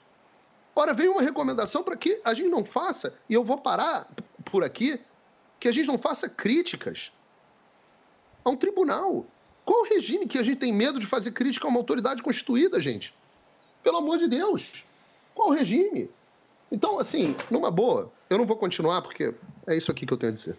[0.76, 4.08] Ora, vem uma recomendação para que a gente não faça, e eu vou parar
[4.44, 5.00] por aqui,
[5.66, 7.12] que a gente não faça críticas
[8.44, 9.26] a um tribunal.
[9.66, 12.80] Qual o regime que a gente tem medo de fazer crítica a uma autoridade constituída,
[12.80, 13.12] gente?
[13.84, 14.86] Pelo amor de Deus.
[15.34, 16.08] Qual o regime?
[16.72, 19.34] Então, assim, numa boa, eu não vou continuar porque
[19.66, 20.56] é isso aqui que eu tenho a dizer.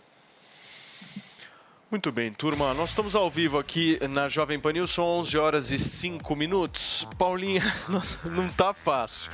[1.89, 2.75] Muito bem, turma.
[2.75, 7.07] Nós estamos ao vivo aqui na Jovem Pan News, são 11 horas e 5 minutos.
[7.17, 7.63] Paulinha,
[8.27, 9.31] não, tá fácil,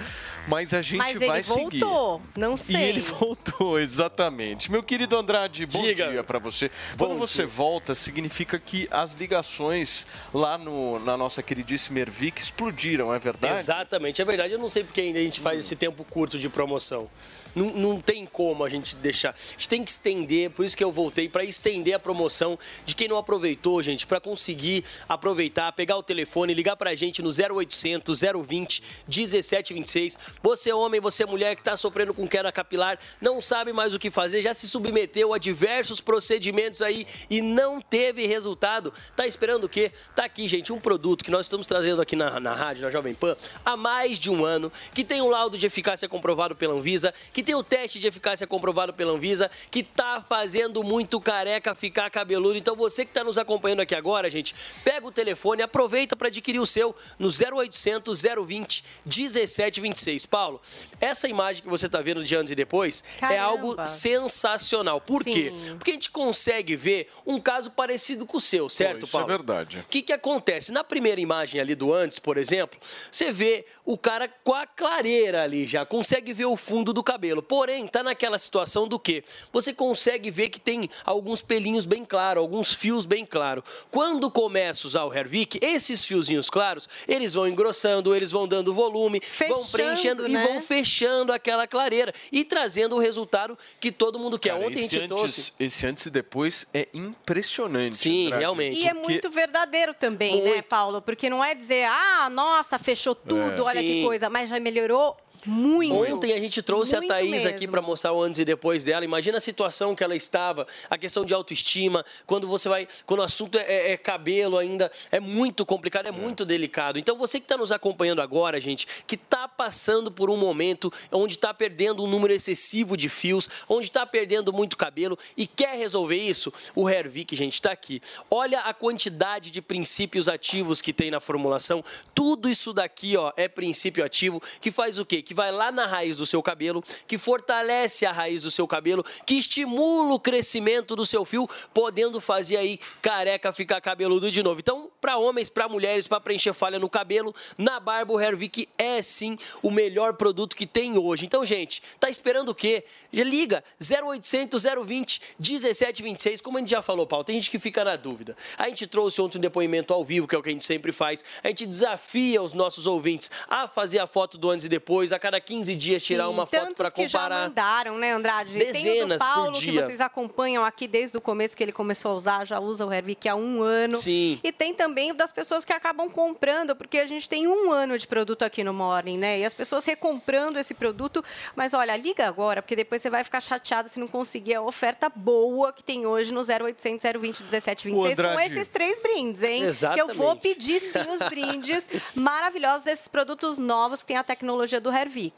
[0.46, 1.80] mas a gente Mas vai ele seguir.
[1.80, 2.76] voltou, não sei.
[2.76, 4.70] E ele voltou, exatamente.
[4.70, 6.10] Meu querido Andrade, bom Diga.
[6.10, 6.70] dia para você.
[6.98, 13.18] Quando você volta, significa que as ligações lá no, na nossa queridíssima Ervic explodiram, é
[13.18, 13.58] verdade?
[13.58, 14.52] Exatamente, é verdade.
[14.52, 17.08] Eu não sei porque ainda a gente faz esse tempo curto de promoção.
[17.54, 19.30] Não, não tem como a gente deixar.
[19.30, 22.94] A gente tem que estender, por isso que eu voltei, para estender a promoção de
[22.94, 27.30] quem não aproveitou, gente, para conseguir aproveitar, pegar o telefone, ligar para a gente no
[27.30, 30.18] 0800 020 1726.
[30.42, 33.94] Você é homem, você é mulher que está sofrendo com queda capilar, não sabe mais
[33.94, 38.92] o que fazer, já se submeteu a diversos procedimentos aí e não teve resultado.
[39.14, 39.92] Tá esperando o quê?
[40.14, 43.14] Tá aqui, gente, um produto que nós estamos trazendo aqui na, na rádio, na Jovem
[43.14, 47.12] Pan, há mais de um ano, que tem um laudo de eficácia comprovado pela Anvisa,
[47.32, 52.10] que tem o teste de eficácia comprovado pela Anvisa, que tá fazendo muito careca ficar
[52.10, 52.56] cabeludo.
[52.56, 56.58] Então você que está nos acompanhando aqui agora, gente, pega o telefone, aproveita para adquirir
[56.58, 60.26] o seu no 0800 020 1726.
[60.26, 60.60] Paulo,
[61.00, 63.42] essa imagem que você está vendo de antes e depois é Caramba.
[63.42, 65.00] algo sensacional.
[65.00, 65.52] Por quê?
[65.56, 65.76] Sim.
[65.76, 69.26] Porque a gente consegue ver um caso parecido com o seu, certo, Isso é Paulo?
[69.26, 69.78] verdade.
[69.78, 70.72] O que, que acontece?
[70.72, 72.78] Na primeira imagem ali do antes, por exemplo,
[73.10, 77.31] você vê o cara com a clareira ali já, consegue ver o fundo do cabelo.
[77.40, 79.22] Porém, tá naquela situação do quê?
[79.52, 83.62] Você consegue ver que tem alguns pelinhos bem claros, alguns fios bem claros.
[83.92, 88.74] Quando começa a usar o Hervik, esses fiozinhos claros, eles vão engrossando, eles vão dando
[88.74, 90.44] volume, vão preenchendo e né?
[90.46, 94.54] vão fechando aquela clareira e trazendo o resultado que todo mundo quer.
[94.54, 95.52] Cara, Ontem a esse gente antes, trouxe.
[95.60, 97.96] esse antes e depois é impressionante.
[97.96, 98.40] Sim, Andrade.
[98.40, 98.80] realmente.
[98.80, 101.00] E é Porque- muito verdadeiro também, né, Paulo?
[101.00, 103.62] Porque não é dizer, ah, nossa, fechou tudo, É.
[103.62, 104.02] olha que Sim.
[104.04, 105.94] coisa, mas já melhorou muito.
[106.14, 107.72] Ontem a gente trouxe Muito a Thaís aqui mesmo.
[107.72, 109.04] para mostrar o antes e depois dela.
[109.04, 113.22] Imagina a situação que ela estava, a questão de autoestima, quando você vai, quando o
[113.22, 116.98] assunto é, é- é cabelo ainda, é muito complicado, é, muito delicado.
[116.98, 121.34] Então você que está nos acompanhando agora, gente, que está passando por um momento onde
[121.34, 126.16] está perdendo um número excessivo de fios, onde está perdendo muito cabelo e quer resolver
[126.16, 128.00] isso, o Hervik, gente, está aqui.
[128.30, 131.84] Olha a quantidade de princípios ativos que tem na formulação.
[132.14, 135.22] Tudo isso daqui, ó, é princípio ativo que faz o quê?
[135.22, 139.04] Que vai lá na raiz do seu cabelo, que fortalece a raiz do seu cabelo,
[139.26, 144.60] que estimula o crescimento do seu fio, podendo fazer aí careca ficar cabeludo de novo.
[144.60, 149.00] Então, para homens, para mulheres, para preencher falha no cabelo, na barba o Hervik é
[149.02, 151.24] sim o melhor produto que tem hoje.
[151.24, 152.84] Então, gente, tá esperando o quê?
[153.12, 157.84] Já liga 0800 020 1726, como a gente já falou, Paulo, tem gente que fica
[157.84, 158.36] na dúvida.
[158.56, 160.92] A gente trouxe ontem um depoimento ao vivo, que é o que a gente sempre
[160.92, 161.24] faz.
[161.42, 165.18] A gente desafia os nossos ouvintes a fazer a foto do antes e depois, a
[165.22, 167.42] cada 15 dias tirar Sim, uma foto para que já comparar.
[167.48, 168.58] mandaram, né, Andrade?
[168.58, 169.84] Tem o do Dezenas por Paulo, que dia.
[169.86, 173.28] vocês acompanham aqui desde o começo que ele começou a usar, já usa o Hervik
[173.28, 173.94] há um ano.
[173.94, 174.40] Sim.
[174.42, 177.96] E tem também o das pessoas que acabam comprando, porque a gente tem um ano
[177.96, 179.38] de produto aqui no Morning, né?
[179.38, 181.24] E as pessoas recomprando esse produto.
[181.54, 185.08] Mas olha, liga agora, porque depois você vai ficar chateado se não conseguir a oferta
[185.08, 189.62] boa que tem hoje no 0800 020 1726 com esses três brindes, hein?
[189.94, 190.40] Que eu vou Exatamente.
[190.40, 191.86] pedir sim os brindes
[192.16, 194.90] maravilhosos desses produtos novos que tem a tecnologia do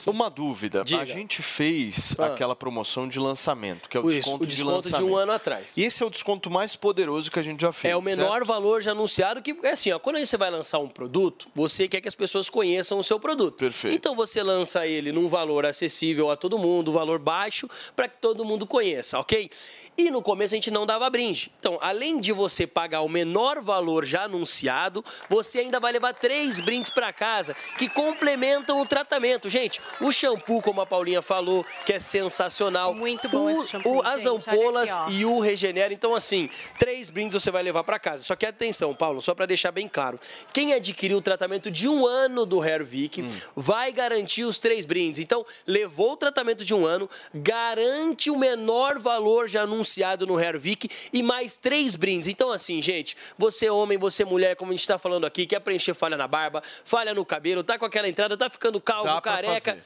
[0.07, 0.83] Uma dúvida.
[0.85, 1.03] Diga.
[1.03, 2.27] A gente fez Ah.
[2.27, 5.11] aquela promoção de lançamento, que é o Isso, desconto, o desconto de de lançamento.
[5.13, 5.77] um ano atrás.
[5.77, 7.93] E esse é o desconto mais poderoso que a gente já fez.
[7.93, 8.47] É o menor certo?
[8.47, 12.01] valor já anunciado que é assim, ó, quando você vai lançar um produto, você quer
[12.01, 13.57] que as pessoas conheçam o seu produto.
[13.57, 13.95] Perfeito.
[13.97, 18.45] Então você lança ele num valor acessível a todo mundo, valor baixo, para que todo
[18.45, 19.51] mundo conheça, ok?
[19.97, 21.53] E no começo a gente não dava brinde.
[21.61, 26.59] Então, além de você pagar o menor valor já anunciado, você ainda vai levar três
[26.59, 29.49] brindes para casa que complementam o tratamento.
[29.49, 32.93] Gente, o shampoo, como a Paulinha falou, que é sensacional.
[32.93, 35.95] Muito bom o, esse shampoo, o- As gente, ampolas aqui, e o regenera.
[35.95, 38.25] Então, assim, três brindes você vai levar para casa.
[38.25, 40.19] Só que atenção, Paulo, só para deixar bem claro.
[40.53, 43.31] Quem adquiriu o tratamento de um ano do Hervik Hum.
[43.55, 45.21] vai garantir os três brindes.
[45.21, 49.84] Então, levou o tratamento de um ano, garante o menor valor já anunciado
[50.27, 52.28] no Hervik e mais três brindes.
[52.28, 55.94] Então, assim, gente, você homem, você mulher, como a gente tá falando aqui, quer preencher
[55.94, 59.78] falha na barba, falha no cabelo, tá com aquela entrada, tá ficando calvo, Dá careca.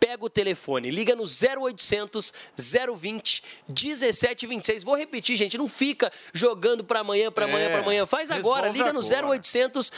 [0.00, 2.32] Pega o telefone, liga no 0800
[2.96, 4.82] 020 1726.
[4.82, 8.06] Vou repetir, gente, não fica jogando para amanhã, para amanhã, É, para amanhã.
[8.06, 9.26] Faz agora, liga no agora.
[9.28, 9.92] 0800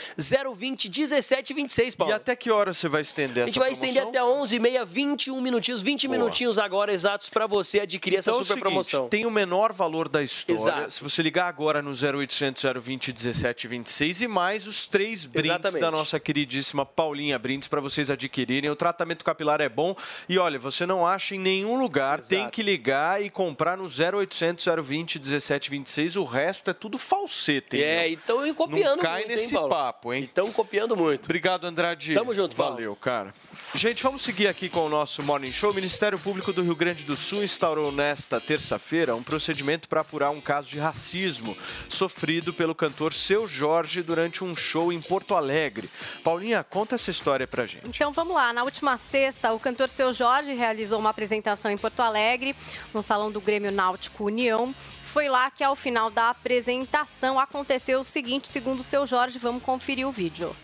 [0.55, 2.11] 020 1726, Paulo.
[2.11, 4.39] E até que hora você vai estender A essa gente vai estender promoção?
[4.43, 6.17] até 11h30, 21 minutinhos, 20 Boa.
[6.19, 9.07] minutinhos agora exatos para você adquirir essa Então é o super seguinte, promoção.
[9.07, 10.59] Tem o menor valor da história.
[10.59, 10.91] Exato.
[10.91, 15.81] Se você ligar agora no 0800 020 1726 e mais os três brindes Exatamente.
[15.81, 18.69] da nossa queridíssima Paulinha Brindes para vocês adquirirem.
[18.69, 19.92] O tratamento capilar é bom
[20.27, 24.65] e olha, você não acha em nenhum lugar, tem que ligar e comprar no 0800
[24.83, 26.15] 020 1726.
[26.17, 27.77] O resto é tudo falsete.
[27.77, 29.69] hein, É, então e copiando Não cai muito, hein, nesse Paulo?
[29.69, 30.23] papo, hein?
[30.23, 31.25] Estão copiando muito.
[31.25, 32.13] Obrigado, Andrade.
[32.13, 32.73] Tamo junto, Paulo.
[32.75, 33.33] Valeu, cara.
[33.75, 35.71] Gente, vamos seguir aqui com o nosso Morning Show.
[35.71, 40.29] O Ministério Público do Rio Grande do Sul instaurou nesta terça-feira um procedimento para apurar
[40.29, 41.55] um caso de racismo
[41.89, 45.89] sofrido pelo cantor Seu Jorge durante um show em Porto Alegre.
[46.23, 47.87] Paulinha, conta essa história pra gente.
[47.87, 52.01] Então vamos lá, na última sexta, o cantor Seu Jorge realizou uma apresentação em Porto
[52.01, 52.55] Alegre,
[52.93, 54.73] no salão do Grêmio Náutico União.
[55.03, 59.63] Foi lá que ao final da apresentação aconteceu o seguinte, segundo o Seu Jorge, vamos
[59.63, 60.55] conferir o vídeo.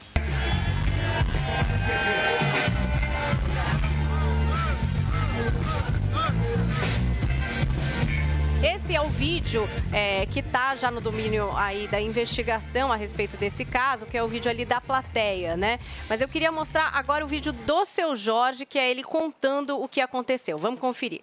[8.61, 13.37] Esse é o vídeo é, que está já no domínio aí da investigação a respeito
[13.37, 15.79] desse caso, que é o vídeo ali da plateia, né?
[16.09, 19.87] Mas eu queria mostrar agora o vídeo do seu Jorge, que é ele contando o
[19.87, 20.57] que aconteceu.
[20.57, 21.21] Vamos conferir.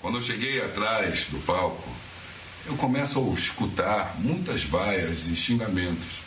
[0.00, 1.88] Quando eu cheguei atrás do palco,
[2.66, 6.22] eu começo a escutar muitas vaias e xingamentos.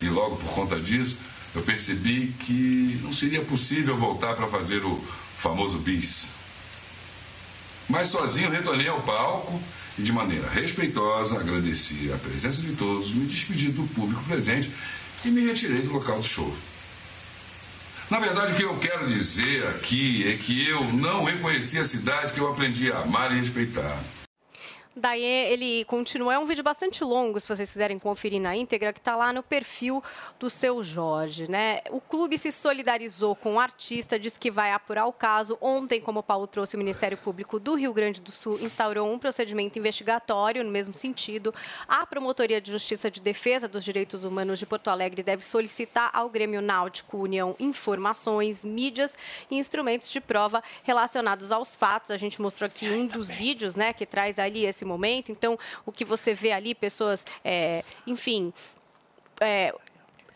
[0.00, 1.18] E logo por conta disso,
[1.54, 4.98] eu percebi que não seria possível voltar para fazer o
[5.36, 6.39] famoso bis.
[7.90, 9.60] Mas sozinho retornei ao palco
[9.98, 14.70] e, de maneira respeitosa, agradeci a presença de todos, me despedi do público presente
[15.24, 16.56] e me retirei do local do show.
[18.08, 22.32] Na verdade, o que eu quero dizer aqui é que eu não reconheci a cidade
[22.32, 23.98] que eu aprendi a amar e respeitar.
[25.00, 26.34] Daí ele continua.
[26.34, 29.42] É um vídeo bastante longo, se vocês quiserem conferir na íntegra, que está lá no
[29.42, 30.04] perfil
[30.38, 31.50] do seu Jorge.
[31.50, 31.80] Né?
[31.88, 35.56] O clube se solidarizou com o artista, diz que vai apurar o caso.
[35.58, 39.18] Ontem, como o Paulo trouxe, o Ministério Público do Rio Grande do Sul instaurou um
[39.18, 41.54] procedimento investigatório no mesmo sentido.
[41.88, 46.28] A Promotoria de Justiça de Defesa dos Direitos Humanos de Porto Alegre deve solicitar ao
[46.28, 49.16] Grêmio Náutico União informações, mídias
[49.50, 52.10] e instrumentos de prova relacionados aos fatos.
[52.10, 55.32] A gente mostrou aqui um dos vídeos né, que traz ali esse momento.
[55.32, 58.52] Então, o que você vê ali, pessoas, é, enfim,
[59.40, 59.74] é,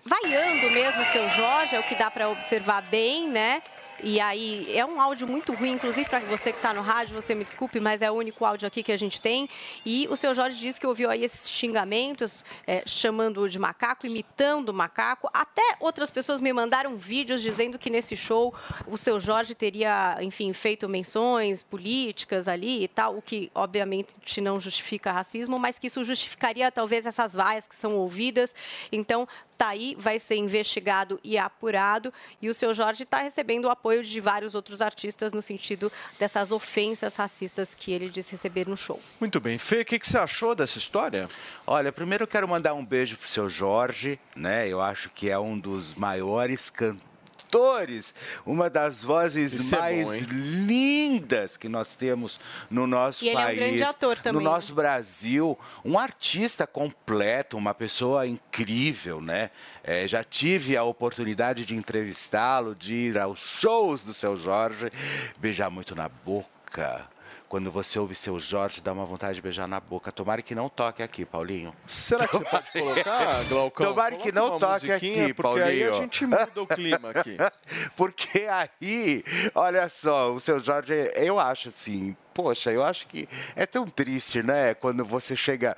[0.06, 3.62] vaiando mesmo o seu Jorge, é o que dá para observar bem, né?
[4.06, 7.35] E aí, é um áudio muito ruim, inclusive para você que está no rádio, você
[7.35, 9.48] me desculpe, mas é o único áudio aqui que a gente tem.
[9.85, 14.68] E o seu Jorge disse que ouviu aí esses xingamentos, é, chamando-o de macaco, imitando
[14.68, 15.31] o macaco.
[15.32, 18.52] Até outras pessoas me mandaram vídeos dizendo que nesse show
[18.86, 24.60] o seu Jorge teria, enfim, feito menções políticas ali e tal, o que obviamente não
[24.60, 28.55] justifica racismo, mas que isso justificaria talvez essas vaias que são ouvidas.
[28.93, 29.26] Então,
[29.56, 32.12] tá aí, vai ser investigado e apurado.
[32.43, 36.51] E o seu Jorge está recebendo o apoio de vários outros artistas no sentido dessas
[36.51, 39.01] ofensas racistas que ele disse receber no show.
[39.21, 39.59] Muito bem.
[39.59, 41.29] Fê, o que, que você achou dessa história?
[41.66, 44.69] Olha, primeiro eu quero mandar um beijo pro seu Jorge, né?
[44.69, 47.14] Eu acho que é um dos maiores cantores
[47.55, 48.12] cantores,
[48.44, 50.22] uma das vozes Isso é mais bom, hein?
[50.66, 54.48] lindas que nós temos no nosso E ele é um país, grande ator também, no
[54.48, 54.55] né?
[54.55, 59.51] nosso Brasil, um artista completo, uma pessoa incrível, né?
[59.82, 64.90] É, já tive a oportunidade de entrevistá-lo, de ir aos shows do seu Jorge,
[65.39, 67.14] beijar muito na boca.
[67.55, 70.10] Quando você ouve seu Jorge, dá uma vontade de beijar na boca.
[70.10, 71.72] Tomara que não toque aqui, Paulinho.
[71.86, 73.86] Será que você pode colocar, Glaucão?
[73.86, 75.64] Tomara que não toque aqui, porque Paulinho.
[75.66, 77.36] aí a gente muda o clima aqui.
[77.97, 79.22] Porque aí,
[79.55, 84.43] olha só, o seu Jorge, eu acho assim, poxa, eu acho que é tão triste,
[84.43, 84.74] né?
[84.74, 85.76] Quando você chega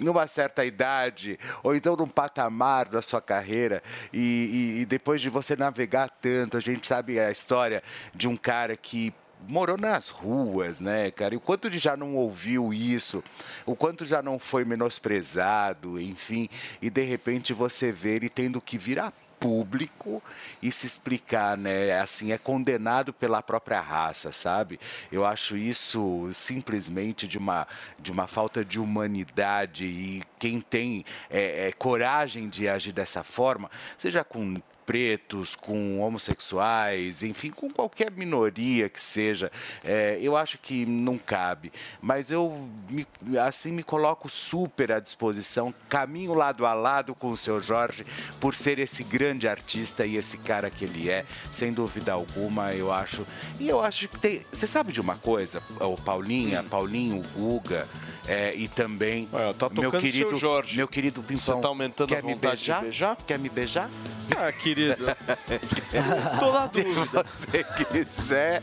[0.00, 3.80] numa certa idade, ou então num patamar da sua carreira,
[4.12, 7.80] e, e- e depois de você navegar tanto, a gente sabe a história
[8.12, 9.14] de um cara que
[9.48, 11.34] morou nas ruas, né, cara?
[11.34, 13.22] E o quanto ele já não ouviu isso,
[13.66, 16.48] o quanto já não foi menosprezado, enfim,
[16.80, 19.12] e de repente você vê ele tendo que virar
[19.42, 20.22] público
[20.62, 21.98] e se explicar, né?
[21.98, 24.78] Assim, é condenado pela própria raça, sabe?
[25.10, 27.66] Eu acho isso simplesmente de uma,
[27.98, 33.68] de uma falta de humanidade e quem tem é, é, coragem de agir dessa forma,
[33.98, 34.54] seja com
[34.86, 39.50] pretos, com homossexuais, enfim, com qualquer minoria que seja,
[39.84, 41.72] é, eu acho que não cabe.
[42.00, 43.06] Mas eu, me-
[43.38, 48.04] assim, me coloco super à disposição, caminho lado a lado com o seu Jorge,
[48.40, 52.92] por ser esse grande artista e esse cara que ele é, sem dúvida alguma, eu
[52.92, 53.26] acho.
[53.60, 54.44] E eu acho que tem.
[54.50, 57.88] Você sabe de uma coisa, o Paulinha, Paulinho, o Guga,
[58.26, 59.28] é, e também
[59.58, 60.76] tá meu querido, seu Jorge.
[60.76, 61.36] meu querido Pimpão.
[61.38, 62.80] Você tá aumentando quer a me vontade de beijar?
[62.82, 63.16] beijar?
[63.26, 63.90] Quer me beijar?
[64.36, 65.04] Ah, querido.
[66.40, 67.24] Tô na Se dúvida.
[67.28, 68.62] você quiser.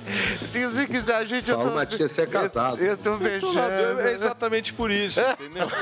[0.49, 1.51] Se você quiser, a gente.
[1.51, 2.79] Paulo Matias, você é casado.
[2.79, 3.51] Eu, eu tô Eu tô na beijando.
[3.93, 5.67] dúvida, É exatamente por isso, entendeu?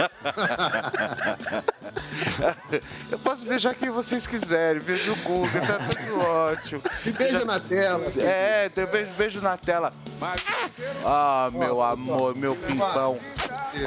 [3.11, 4.81] Eu posso beijar quem vocês quiserem.
[4.81, 6.81] Beijo o Guga, tá tudo ótimo.
[7.17, 8.05] Beijo na tela.
[8.17, 9.91] É, tem beijo, beijo na tela.
[11.05, 13.17] Ah, meu amor, meu pimpão.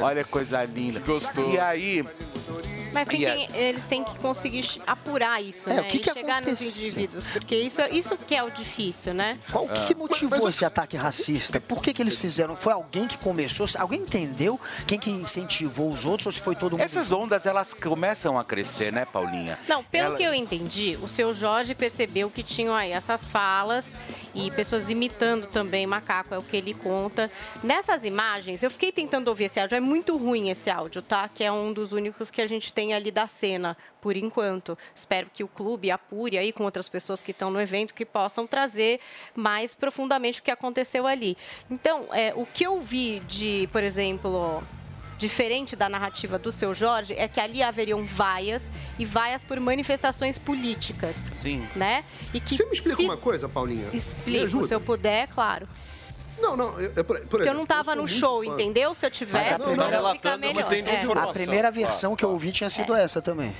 [0.01, 0.99] Olha que coisa linda.
[0.99, 1.49] Gostoso.
[1.51, 2.05] E aí,
[2.93, 5.81] Mas tem a- que- eles têm que conseguir apurar isso, É, né?
[5.81, 6.87] o que e que chegar nos aconteceu?
[6.87, 9.39] indivíduos, porque isso, é- isso que é o difícil, né?
[9.51, 11.59] Qual, o que, que motivou esse ataque racista?
[11.61, 12.55] Por que, que eles fizeram?
[12.55, 13.65] Foi alguém que começou?
[13.77, 14.59] Alguém entendeu?
[14.87, 16.81] Quem que incentivou os outros ou se foi todo mundo?
[16.81, 19.57] essas ondas, elas começam a crescer, né, Paulinha?
[19.67, 23.93] Não, pelo Ela- que eu entendi, o seu Jorge percebeu que tinham aí essas falas
[24.33, 27.29] e pessoas imitando também macaco, é o que ele conta.
[27.63, 31.29] Nessas imagens, eu fiquei tentando ouvir esse áudio, é muito ruim esse áudio, tá?
[31.29, 34.77] Que é um dos únicos que a gente tem ali da cena, por enquanto.
[34.95, 38.47] Espero que o clube apure aí com outras pessoas que estão no evento que possam
[38.47, 38.99] trazer
[39.35, 41.37] mais profundamente o que aconteceu ali.
[41.69, 44.63] Então, é, o que eu vi de, por exemplo,
[45.17, 50.39] diferente da narrativa do seu Jorge, é que ali haveriam vaias e vaias por manifestações
[50.39, 51.29] políticas.
[51.33, 51.67] Sim.
[51.75, 52.03] Né?
[52.33, 53.87] E que Você me explica se- uma coisa, Paulinha?
[53.93, 54.67] Explico, ajuda.
[54.67, 55.67] se eu puder, claro.
[56.41, 58.51] Não, não, eu, eu, por, por Porque eu não estava no muito show, fã.
[58.53, 58.93] entendeu?
[58.95, 60.73] Se eu tivesse, Mas a não, primeira- não, fica melhor.
[60.73, 61.19] É.
[61.19, 63.55] A primeira versão que eu ouvi tinha sido essa também.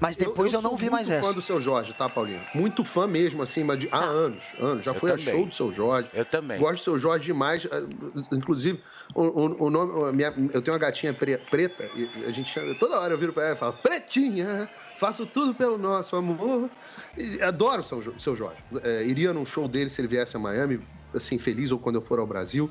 [0.00, 1.28] Mas depois eu, não sou vi mais muito essa.
[1.28, 2.40] fã do seu Jorge, tá, Paulinho?
[2.52, 4.84] Muito fã mesmo, assim, mas de, há anos, anos.
[4.84, 5.32] Já Eu fui a também.
[5.34, 6.08] show do seu Jorge.
[6.12, 6.58] Eu também.
[6.58, 7.64] Gosto do seu Jorge demais.
[7.64, 7.84] eh,
[8.32, 8.82] Inclusive,
[9.14, 10.08] o, o- o nome.
[10.08, 13.18] a minha- eu tenho uma gatinha pre- preta, e a gente chama- Toda hora eu
[13.18, 16.68] viro pra ela e falo, Pretinha, faço tudo pelo nosso amor.
[17.16, 18.58] E adoro o seu, seu Jorge.
[18.82, 20.80] Eh, iria num show dele se ele viesse a Miami,
[21.16, 22.70] assim, feliz, ou quando eu for ao Brasil.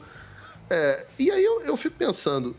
[0.69, 2.55] É, e aí eu, eu fico pensando,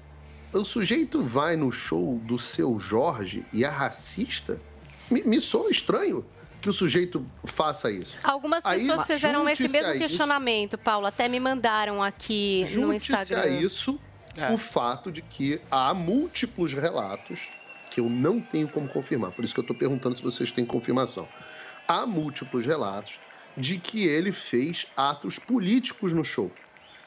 [0.53, 4.61] o sujeito vai no show do seu Jorge e é racista?
[5.11, 6.25] Me, me soa estranho
[6.61, 8.17] que o sujeito faça isso.
[8.23, 11.07] Algumas Aí, pessoas fizeram esse mesmo a isso- questionamento, Paulo.
[11.07, 13.41] Até me mandaram aqui no Instagram.
[13.43, 13.99] a isso
[14.53, 17.49] o fato de que há múltiplos relatos
[17.91, 20.65] que eu não tenho como confirmar, por isso que eu estou perguntando se vocês têm
[20.67, 21.29] confirmação.
[21.87, 23.21] Há múltiplos relatos
[23.57, 26.61] de que ele fez atos políticos no show.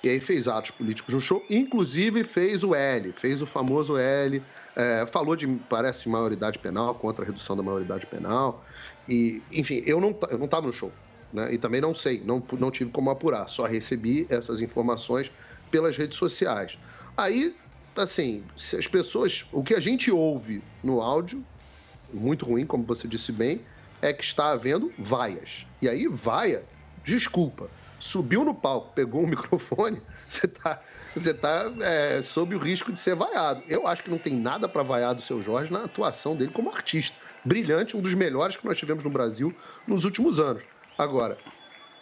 [0.03, 4.45] E aí fez atos políticos no show, inclusive fez o L, fez o famoso L,
[4.75, 8.63] é, falou de, parece, maioridade penal, contra a redução da maioridade penal.
[9.07, 10.93] E, enfim, eu não ta- eu não estava no show,
[11.33, 11.51] né?
[11.53, 15.31] E também não sei, não, não tive como apurar, só recebi essas informações
[15.71, 16.77] pelas redes sociais.
[17.17, 17.55] Aí,
[17.95, 19.45] assim, se as pessoas.
[19.51, 21.43] O que a gente ouve no áudio,
[22.13, 23.65] muito ruim, como você disse bem,
[24.01, 25.65] é que está havendo vaias.
[25.81, 26.63] E aí, vaia,
[27.03, 27.69] desculpa,
[27.99, 30.81] subiu no palco, pegou um microfone, você está
[31.17, 33.63] você tá, é, sob o risco de ser vaiado.
[33.67, 36.69] Eu acho que não tem nada para vaiar do seu Jorge na atuação dele como
[36.69, 37.17] artista.
[37.43, 39.55] Brilhante, um dos melhores que nós tivemos no Brasil
[39.87, 40.61] nos últimos anos.
[40.97, 41.37] Agora,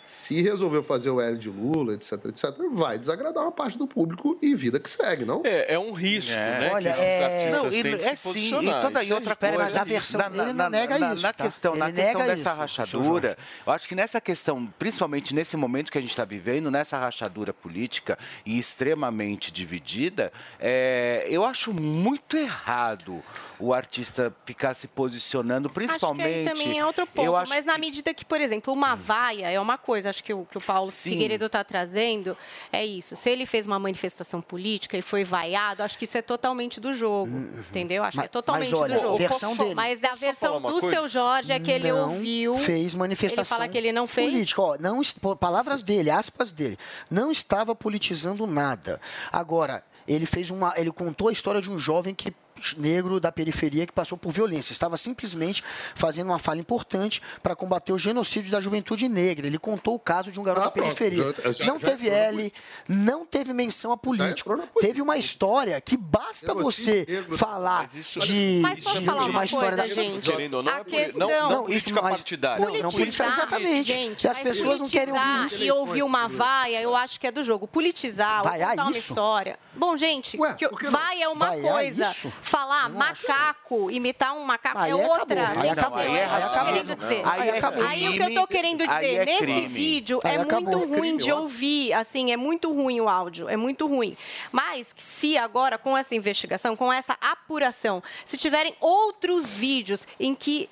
[0.05, 4.37] se resolveu fazer o L de Lula, etc, etc, vai desagradar uma parte do público
[4.41, 5.41] e vida que segue, não?
[5.43, 6.71] É, é um risco, né?
[6.73, 7.25] Olha, que esses é...
[7.25, 9.57] artistas não, têm de é se sim, e toda e é outra coisa.
[9.57, 11.43] mas a versão na, dele não na, nega na, isso, Na tá?
[11.43, 15.57] questão, Ele na questão nega dessa isso, rachadura, eu acho que nessa questão, principalmente nesse
[15.57, 21.73] momento que a gente está vivendo, nessa rachadura política e extremamente dividida, é, eu acho
[21.73, 23.23] muito errado
[23.59, 26.27] o artista ficar se posicionando, principalmente.
[26.27, 27.49] Acho que aí também é outro ponto.
[27.49, 30.57] Mas na medida que, por exemplo, uma vaia é uma coisa, acho que o que
[30.57, 31.11] o Paulo Sim.
[31.11, 32.35] Figueiredo está trazendo
[32.71, 33.15] é isso.
[33.15, 36.91] Se ele fez uma manifestação política e foi vaiado, acho que isso é totalmente do
[36.91, 37.31] jogo.
[37.69, 38.03] Entendeu?
[38.03, 39.17] Acho que é totalmente Mas olha, do jogo.
[39.17, 39.75] versão dele.
[39.75, 40.89] Mas a versão do coisa?
[40.89, 42.55] seu Jorge é que ele não ouviu.
[42.55, 44.31] fez manifestação Ele fala que ele não fez.
[44.31, 44.61] política.
[44.61, 45.01] Ó, não,
[45.39, 46.77] palavras dele, aspas dele.
[47.11, 48.99] Não estava politizando nada.
[49.31, 50.73] Agora, ele fez uma.
[50.77, 52.33] Ele contou a história de um jovem que
[52.73, 54.71] negro da periferia que passou por violência.
[54.73, 55.63] Estava simplesmente
[55.93, 59.45] fazendo uma fala importante para combater o genocídio da juventude negra.
[59.47, 61.33] Ele contou o caso de um garoto Ah, da periferia.
[61.43, 62.53] Já- já- não já teve L,
[62.87, 64.57] não teve menção a político.
[64.79, 67.05] Teve uma história que basta você
[67.37, 70.31] falar de, Mas posso de falar uma uma história coisa, da gente?
[70.31, 72.65] Querendo não, A é poli- não- questão- não política mas- partidária.
[72.65, 73.83] Não, não política, exatamente.
[73.91, 75.63] Gente, e as mas pessoas não querem ouvir isso.
[75.63, 77.67] E ouvir uma vaia, eu acho que é do jogo.
[77.67, 78.99] Politizar, ou contar uma isso?
[78.99, 79.59] história.
[79.75, 80.37] Bom, gente,
[80.77, 82.09] que vai é uma Vaiar coisa.
[82.09, 82.31] isso?
[82.55, 85.19] Falar macaco, imitar um macaco Aí é acabou.
[85.19, 85.51] outra.
[85.59, 85.99] Aí acabou.
[85.99, 86.95] É Aí o que é eu tô racismo.
[86.95, 87.21] querendo dizer.
[87.25, 90.61] Aí é Aí o que eu tô querendo dizer, é nesse vídeo Aí é acabou.
[90.79, 94.15] muito É ruim de ouvir, assim, é muito ruim o áudio, é muito ruim.
[94.53, 100.69] Mas se agora, com essa investigação, com essa apuração, se tiverem outros vídeos em que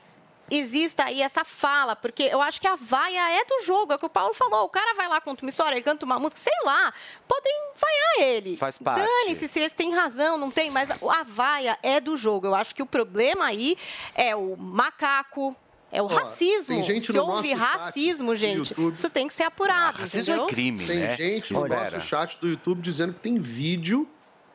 [0.57, 3.99] exista aí essa fala, porque eu acho que a vaia é do jogo, é o
[3.99, 4.63] que o Paulo falou.
[4.65, 6.93] O cara vai lá, conta uma história, ele canta uma música, sei lá,
[7.27, 8.55] podem vaiar ele.
[8.57, 9.05] Faz parte.
[9.05, 12.47] Dane-se se eles têm razão, não tem, mas a vaia é do jogo.
[12.47, 13.77] Eu acho que o problema aí
[14.15, 15.55] é o macaco.
[15.91, 16.73] É o Ó, racismo.
[16.75, 18.95] tem gente Se no houve racismo, gente, YouTube.
[18.95, 19.99] isso tem que ser apurado.
[19.99, 20.47] racismo é entendeu?
[20.47, 21.15] crime, Tem né?
[21.15, 21.91] gente no Espera.
[21.97, 24.09] nosso chat do YouTube dizendo que tem vídeo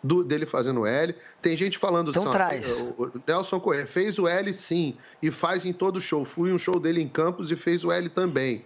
[0.09, 1.15] do- dele fazendo L.
[1.43, 2.33] Tem gente falando Então assim, ó,
[2.83, 6.25] o o Nelson Corrêa fez o L sim, e faz em todo show.
[6.25, 8.65] Fui um show dele em Campos e fez o L também.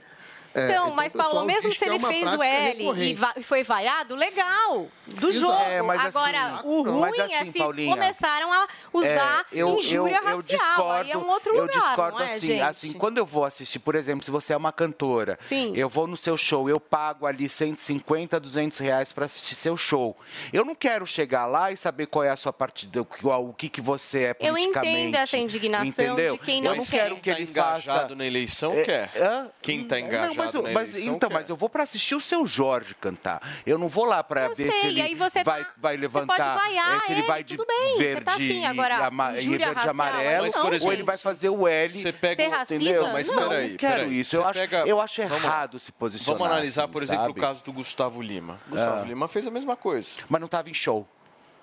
[0.54, 3.32] É, Então, mas o pessoal Paulo, mesmo se é ele fez o L e va-
[3.36, 5.32] e foi vaiado, legal, do Exato.
[5.32, 5.62] jogo.
[5.62, 9.44] É, mas assim- Agora, o ruim mas é assim, se Paulinha, começaram a usar É,
[9.52, 10.42] eu, injúria eu, eu racial.
[10.42, 12.60] discordo, Aí é um outro eu lugar, discordo não é, assim, gente?
[12.62, 15.72] assim, quando eu vou assistir, por exemplo, se você é uma cantora, Sim.
[15.76, 20.16] eu vou no seu show, eu pago ali 150, 200 reais para assistir seu show.
[20.52, 23.68] Eu não quero chegar lá e saber qual é a sua partida, qual- o que,
[23.68, 24.88] que você é Eu politicamente.
[25.00, 26.34] entendo essa indignação entendeu?
[26.36, 26.90] de quem não eu não quer.
[27.02, 27.90] quero que Quem ele tá faça...
[27.90, 29.10] engajado na eleição É, quer.
[29.16, 29.50] hã?
[29.60, 31.34] Quem tá engajado não, mas, eu- mas, eleição Então, quer.
[31.34, 33.40] mas eu vou para assistir o seu Jorge cantar.
[33.66, 36.00] Eu não vou lá para ver se sei, ele aí você vai, tá- vai você
[36.00, 38.64] levantar, pode vaiar eh, se ele ele, vai de tudo bem, você verde tá afim.
[38.64, 41.88] Agora, e, ama- e verde e racial, amarelo, Mas, ou ele vai fazer o L.
[41.92, 42.74] Você pega Ser racista?
[42.74, 43.06] Entendeu?
[43.12, 43.48] Mas Não.
[43.48, 44.18] peraí, não quero peraí.
[44.20, 44.36] isso.
[44.36, 46.38] Eu acho, pega- eu acho errado se posicionar.
[46.38, 47.38] Vamos analisar, assim, por exemplo, sabe?
[47.38, 48.58] o caso do Gustavo Lima.
[48.68, 49.06] Gustavo Ah.
[49.06, 50.10] Lima fez a mesma coisa.
[50.28, 51.06] Mas não estava em show.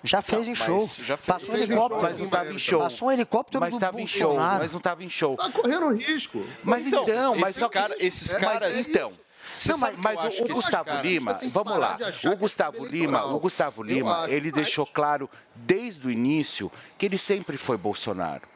[0.02, 0.88] Já fez em Mas show.
[1.04, 1.26] já fez.
[1.26, 2.02] Passou um em helicóptero.
[2.02, 2.80] Mas não estava em show.
[2.80, 4.34] Passou um helicóptero Mas do estava em show.
[4.36, 5.36] Mas não estava em show.
[5.36, 6.44] Tá correndo risco.
[6.64, 9.12] Mas então, mas esse só que- cara- esses mas caras- então.
[9.58, 11.98] Você Não, mas, que mas o, que Gustavo Lima, que vamos lá.
[12.24, 16.10] O que Gustavo é Lima, o Gustavo Lima, acho, ele mas- deixou claro desde o
[16.10, 18.48] início que ele sempre foi Bolsonaro.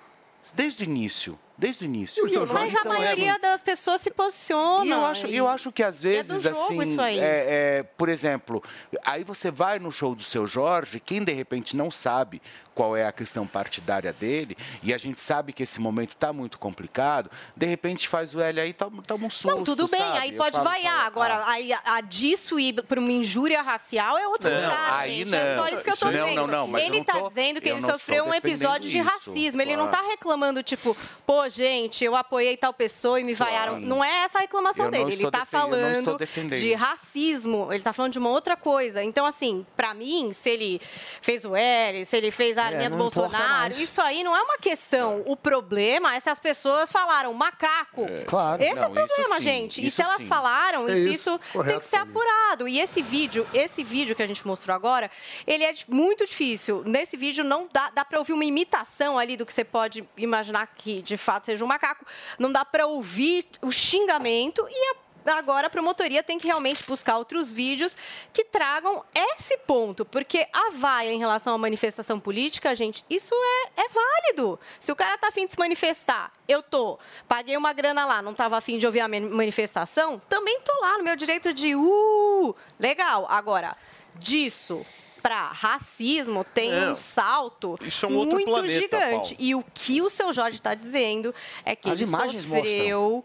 [0.55, 2.27] Desde o início, desde o início.
[2.29, 4.85] E o Mas a Então, é, maioria das pessoas se posiciona.
[4.85, 7.19] E eu acho, eu acho que às é vezes, jogo assim, isso aí.
[7.19, 7.23] é,
[7.79, 8.63] é, por exemplo,
[9.05, 12.41] aí você vai no show do seu Jorge, quem de repente não sabe
[12.75, 16.59] qual é a questão partidária dele, e a gente sabe que esse momento está muito
[16.59, 20.19] complicado, de repente faz o L aí, toma, toma um susto, Não, tudo bem, sabe?
[20.19, 20.93] aí pode falo, vaiar.
[20.97, 24.57] falo, Agora, ah, aí, a, a disso ir para uma injúria racial é outro Não,
[24.57, 24.93] lugar.
[24.93, 25.29] aí gente.
[25.31, 25.39] não.
[25.39, 26.35] É só isso que eu tô Não, dizendo.
[26.35, 29.63] não, não, mas ele tá tô- dizendo que ele sofreu um episódio de isso, racismo.
[29.63, 30.09] Ele não tá claro.
[30.09, 33.75] reclamando, tipo, pô, gente, eu apoiei tal pessoa e me vaiaram.
[33.75, 33.87] Claro.
[33.87, 35.05] Não é essa a reclamação Eu não dele.
[35.05, 36.19] Ele estou tá não falando
[36.57, 37.73] de racismo.
[37.73, 39.03] Ele tá falando de uma outra coisa.
[39.03, 40.81] Então, assim, pra mim, se ele
[41.21, 44.25] fez o L, se ele fez a É, linha do não importa Bolsonaro, isso aí
[44.25, 45.23] não é uma questão.
[45.27, 48.07] O problema é se as pessoas falaram macaco.
[48.27, 48.63] Claro.
[48.63, 49.83] Esse é o Não, isso problema, gente.
[49.83, 50.27] E isso se elas sim.
[50.27, 52.67] falaram, É isso, isso, tem que ser apurado.
[52.69, 55.11] E esse vídeo, esse vídeo que a gente mostrou agora,
[55.47, 56.83] ele é muito difícil.
[56.87, 60.67] Nesse vídeo não dá, dá para ouvir uma imitação ali do que você pode imaginar
[60.77, 62.05] que de fato seja um macaco.
[62.39, 67.17] Não dá para ouvir o xingamento e a Agora a promotoria tem que realmente buscar
[67.17, 67.97] outros vídeos
[68.31, 73.85] que tragam esse ponto, porque a vaia em relação à manifestação política, gente, isso é,
[73.85, 74.61] é válido.
[74.79, 78.35] Se o cara tá afim de se manifestar, eu tô, paguei uma grana lá, não
[78.35, 82.55] tava afim de ouvir a man- manifestação, também tô lá no meu direito de uh,
[82.79, 83.27] legal.
[83.31, 83.79] Agora,
[84.17, 84.85] disso
[85.25, 86.91] para racismo tem É.
[86.91, 89.35] um salto Isso é um outro muito planeta, gigante.
[89.35, 89.37] Paulo.
[89.39, 91.35] E o que o seu Jorge está dizendo
[91.65, 93.25] é que As ele imagens sofreu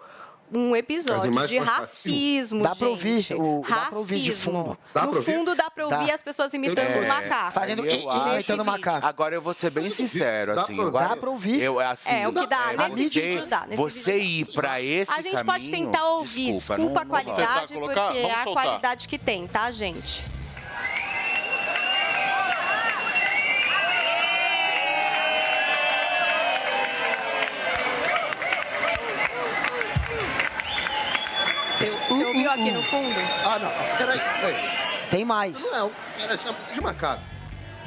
[0.52, 4.64] um As episódio de racismo, Dá pra ouvir, o- dá pra ouvir de Racismo.
[4.64, 4.78] fundo.
[4.94, 6.14] Dá no fundo dá pra ouvir Dá.
[6.16, 7.52] as pessoas imitando É, um macaco.
[7.54, 9.06] Fazendo eu imitando macaco.
[9.06, 10.76] Agora eu vou ser bem sincero, Dá assim.
[10.90, 11.62] pra- dá pra ouvir.
[11.62, 15.12] Eu, assim, É, o que dá, nesse você, vídeo dá, nesse você ir pra esse
[15.12, 17.24] A gente caminho, pode tentar ouvir, desculpa, não- a não rola.
[17.36, 18.06] qualidade, colocar?
[18.08, 18.64] porque é a soltar.
[18.64, 20.24] qualidade que tem, tá, gente?
[31.80, 33.16] Você, você ouviu aqui no fundo?
[33.46, 33.72] Ah, não.
[33.98, 34.20] Peraí.
[35.10, 35.72] Tem mais.
[35.72, 35.90] Não,
[36.20, 37.22] era chama de macaco.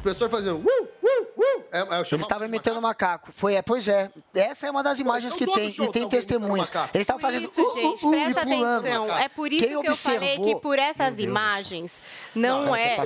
[0.03, 1.63] As pessoas faziam uh, uh, uh.
[1.71, 3.31] É, é, Eles estavam imitando macaco.
[3.33, 4.11] Foi, é, pois é.
[4.35, 5.69] Essa é uma das imagens que tem.
[5.79, 6.69] E tem testemunhas.
[6.69, 6.91] macaco.
[6.93, 7.45] Eles estavam fazendo.
[7.45, 8.87] Isso, uh, uh, gente, uh, e presta pulando.
[8.87, 9.19] atenção.
[9.19, 12.03] É por isso Quem que eu falei observou- que por essas imagens
[12.35, 12.97] não, Não, é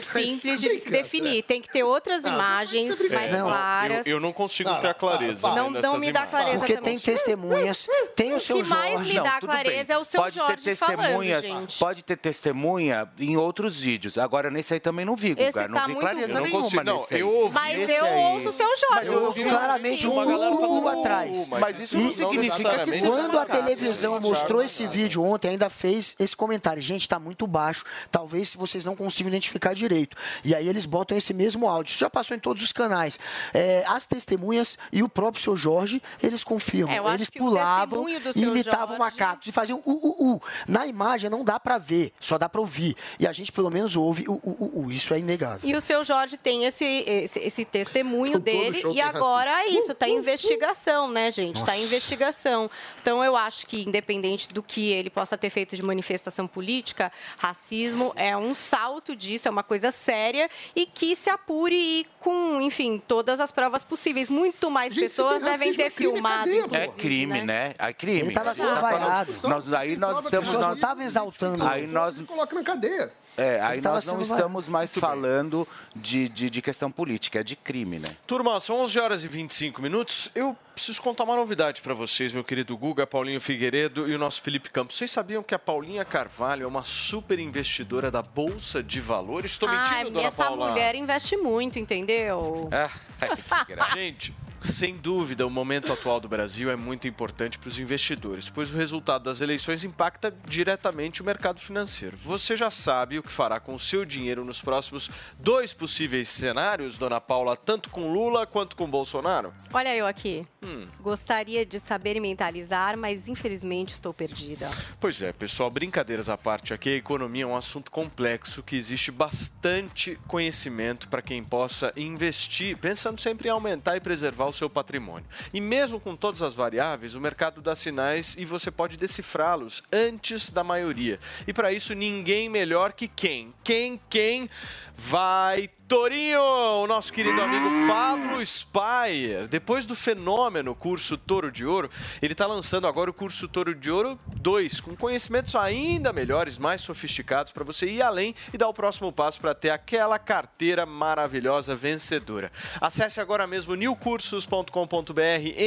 [0.00, 1.42] simples de se definir.
[1.42, 4.06] Tem que ter outras imagens mais Não, claras.
[4.06, 5.48] Eu, eu não consigo ter a clareza.
[5.54, 6.98] Não- não me dá clareza Porque também.
[6.98, 9.14] tem testemunhas, tem o seu que mais Jorge.
[9.14, 9.96] me dá tudo clareza bem.
[9.96, 11.46] é o seu pode Jorge ter testemunhas.
[11.78, 14.18] Pode ter testemunha em outros vídeos.
[14.18, 15.66] Agora, nesse aí também não vi, Guga.
[15.68, 17.20] Não tá vi clareza Eu não nenhuma consigo- não, nesse aí.
[17.20, 18.84] eu ouvi Mas Nesse eu aí- ouço o seu Jorge.
[18.90, 21.38] Mas eu ouvi claramente uma um, galera fazendo um atrás.
[21.48, 23.62] uh, Mas isso não significa que necessariamente seja Quando a macaco.
[23.64, 26.82] televisão mostrou esse vídeo ontem, ainda fez esse comentário.
[26.82, 27.84] Gente, tá muito baixo.
[28.10, 30.16] Talvez se vocês não consigam identificar direito.
[30.44, 31.90] E aí eles botam esse mesmo áudio.
[31.90, 33.18] Isso já passou em todos os canais.
[33.52, 36.94] É, as testemunhas e o próprio seu Jorge, eles confirmam.
[36.94, 39.52] É, eu acho eles que o pulavam testemunho do e seu imitavam Jorge- macacos e
[39.52, 40.40] faziam uh, uh, uh.
[40.66, 42.96] Na imagem não dá pra ver, só dá pra ouvir.
[43.18, 44.92] E a gente pelo menos ouve o uh, uh, uh.
[44.92, 45.60] Isso é inegável.
[45.62, 49.92] E o seu Jorge tem esse, esse, esse testemunho Todo dele e agora é isso,
[49.92, 51.58] está em investigação, né, gente?
[51.58, 52.70] Está em investigação.
[53.02, 58.12] Então eu acho que, independente do que ele possa ter feito de manifestação política, racismo
[58.16, 63.02] é um salto disso, é uma coisa séria e que se apure e com, enfim,
[63.06, 64.30] todas as provas possíveis.
[64.30, 66.50] Muito mais pessoas devem ter filmado.
[66.72, 67.74] É crime, né?
[67.78, 68.20] É crime.
[68.20, 69.34] Ele tava A gente sendo vaiado.
[69.42, 70.50] Nós, aí nós estamos...
[70.52, 71.66] Nós, estavam exaltando.
[71.66, 73.12] aí nós, Coloca na cadeia.
[73.36, 77.98] É, aí nós não estamos mais falando de, de, de questão política, é de crime,
[77.98, 78.08] né?
[78.26, 80.30] Turma, são 11 horas e 25 minutos.
[80.34, 84.42] Eu preciso contar uma novidade para vocês, meu querido Guga, Paulinho Figueiredo e o nosso
[84.42, 84.96] Felipe Campos.
[84.96, 89.52] Vocês sabiam que a Paulinha Carvalho é uma super investidora da Bolsa de Valores?
[89.52, 90.70] Estou mentindo, Ai, dona essa Paula?
[90.70, 92.68] mulher investe muito, entendeu?
[92.70, 92.88] É.
[93.94, 94.34] Gente,
[94.64, 98.76] sem dúvida, o momento atual do Brasil é muito importante para os investidores, pois o
[98.76, 102.16] resultado das eleições impacta diretamente o mercado financeiro.
[102.24, 106.96] Você já sabe o que fará com o seu dinheiro nos próximos dois possíveis cenários,
[106.96, 109.52] dona Paula, tanto com Lula quanto com Bolsonaro?
[109.72, 110.46] Olha eu aqui.
[110.64, 110.84] Hum.
[110.98, 114.70] Gostaria de saber e mentalizar, mas infelizmente estou perdida.
[114.98, 119.10] Pois é, pessoal, brincadeiras à parte aqui, a economia é um assunto complexo que existe
[119.10, 125.26] bastante conhecimento para quem possa investir, pensando sempre em aumentar e preservar o seu patrimônio.
[125.52, 130.50] E mesmo com todas as variáveis, o mercado dá sinais e você pode decifrá-los antes
[130.50, 131.18] da maioria.
[131.46, 133.52] E para isso, ninguém melhor que quem?
[133.62, 134.00] Quem?
[134.08, 134.48] Quem?
[134.96, 139.48] Vai Torinho, o nosso querido amigo Pablo Spire.
[139.50, 141.90] Depois do fenômeno curso Toro de Ouro,
[142.22, 146.80] ele está lançando agora o curso Toro de Ouro 2, com conhecimentos ainda melhores, mais
[146.80, 151.76] sofisticados para você ir além e dar o próximo passo para ter aquela carteira maravilhosa
[151.76, 152.50] vencedora.
[152.80, 154.43] Acesse agora mesmo newcursos.com.br,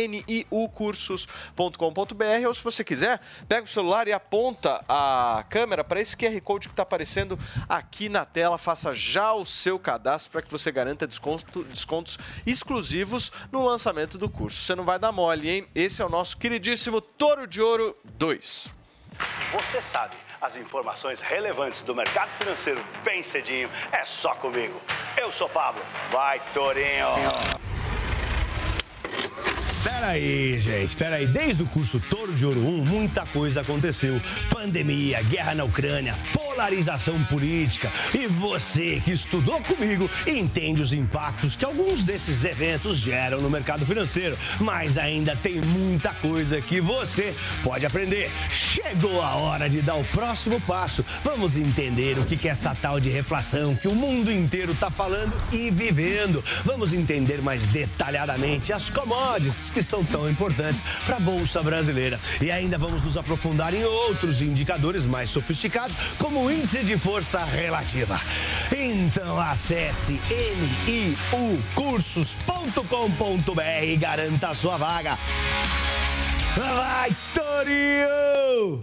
[0.08, 6.40] niucursos.com.br, ou se você quiser, pega o celular e aponta a câmera para esse QR
[6.41, 7.38] Code que está aparecendo
[7.68, 8.58] aqui na tela.
[8.58, 14.30] Faça já o seu cadastro para que você garanta desconto- descontos exclusivos no lançamento do
[14.30, 14.62] curso.
[14.62, 15.68] Você não vai dar mole, hein?
[15.76, 18.70] Esse é o nosso queridíssimo Toro de Ouro 2.
[19.52, 23.70] Você sabe as informações relevantes do mercado financeiro bem cedinho.
[23.91, 24.80] É só comigo.
[25.18, 25.82] Eu sou Pablo.
[26.12, 27.08] Vai, Torinho.
[29.84, 31.28] Pera aí, gente, pera aí.
[31.28, 34.20] Desde o curso Toro de Ouro 1, muita coisa aconteceu.
[34.49, 37.91] Pandemia, guerra na Ucrânia, polarização política.
[38.14, 43.86] E você que estudou comigo entende os impactos que alguns desses eventos geram no mercado
[43.86, 44.36] financeiro.
[44.60, 48.32] Mas ainda tem muita coisa que você pode aprender.
[48.52, 51.06] Chegou a hora de dar o próximo passo.
[51.24, 55.34] Vamos entender o que é essa tal de reflação que o mundo inteiro está falando
[55.52, 56.44] e vivendo.
[56.66, 62.19] Vamos entender mais detalhadamente as commodities que são tão importantes para a Bolsa Brasileira.
[62.41, 67.44] E ainda vamos nos aprofundar em outros indicadores mais sofisticados, como o índice de força
[67.44, 68.19] relativa.
[68.72, 70.19] Então acesse
[70.85, 75.18] niucursos.com.br e garanta a sua vaga.
[76.56, 78.80] Vai, Torinho!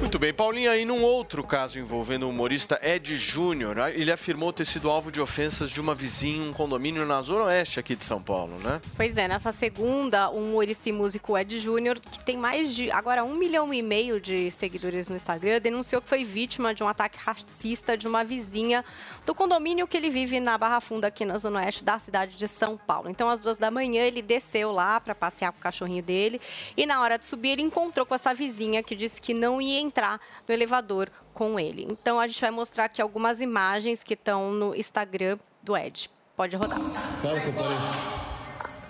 [0.00, 4.64] Muito bem, Paulinha, e num outro caso envolvendo o humorista Ed Júnior, ele afirmou ter
[4.64, 8.04] sido alvo de ofensas de uma vizinha em um condomínio na Zona Oeste aqui de
[8.04, 8.80] São Paulo, né?
[8.96, 13.24] Pois é, nessa segunda, o humorista e músico Ed Júnior, que tem mais de agora
[13.24, 17.18] um milhão e meio de seguidores no Instagram, denunciou que foi vítima de um ataque
[17.18, 18.84] racista de uma vizinha
[19.26, 22.46] do condomínio que ele vive na Barra Funda, aqui na Zona Oeste da cidade de
[22.46, 23.10] São Paulo.
[23.10, 26.40] Então, às duas da manhã, ele desceu lá para passear com o cachorrinho dele
[26.76, 29.87] e na hora de subir, ele encontrou com essa vizinha que disse que não ia
[29.88, 31.86] entrar no elevador com ele.
[31.90, 36.10] Então, a gente vai mostrar aqui algumas imagens que estão no Instagram do Ed.
[36.36, 36.78] Pode rodar.
[36.78, 37.94] Fala que eu pareço.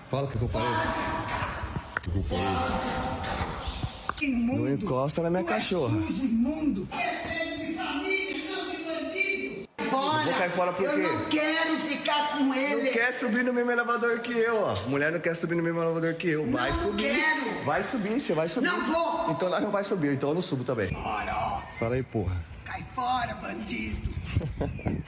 [0.09, 0.71] Fala que eu pareço.
[2.11, 2.99] Que eu pareço.
[4.21, 4.63] Imundo.
[4.63, 5.97] Não encosta na minha Tu é cachorra.
[5.97, 6.87] sujo, imundo.
[9.89, 10.23] Bora.
[10.23, 10.97] Vou cair fora por eu quê?
[11.01, 12.83] não quero ficar com ele.
[12.85, 14.75] Não quer subir no mesmo elevador que eu, ó.
[14.87, 16.49] Mulher não quer subir no mesmo elevador que eu.
[16.51, 17.03] Vai Não subir.
[17.03, 17.65] quero.
[17.65, 18.67] Vai subir, você vai subir.
[18.67, 19.31] Não vou.
[19.31, 20.89] Então nós não vai subir, então eu não subo também.
[20.91, 21.61] Bora, ó.
[21.79, 22.43] Fala aí, porra.
[22.65, 24.13] Cai fora, bandido.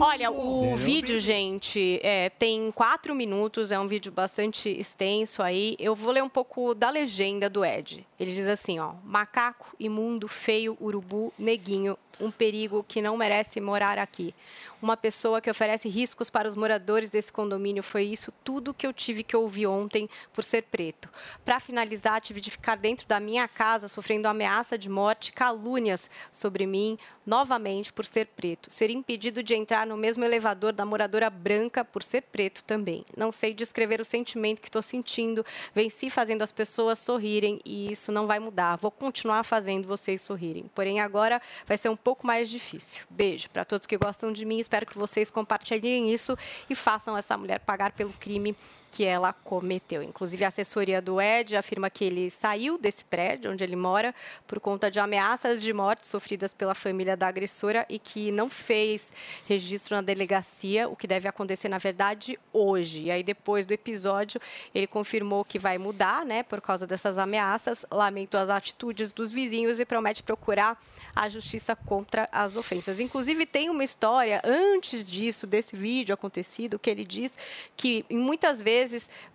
[0.00, 5.76] Olha, o vídeo, gente, é, tem quatro minutos, é um vídeo bastante extenso aí.
[5.78, 8.06] Eu vou ler um pouco da legenda do Ed.
[8.18, 13.98] Ele diz assim, ó: macaco, imundo, feio, urubu, neguinho, um perigo que não merece morar
[13.98, 14.34] aqui.
[14.80, 18.92] Uma pessoa que oferece riscos para os moradores desse condomínio foi isso tudo que eu
[18.92, 21.08] tive que ouvir ontem por ser preto.
[21.44, 26.66] Para finalizar, tive de ficar dentro da minha casa sofrendo ameaça de morte, calúnias sobre
[26.66, 28.53] mim, novamente por ser preto.
[28.68, 33.04] Ser impedido de entrar no mesmo elevador da moradora branca por ser preto também.
[33.16, 35.44] Não sei descrever o sentimento que estou sentindo.
[35.74, 38.76] Venci fazendo as pessoas sorrirem e isso não vai mudar.
[38.76, 40.70] Vou continuar fazendo vocês sorrirem.
[40.74, 43.04] Porém, agora vai ser um pouco mais difícil.
[43.10, 44.58] Beijo para todos que gostam de mim.
[44.58, 46.36] Espero que vocês compartilhem isso
[46.68, 48.56] e façam essa mulher pagar pelo crime
[48.94, 50.04] que ela cometeu.
[50.04, 54.14] Inclusive, a assessoria do Ed afirma que ele saiu desse prédio onde ele mora
[54.46, 59.12] por conta de ameaças de morte sofridas pela família da agressora e que não fez
[59.48, 63.02] registro na delegacia, o que deve acontecer, na verdade, hoje.
[63.02, 64.40] E aí, depois do episódio,
[64.72, 69.80] ele confirmou que vai mudar, né, por causa dessas ameaças, lamentou as atitudes dos vizinhos
[69.80, 70.80] e promete procurar
[71.16, 73.00] a justiça contra as ofensas.
[73.00, 77.36] Inclusive, tem uma história antes disso, desse vídeo acontecido, que ele diz
[77.76, 78.83] que muitas vezes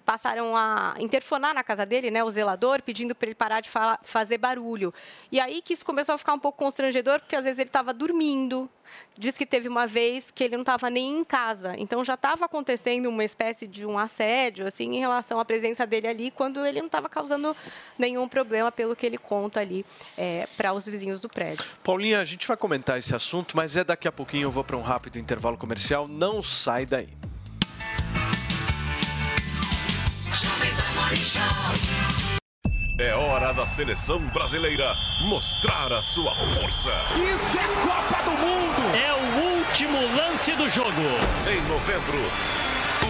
[0.06, 4.00] passaram a interfonar na casa dele, né, o zelador, pedindo para ele parar de falar,
[4.04, 4.94] fazer barulho.
[5.32, 7.94] E aí que isso começou a ficar um pouco constrangedor, porque às vezes ele estava
[7.94, 8.70] dormindo.
[9.18, 11.76] Diz que teve uma vez que ele não estava nem em casa.
[11.78, 16.08] Então já estava acontecendo uma espécie de um assédio assim em relação à presença dele
[16.08, 17.56] ali, quando ele não estava causando
[17.98, 19.86] nenhum problema, pelo que ele conta ali
[20.18, 21.64] é, para os vizinhos do prédio.
[21.84, 24.78] Paulinha, a gente vai comentar esse assunto, mas é daqui a pouquinho eu vou para
[24.78, 26.08] um rápido intervalo comercial.
[26.08, 27.10] Não sai daí.
[32.99, 36.91] É hora da seleção brasileira mostrar a sua força.
[37.15, 38.95] Isso é Copa do Mundo!
[38.95, 41.02] É o último lance do jogo.
[41.49, 42.19] Em novembro,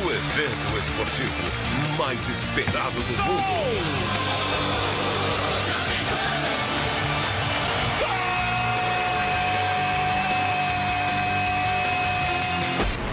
[0.02, 1.44] o evento esportivo
[1.98, 3.44] mais esperado do mundo.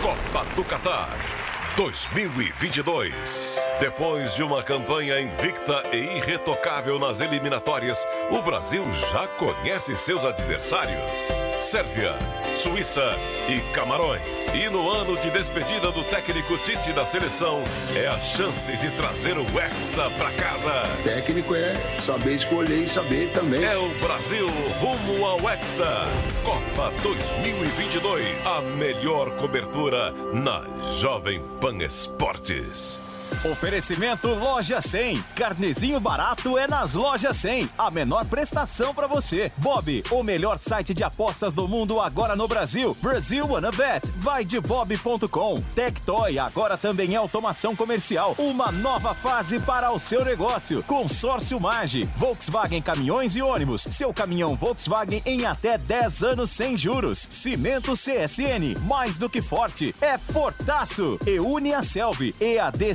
[0.00, 1.45] Copa do Catar
[1.76, 3.62] 2022.
[3.78, 7.98] Depois de uma campanha invicta e irretocável nas eliminatórias,
[8.30, 11.28] o Brasil já conhece seus adversários:
[11.60, 12.14] Sérvia,
[12.56, 13.14] Suíça
[13.46, 14.48] e Camarões.
[14.54, 17.62] E no ano de despedida do técnico Tite da seleção,
[17.94, 20.82] é a chance de trazer o Hexa pra casa.
[21.04, 23.62] Técnico é saber escolher e saber também.
[23.62, 24.48] É o Brasil
[24.80, 26.06] rumo ao Hexa.
[26.42, 28.46] Copa 2022.
[28.46, 33.15] A melhor cobertura na Jovem Pan Esportes.
[33.44, 35.22] Oferecimento Loja 100.
[35.34, 37.68] Carnezinho barato é nas Lojas 100.
[37.78, 39.52] A menor prestação para você.
[39.58, 42.96] Bob, o melhor site de apostas do mundo agora no Brasil.
[43.00, 44.10] Brasil Wanna Bet.
[44.16, 45.60] Vai de bob.com.
[45.74, 48.34] Tectoy agora também é automação comercial.
[48.38, 50.82] Uma nova fase para o seu negócio.
[50.84, 52.02] Consórcio Mage.
[52.16, 53.82] Volkswagen Caminhões e Ônibus.
[53.82, 57.18] Seu caminhão Volkswagen em até 10 anos sem juros.
[57.30, 58.74] Cimento CSN.
[58.86, 59.94] Mais do que forte.
[60.00, 61.18] É fortaço.
[61.26, 62.34] E une a Selvi.
[62.40, 62.94] EAD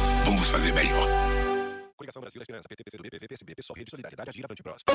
[0.25, 1.30] vamos fazer melhor.
[2.11, 4.85] Coligação Brasil, Esperança, PT, PCdoB, PV, PSB, PSOL, Rede Solidariedade, Agir, Avante Próximo.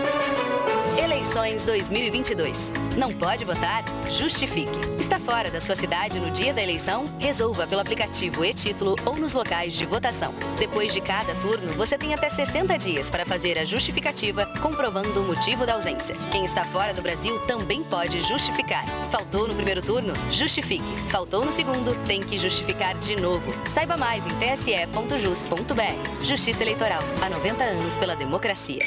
[1.02, 2.72] Eleições 2022.
[2.98, 3.84] Não pode votar?
[4.10, 4.78] Justifique.
[4.98, 7.04] Está fora da sua cidade no dia da eleição?
[7.18, 10.34] Resolva pelo aplicativo e-título ou nos locais de votação.
[10.58, 15.24] Depois de cada turno, você tem até 60 dias para fazer a justificativa, comprovando o
[15.24, 16.14] motivo da ausência.
[16.30, 18.86] Quem está fora do Brasil também pode justificar.
[19.10, 20.12] Faltou no primeiro turno?
[20.30, 20.84] Justifique.
[21.08, 21.94] Faltou no segundo?
[22.04, 23.52] Tem que justificar de novo.
[23.68, 26.24] Saiba mais em tse.jus.br.
[26.26, 27.05] Justiça Eleitoral.
[27.22, 28.84] Há 90 anos pela democracia.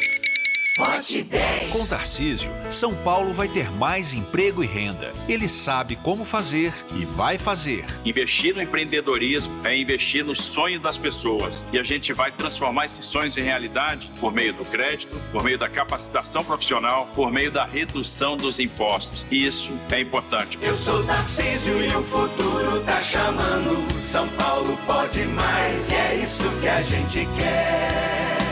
[0.79, 1.73] Vote 10.
[1.73, 5.11] Com Tarcísio, São Paulo vai ter mais emprego e renda.
[5.27, 7.83] Ele sabe como fazer e vai fazer.
[8.05, 11.65] Investir no empreendedorismo é investir no sonho das pessoas.
[11.73, 15.57] E a gente vai transformar esses sonhos em realidade por meio do crédito, por meio
[15.57, 19.27] da capacitação profissional, por meio da redução dos impostos.
[19.29, 20.57] E isso é importante.
[20.61, 24.01] Eu sou Tarcísio e o futuro tá chamando.
[24.01, 28.48] São Paulo pode mais e é isso que a gente quer.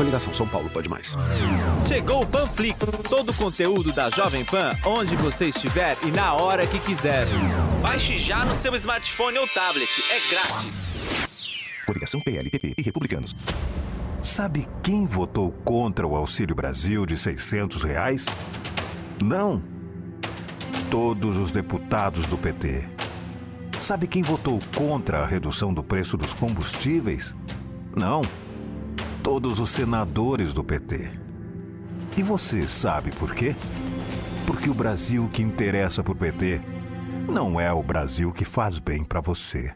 [0.00, 1.14] Coligação São Paulo pode mais.
[1.86, 6.66] Chegou o Panflix, todo o conteúdo da Jovem Pan, onde você estiver e na hora
[6.66, 7.26] que quiser.
[7.82, 11.02] Baixe já no seu smartphone ou tablet, é grátis.
[11.84, 13.36] Coligação PLPP e Republicanos.
[14.22, 18.24] Sabe quem votou contra o Auxílio Brasil de 600 reais?
[19.22, 19.62] Não.
[20.90, 22.88] Todos os deputados do PT.
[23.78, 27.36] Sabe quem votou contra a redução do preço dos combustíveis?
[27.94, 28.22] Não.
[29.22, 31.10] Todos os senadores do PT.
[32.16, 33.54] E você sabe por quê?
[34.46, 36.60] Porque o Brasil que interessa pro PT
[37.28, 39.74] não é o Brasil que faz bem para você.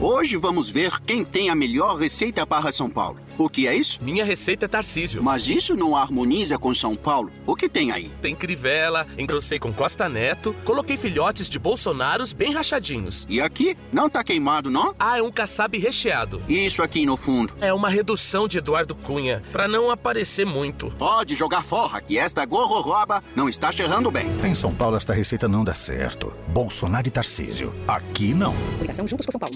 [0.00, 3.27] Hoje vamos ver quem tem a melhor receita para São Paulo.
[3.38, 4.00] O que é isso?
[4.02, 5.22] Minha receita é Tarcísio.
[5.22, 7.30] Mas isso não harmoniza com São Paulo.
[7.46, 8.10] O que tem aí?
[8.20, 13.24] Tem crivela, engrossei com Costa Neto, coloquei filhotes de Bolsonaros bem rachadinhos.
[13.28, 13.76] E aqui?
[13.92, 14.92] Não tá queimado, não?
[14.98, 16.42] Ah, é um kassab recheado.
[16.48, 17.54] E isso aqui no fundo?
[17.60, 20.90] É uma redução de Eduardo Cunha, para não aparecer muito.
[20.98, 24.26] Pode jogar forra, que esta gororoba não está cheirando bem.
[24.44, 26.34] Em São Paulo, esta receita não dá certo.
[26.48, 27.72] Bolsonaro e Tarcísio.
[27.86, 28.54] Aqui não.
[28.80, 29.54] Ligação Juntos por São Paulo.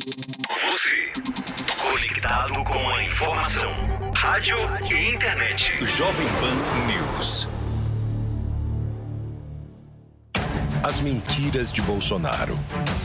[0.70, 1.10] Você,
[1.82, 3.72] conectado com a informação,
[4.14, 4.56] rádio
[4.88, 5.84] e internet.
[5.84, 7.48] Jovem Pan News.
[10.84, 12.56] As mentiras de Bolsonaro.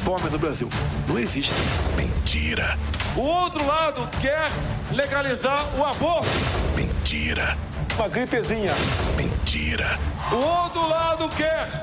[0.03, 0.69] Fome no Brasil.
[1.07, 1.53] Não existe.
[1.95, 2.77] Mentira.
[3.15, 4.47] O outro lado quer
[4.91, 6.27] legalizar o aborto.
[6.75, 7.57] Mentira.
[7.95, 8.73] Uma gripezinha.
[9.15, 9.97] Mentira.
[10.31, 11.81] O outro lado quer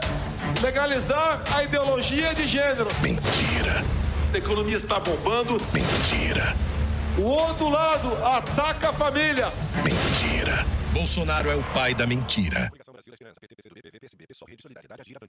[0.62, 2.88] legalizar a ideologia de gênero.
[3.00, 3.84] Mentira.
[4.32, 5.60] A economia está bombando.
[5.72, 6.54] Mentira.
[7.16, 9.52] O outro lado ataca a família.
[9.84, 10.66] Mentira.
[10.94, 12.70] Bolsonaro é o pai da mentira.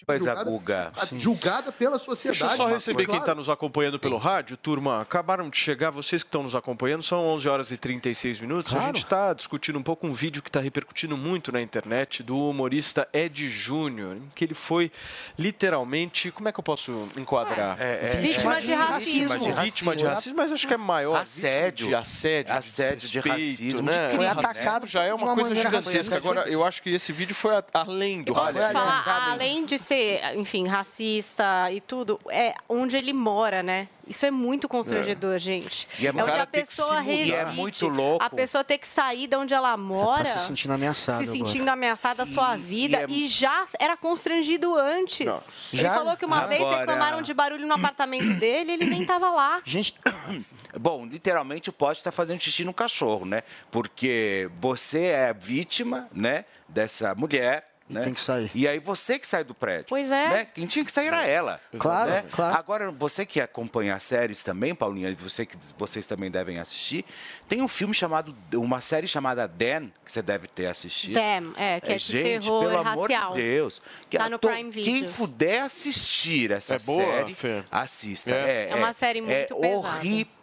[0.05, 0.91] Coisa Guga.
[1.17, 2.39] Julgada pela sociedade.
[2.39, 4.57] Deixa eu só receber quem está nos acompanhando pelo rádio.
[4.57, 8.73] Turma, acabaram de chegar, vocês que estão nos acompanhando, são 11 horas e 36 minutos.
[8.73, 8.85] A Claro.
[8.87, 13.07] gente está discutindo um pouco um vídeo que está repercutindo muito na internet do humorista
[13.11, 14.91] Ed Júnior, que ele foi
[15.37, 17.81] literalmente, como é que eu posso enquadrar?
[17.81, 19.33] É, é, Vítima de racismo.
[19.33, 21.15] Vítima de, vítima de racismo, mas acho que é maior.
[21.17, 21.87] Assédio.
[21.87, 24.07] De assédio, Assédio, de desrespeito, racismo, né?
[24.09, 24.25] de crime.
[24.25, 26.15] Racismo já é uma, De uma coisa gigantesca.
[26.15, 28.71] Agora, eu acho que esse vídeo foi além do racismo.
[28.71, 33.87] falar, além de ser, enfim, racista e tudo, é onde ele mora, né?
[34.07, 35.87] Isso é muito constrangedor, gente.
[35.99, 37.11] E é- onde o cara a tem pessoa mudar.
[37.13, 38.23] E é muito louco.
[38.23, 40.23] A pessoa ter que sair de onde ela mora.
[40.23, 41.37] Tá se sentindo ameaçado Se agora.
[41.51, 42.97] sentindo ameaçada a sua vida.
[43.01, 45.25] é- E, já era constrangido antes.
[45.25, 45.41] Não.
[45.73, 49.01] Ele Já- falou que uma vez Agora- reclamaram de barulho no apartamento dele ele nem
[49.01, 49.61] estava lá.
[49.65, 49.95] Gente,
[50.79, 53.43] Bom, literalmente o poste está fazendo xixi no cachorro, né?
[53.71, 57.74] Porque você é vítima, né, dessa mulher.
[57.87, 58.01] Né?
[58.01, 58.49] tem que sair.
[58.55, 59.85] E aí você que sai do prédio.
[59.89, 60.29] Pois é.
[60.29, 60.45] Né?
[60.45, 61.61] Quem tinha que sair era ela.
[61.77, 62.25] Claro, né?
[62.31, 62.55] claro.
[62.57, 67.05] Agora, você que acompanha séries também, Paulinha, e você que vocês também devem assistir,
[67.47, 71.13] tem um filme chamado, uma série chamada Dan, que você deve ter assistido.
[71.13, 72.93] Damn, é, que é de gente, terror pelo racial.
[72.93, 73.81] amor de Deus.
[74.09, 75.13] Que Tá no to- Prime Quem Video.
[75.13, 77.63] puder assistir essa É boa, série, Fê?
[77.71, 78.33] assista.
[78.35, 78.69] É.
[78.71, 79.67] É uma série muito é pesada.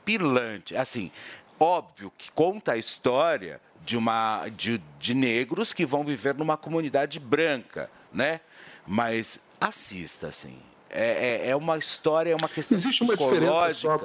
[0.04, 0.76] horripilante.
[0.76, 1.10] Assim,
[1.58, 7.18] óbvio que conta a história de, uma, de, de negros que vão viver numa comunidade
[7.18, 8.40] branca, né?
[8.86, 10.56] Mas assista, assim.
[10.90, 13.98] É, é, é uma história, é uma questão Existe uma diferença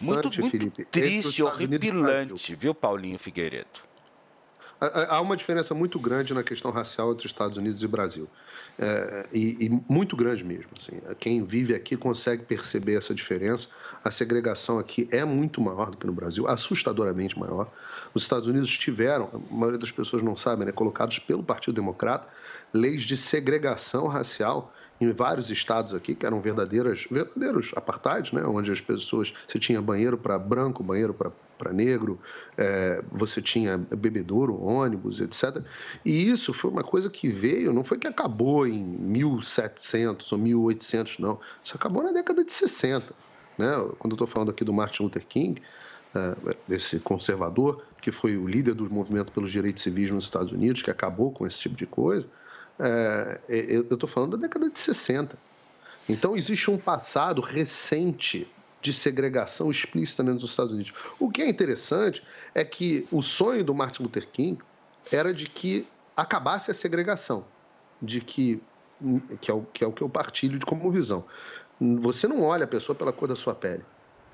[0.00, 3.92] muito muito, Felipe, triste, horripilante, viu, Paulinho Figueiredo?
[4.80, 8.28] Há uma diferença muito grande na questão racial entre Estados Unidos e Brasil.
[8.76, 10.70] É, e, e, muito grande mesmo.
[10.76, 11.00] Assim.
[11.20, 13.68] Quem vive aqui consegue perceber essa diferença.
[14.02, 17.70] A segregação aqui é muito maior do que no Brasil, assustadoramente maior.
[18.14, 22.28] Os Estados Unidos tiveram, a maioria das pessoas não sabem, né, colocados pelo Partido Democrata,
[22.72, 28.70] leis de segregação racial em vários estados aqui, que eram verdadeiras, verdadeiros apartheid, né, onde
[28.70, 31.32] as pessoas, você tinha banheiro para branco, banheiro para
[31.62, 32.18] para negro,
[32.58, 35.64] é, você tinha bebedouro, ônibus, etc.
[36.04, 41.18] E isso foi uma coisa que veio, não foi que acabou em 1700 ou 1800,
[41.20, 41.38] não.
[41.62, 43.14] Isso acabou na década de 60.
[43.56, 43.68] Né?
[43.98, 45.62] Quando eu estou falando aqui do Martin Luther King,
[46.14, 50.82] é, desse conservador, que foi o líder do movimento pelos direitos civis nos Estados Unidos,
[50.82, 52.26] que acabou com esse tipo de coisa,
[52.78, 55.36] é, eu estou falando da década de 60.
[56.08, 58.48] Então, existe um passado recente
[58.80, 60.92] de segregação explícita dos Estados Unidos.
[61.18, 62.22] O que é interessante
[62.54, 64.60] é que o sonho do Martin Luther King
[65.12, 65.86] era de que
[66.16, 67.44] acabasse a segregação,
[68.00, 68.60] de que
[69.40, 71.24] que é o que, é o que eu partilho de como visão.
[71.80, 73.84] Você não olha a pessoa pela cor da sua pele.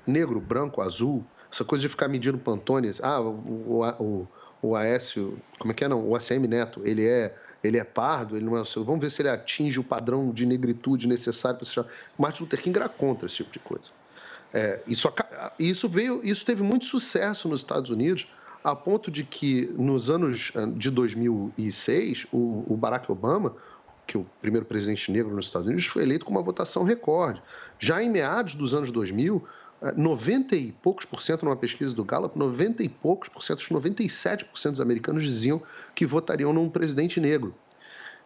[0.05, 2.99] Negro, branco, azul, essa coisa de ficar medindo pantones.
[3.01, 4.27] Ah, o, o,
[4.61, 6.07] o Aécio, como é que é não?
[6.07, 8.83] O ACM Neto, ele é ele é pardo, ele não é o seu.
[8.83, 11.83] Vamos ver se ele atinge o padrão de negritude necessário para se.
[12.17, 13.91] Martin Luther King era contra esse tipo de coisa.
[14.53, 15.11] É, isso,
[15.59, 18.27] isso, veio, isso teve muito sucesso nos Estados Unidos,
[18.63, 23.55] a ponto de que nos anos ah, de 2006, o, o Barack Obama,
[24.07, 27.41] que é o primeiro presidente negro nos Estados Unidos, foi eleito com uma votação recorde.
[27.77, 29.45] Já em meados dos anos 2000,
[29.95, 33.61] 90 ah, e poucos por cento numa pesquisa do Gallup, 90 e poucos por cento,
[33.61, 35.61] 97% dos americanos diziam
[35.95, 37.55] que votariam num presidente negro.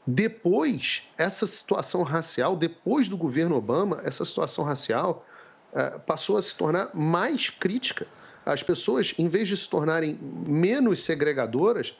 [0.05, 5.25] Depois, essa situação racial, depois do governo Obama, essa situação racial
[5.73, 8.05] é, passou a se tornar mais crítica.
[8.45, 11.95] As pessoas, em vez de se tornarem menos segregadoras,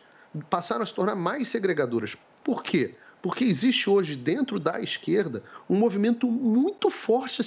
[0.50, 2.18] passaram a se tornar mais segregadoras.
[2.44, 2.94] Por quê?
[3.24, 7.41] Porque existe hoje, dentro da esquerda, um movimento muito forte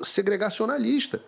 [0.00, 1.20] segregacionalista.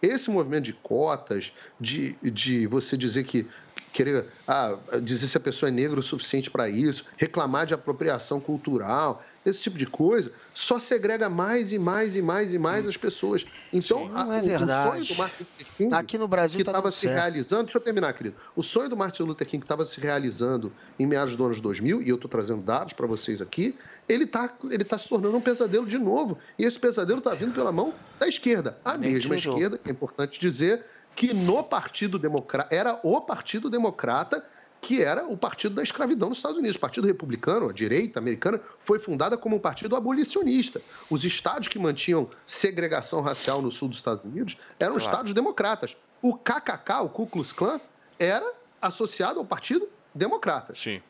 [0.00, 3.46] Esse movimento de cotas, de, de você dizer que
[3.92, 8.40] querer ah, dizer se a pessoa é negra o suficiente para isso, reclamar de apropriação
[8.40, 12.96] cultural, esse tipo de coisa, só segrega mais e mais e mais e mais as
[12.96, 13.46] pessoas.
[13.72, 14.88] Então, Sim, a, é verdade.
[14.88, 17.14] o sonho do Martin Luther King, aqui no Brasil que estava tá se certo.
[17.14, 18.36] realizando, deixa eu terminar, querido.
[18.54, 22.02] O sonho do Martin Luther King que estava se realizando em meados dos anos 2000,
[22.02, 23.76] e eu estou trazendo dados para vocês aqui,
[24.08, 26.38] ele está ele tá se tornando um pesadelo de novo.
[26.58, 28.78] E esse pesadelo está vindo pela mão da esquerda.
[28.84, 30.84] A mesma esquerda, é importante dizer,
[31.14, 34.44] que no Partido Democrata, era o Partido Democrata
[34.88, 36.78] que era o partido da escravidão nos Estados Unidos.
[36.78, 40.80] O Partido Republicano, a direita americana, foi fundada como um partido abolicionista.
[41.10, 45.10] Os estados que mantinham segregação racial no sul dos Estados Unidos eram claro.
[45.10, 45.94] estados democratas.
[46.22, 47.78] O KKK, o Ku Klux Klan,
[48.18, 48.50] era
[48.80, 50.74] associado ao Partido Democrata.
[50.74, 51.02] Sim.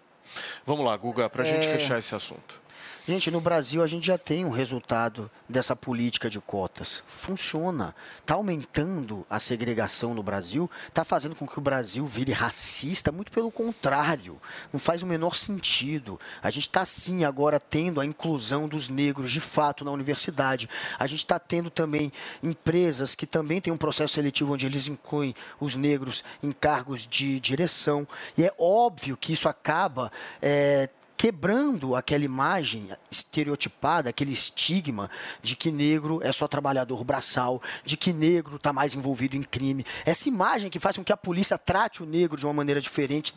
[0.66, 1.48] Vamos lá, Guga, para a é...
[1.48, 2.60] gente fechar esse assunto.
[3.08, 7.02] Gente, no Brasil a gente já tem um resultado dessa política de cotas.
[7.06, 7.94] Funciona.
[8.20, 13.32] Está aumentando a segregação no Brasil, está fazendo com que o Brasil vire racista, muito
[13.32, 14.38] pelo contrário.
[14.70, 16.20] Não faz o menor sentido.
[16.42, 20.68] A gente está sim agora tendo a inclusão dos negros de fato na universidade.
[20.98, 22.12] A gente está tendo também
[22.42, 27.40] empresas que também têm um processo seletivo onde eles incluem os negros em cargos de
[27.40, 28.06] direção.
[28.36, 30.12] E é óbvio que isso acaba
[30.42, 35.10] é, quebrando aquela imagem estereotipada, aquele estigma
[35.42, 39.84] de que negro é só trabalhador braçal, de que negro está mais envolvido em crime.
[40.06, 43.34] Essa imagem que faz com que a polícia trate o negro de uma maneira diferente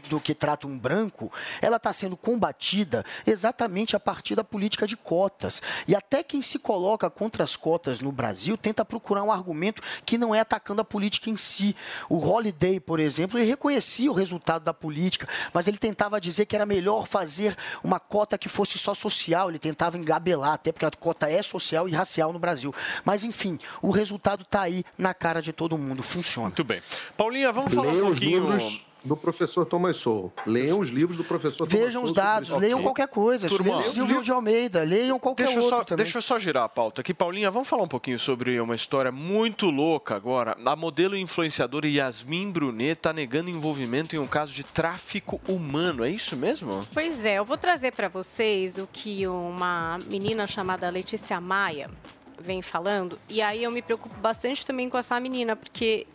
[0.00, 4.96] do que trata um branco, ela está sendo combatida exatamente a partir da política de
[4.96, 5.62] cotas.
[5.86, 10.16] E até quem se coloca contra as cotas no Brasil tenta procurar um argumento que
[10.16, 11.74] não é atacando a política em si.
[12.08, 16.56] O Holiday, por exemplo, ele reconhecia o resultado da política, mas ele tentava dizer que
[16.56, 20.90] era melhor fazer uma cota que fosse só social, ele tentava engabelar, até porque a
[20.90, 22.74] cota é social e racial no Brasil.
[23.04, 26.48] Mas, enfim, o resultado está aí na cara de todo mundo, funciona.
[26.48, 26.82] Muito bem.
[27.16, 28.50] Paulinha, vamos falar um pouquinho...
[28.50, 30.32] Livros do professor Thomas Sowell.
[30.46, 32.84] Leiam os livros do professor Thomas Vejam os dados, leiam okay.
[32.84, 33.48] qualquer coisa.
[33.48, 36.04] Turma, leiam Silvio de Almeida, leiam qualquer deixa outro só, também.
[36.04, 37.12] Deixa eu só girar a pauta aqui.
[37.12, 40.56] Paulinha, vamos falar um pouquinho sobre uma história muito louca agora.
[40.64, 46.04] A modelo influenciadora Yasmin Brunet está negando envolvimento em um caso de tráfico humano.
[46.04, 46.86] É isso mesmo?
[46.92, 51.90] Pois é, eu vou trazer para vocês o que uma menina chamada Letícia Maia
[52.38, 53.18] vem falando.
[53.28, 56.06] E aí eu me preocupo bastante também com essa menina, porque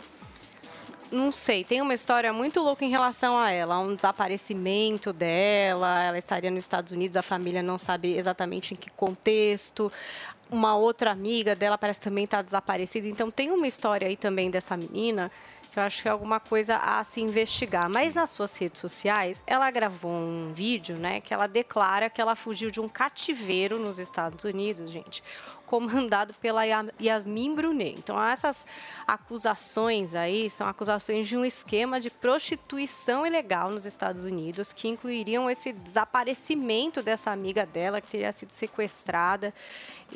[1.11, 6.17] não sei, tem uma história muito louca em relação a ela, um desaparecimento dela, ela
[6.17, 9.91] estaria nos Estados Unidos, a família não sabe exatamente em que contexto.
[10.49, 13.07] uma outra amiga dela parece também estar desaparecida.
[13.07, 15.31] Então tem uma história aí também dessa menina
[15.71, 17.89] que eu acho que é alguma coisa a se investigar.
[17.89, 22.35] Mas nas suas redes sociais, ela gravou um vídeo, né, que ela declara que ela
[22.35, 25.23] fugiu de um cativeiro nos Estados Unidos, gente,
[25.67, 27.95] comandado pela Ya- Yasmin Brunet.
[27.99, 28.65] Então essas
[29.05, 35.49] acusações aí são acusações de um esquema de prostituição ilegal nos Estados Unidos que incluiriam
[35.49, 39.53] esse desaparecimento dessa amiga dela que teria sido sequestrada.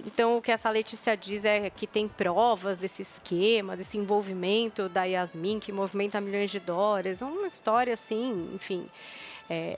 [0.07, 5.03] Então, o que essa Letícia diz é que tem provas desse esquema, desse envolvimento da
[5.03, 7.22] Yasmin, que movimenta milhões de dólares.
[7.22, 8.88] Uma história assim, enfim.
[9.49, 9.78] é,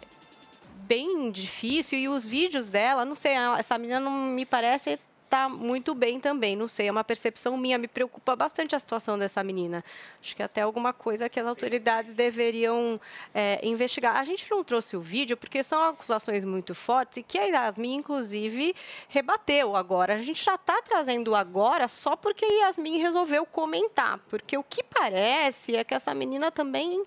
[0.88, 1.98] bem difícil.
[1.98, 5.00] E os vídeos dela, não sei, essa menina não me parece
[5.34, 9.18] tá muito bem também, não sei, é uma percepção minha, me preocupa bastante a situação
[9.18, 9.84] dessa menina.
[10.22, 13.02] Acho que até alguma coisa que as autoridades deveriam
[13.34, 14.18] é, investigar.
[14.18, 17.96] A gente não trouxe o vídeo porque são acusações muito fortes e que a Yasmin,
[17.96, 18.76] inclusive,
[19.10, 20.14] rebateu agora.
[20.14, 24.84] A gente já está trazendo agora só porque a Yasmin resolveu comentar, porque o que
[24.84, 27.04] parece é que essa menina também,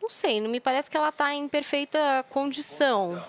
[0.00, 3.20] não sei, não me parece que ela está em perfeita condição.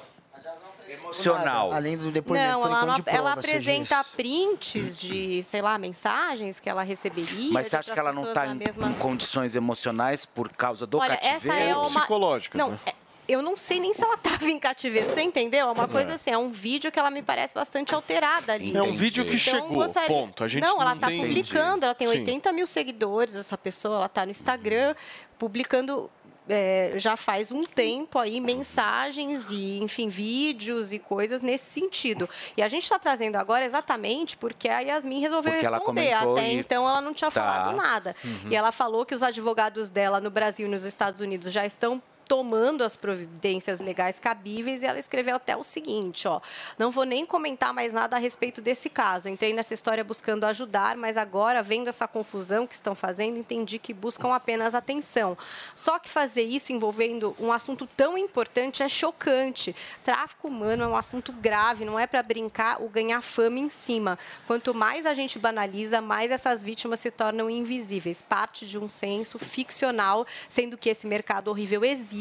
[0.87, 1.71] Emocional.
[1.73, 6.59] Além do depoimento Não, ela, não- de prova, ela apresenta prints de, sei lá, mensagens
[6.59, 7.51] que ela receberia.
[7.51, 8.87] Mas você acha que ela não está em, mesma...
[8.89, 11.69] em condições emocionais por causa do Olha, essa cativeiro?
[11.69, 12.07] é uma...
[12.53, 12.93] Não, é-
[13.27, 15.67] eu não sei nem se ela estava em cativeiro, você entendeu?
[15.67, 16.13] É uma coisa É.
[16.13, 18.77] assim, é um vídeo que ela me parece bastante alterada ali.
[18.77, 20.43] É um vídeo que chegou, gostaria- ponto.
[20.43, 22.19] A gente não, ela não está tem- publicando, ela tem Sim.
[22.19, 24.93] 80 mil seguidores, essa pessoa, ela está no Instagram,
[25.39, 26.07] publicando
[26.47, 32.29] é, já faz um tempo aí mensagens e, enfim, vídeos e coisas nesse sentido.
[32.55, 36.13] E a gente está trazendo agora exatamente porque a Yasmin resolveu Porque responder.
[36.13, 37.41] Até e- então ela não tinha Tá.
[37.41, 38.15] falado nada.
[38.23, 38.49] Uhum.
[38.51, 42.01] E ela falou que os advogados dela no Brasil e nos Estados Unidos já estão
[42.27, 46.41] tomando as providências legais cabíveis e ela escreveu até o seguinte, ó,
[46.77, 49.29] não vou nem comentar mais nada a respeito desse caso.
[49.29, 53.93] Entrei nessa história buscando ajudar, mas agora vendo essa confusão que estão fazendo, entendi que
[53.93, 55.37] buscam apenas atenção.
[55.75, 59.75] Só que fazer isso envolvendo um assunto tão importante é chocante.
[60.03, 64.17] Tráfico humano é um assunto grave, não é para brincar ou ganhar fama em cima.
[64.47, 69.37] Quanto mais a gente banaliza, mais essas vítimas se tornam invisíveis, parte de um senso
[69.37, 72.14] ficcional, sendo que esse mercado horrível existe,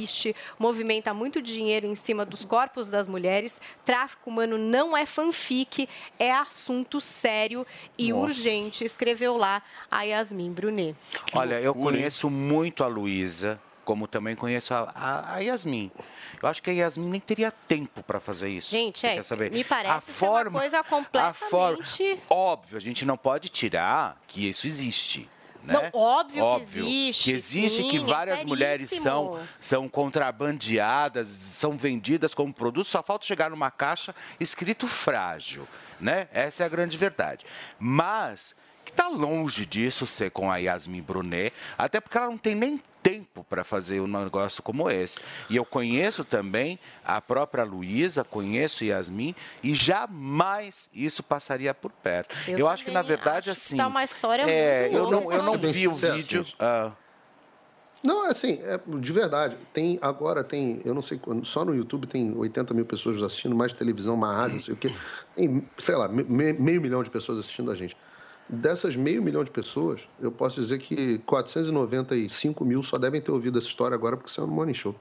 [0.59, 3.61] movimenta muito dinheiro em cima dos corpos das mulheres.
[3.85, 5.89] Tráfico humano não é fanfic,
[6.19, 7.67] é assunto sério
[7.99, 8.25] e Nossa.
[8.25, 10.97] urgente, escreveu lá a Yasmin Brunet.
[11.35, 15.91] Olha, eu conheço muito a Luísa, como também conheço a, a- a Yasmin.
[16.43, 18.71] Eu acho que a Yasmin nem teria tempo para fazer isso.
[18.71, 19.51] Gente, é, quer saber?
[19.51, 22.21] me parece a ser forma, uma coisa a forma, completamente...
[22.29, 25.29] óbvio, a gente não pode tirar que isso existe.
[25.65, 25.91] Né?
[25.93, 31.77] Não, óbvio que existe, Que existe, sim, que é várias mulheres são, são contrabandeadas, são
[31.77, 35.67] vendidas como produto, só falta chegar numa caixa escrito frágil.
[35.99, 36.29] Né?
[36.33, 37.47] Essa é a grande verdade.
[37.79, 38.55] Mas
[38.85, 42.83] que está longe disso ser com a Yasmin Brunet, até porque ela não tem nem
[43.05, 45.21] tempo para fazer um negócio como esse.
[45.51, 52.35] E eu conheço também a própria Luísa, conheço Yasmin, e jamais isso passaria por perto.
[52.49, 53.77] Eu, Eu acho que, na verdade, acho que assim.
[53.77, 56.47] tá uma história é, muito eu não, eu não vi o vídeo.
[56.59, 56.91] ah,
[58.03, 59.57] Não, é assim, é, de verdade.
[59.75, 63.55] Tem, agora tem, eu não sei quando, só no YouTube tem 80 mil pessoas assistindo,
[63.55, 64.91] mais televisão, mais rádio, não sei o quê.
[65.37, 67.95] Tem, sei lá, me- me- meio milhão de pessoas assistindo a gente.
[68.49, 73.59] Dessas meio milhão de pessoas, eu posso dizer que 495 mil só devem ter ouvido
[73.59, 74.95] essa história agora porque saiu no Morning Show.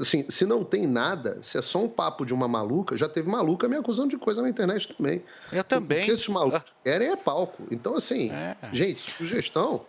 [0.00, 3.28] Assim, se não tem nada, se é só um papo de uma maluca, já teve
[3.30, 5.22] maluca me acusando de coisa na internet também.
[5.52, 6.02] Eu também.
[6.02, 7.62] O que esses malucos querem é palco.
[7.70, 8.32] Então, assim,
[8.72, 9.82] gente, sugestão,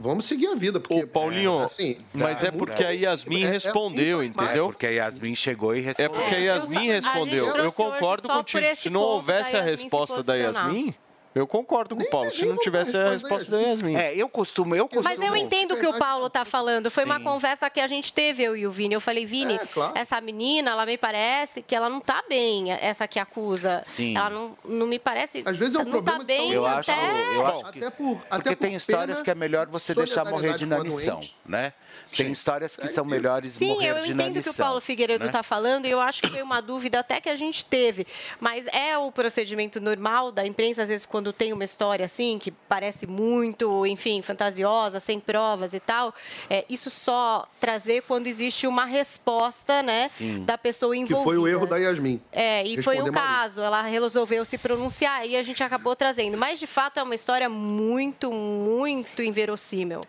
[0.00, 0.80] vamos seguir a vida.
[0.80, 4.48] Porque, Ô, Paulinho, assim, mas é porque a Yasmin é- é respondeu, muito mais.
[4.48, 4.64] entendeu?
[4.64, 6.10] É porque a Yasmin chegou e É respondeu.
[6.14, 7.46] porque a Yasmin respondeu.
[7.54, 8.64] Eu concordo contigo.
[8.76, 10.94] Se não houvesse a resposta da Yasmin,
[11.34, 12.30] eu concordo com o Paulo.
[12.30, 13.96] Se não tivesse a resposta da Yasmin.
[13.96, 15.04] É, eu costumo, eu costumo.
[15.04, 16.90] Mas eu entendo o que o Paulo está falando.
[16.90, 18.94] Foi uma conversa que a gente teve, eu e o Vini.
[18.94, 19.58] Eu falei, Vini,
[19.94, 23.82] essa menina, ela me parece que ela não está bem, essa que acusa.
[23.84, 24.16] Sim.
[24.16, 25.42] Ela não, não me parece.
[25.44, 26.92] Às vezes é um não tá problema de bem Eu até...
[26.92, 29.66] acho, eu acho que, Até por, até porque por tem histórias pena, que é melhor
[29.68, 31.72] você deixar morrer de inanição, né?
[32.16, 34.52] Tem histórias que são melhores Sim, morrer eu de entendo inanição.
[34.52, 35.30] que o Paulo Figueiredo né?
[35.30, 38.06] está falando e eu acho que foi uma dúvida até que a gente teve.
[38.38, 42.50] Mas é o procedimento normal da imprensa, às vezes, quando tem uma história assim, que
[42.50, 46.14] parece muito, enfim, fantasiosa, sem provas e tal,
[46.50, 50.44] é, isso só trazer quando existe uma resposta né, Sim.
[50.44, 51.24] da pessoa Que envolvida.
[51.24, 52.20] foi o erro da Yasmin.
[52.30, 53.62] É, e foi o caso.
[53.62, 56.36] Ela resolveu se pronunciar e a gente acabou trazendo.
[56.36, 60.00] Mas, de fato, é uma história muito, muito inverossímil.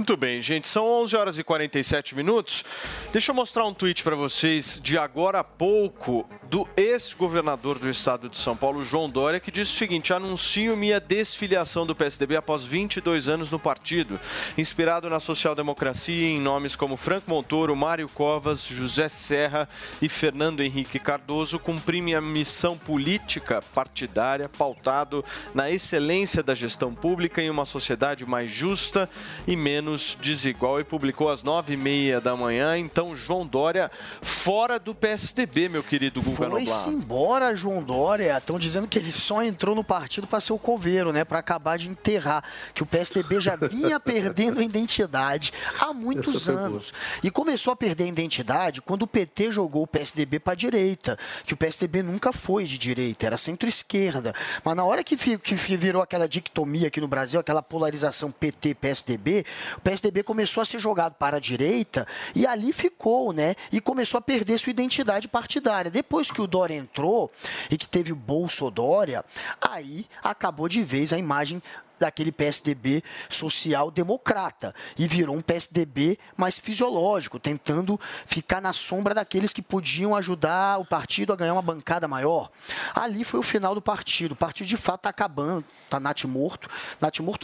[0.00, 0.66] Muito bem, gente.
[0.66, 2.64] São 11 horas e 47 minutos.
[3.12, 8.30] Deixa eu mostrar um tweet para vocês de agora a pouco do ex-governador do estado
[8.30, 12.64] de São Paulo, João Dória, que diz o seguinte: anuncio minha desfiliação do PSDB após
[12.64, 14.18] 22 anos no partido.
[14.56, 19.68] Inspirado na social-democracia em nomes como Franco Montoro, Mário Covas, José Serra
[20.00, 25.22] e Fernando Henrique Cardoso, cumpri minha missão política partidária pautado
[25.54, 29.06] na excelência da gestão pública em uma sociedade mais justa
[29.46, 29.89] e menos
[30.20, 32.76] desigual e publicou às nove e meia da manhã.
[32.76, 33.90] Então, João Dória
[34.20, 38.36] fora do PSDB, meu querido Guga Foi-se embora, João Dória.
[38.36, 41.24] Estão dizendo que ele só entrou no partido para ser o coveiro, né?
[41.24, 42.44] Para acabar de enterrar.
[42.74, 46.92] Que o PSDB já vinha perdendo a identidade há muitos anos.
[47.22, 51.18] E começou a perder a identidade quando o PT jogou o PSDB para a direita.
[51.44, 54.34] Que o PSDB nunca foi de direita, era centro-esquerda.
[54.64, 59.44] Mas na hora que, que virou aquela dictomia aqui no Brasil, aquela polarização PT-PSDB,
[59.80, 63.54] o PSDB começou a ser jogado para a direita e ali ficou, né?
[63.72, 65.90] E começou a perder sua identidade partidária.
[65.90, 67.32] Depois que o Dória entrou
[67.70, 69.24] e que teve o Bolso Dória,
[69.58, 71.62] aí acabou de vez a imagem
[72.00, 79.62] daquele PSDB social-democrata e virou um PSDB mais fisiológico, tentando ficar na sombra daqueles que
[79.62, 82.50] podiam ajudar o partido a ganhar uma bancada maior.
[82.94, 84.32] Ali foi o final do partido.
[84.32, 86.68] O partido de fato está acabando, está nat morto.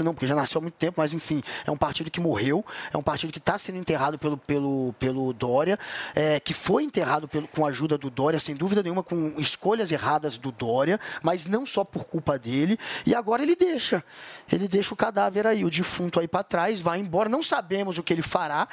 [0.03, 2.97] Não, porque já nasceu há muito tempo, mas enfim, é um partido que morreu, é
[2.97, 5.79] um partido que está sendo enterrado pelo, pelo, pelo Dória,
[6.15, 9.93] é, que foi enterrado pelo, com a ajuda do Dória, sem dúvida nenhuma, com escolhas
[9.93, 14.03] erradas do Dória, mas não só por culpa dele, e agora ele deixa
[14.51, 17.29] ele deixa o cadáver aí, o defunto aí para trás, vai embora.
[17.29, 18.69] Não sabemos o que ele fará,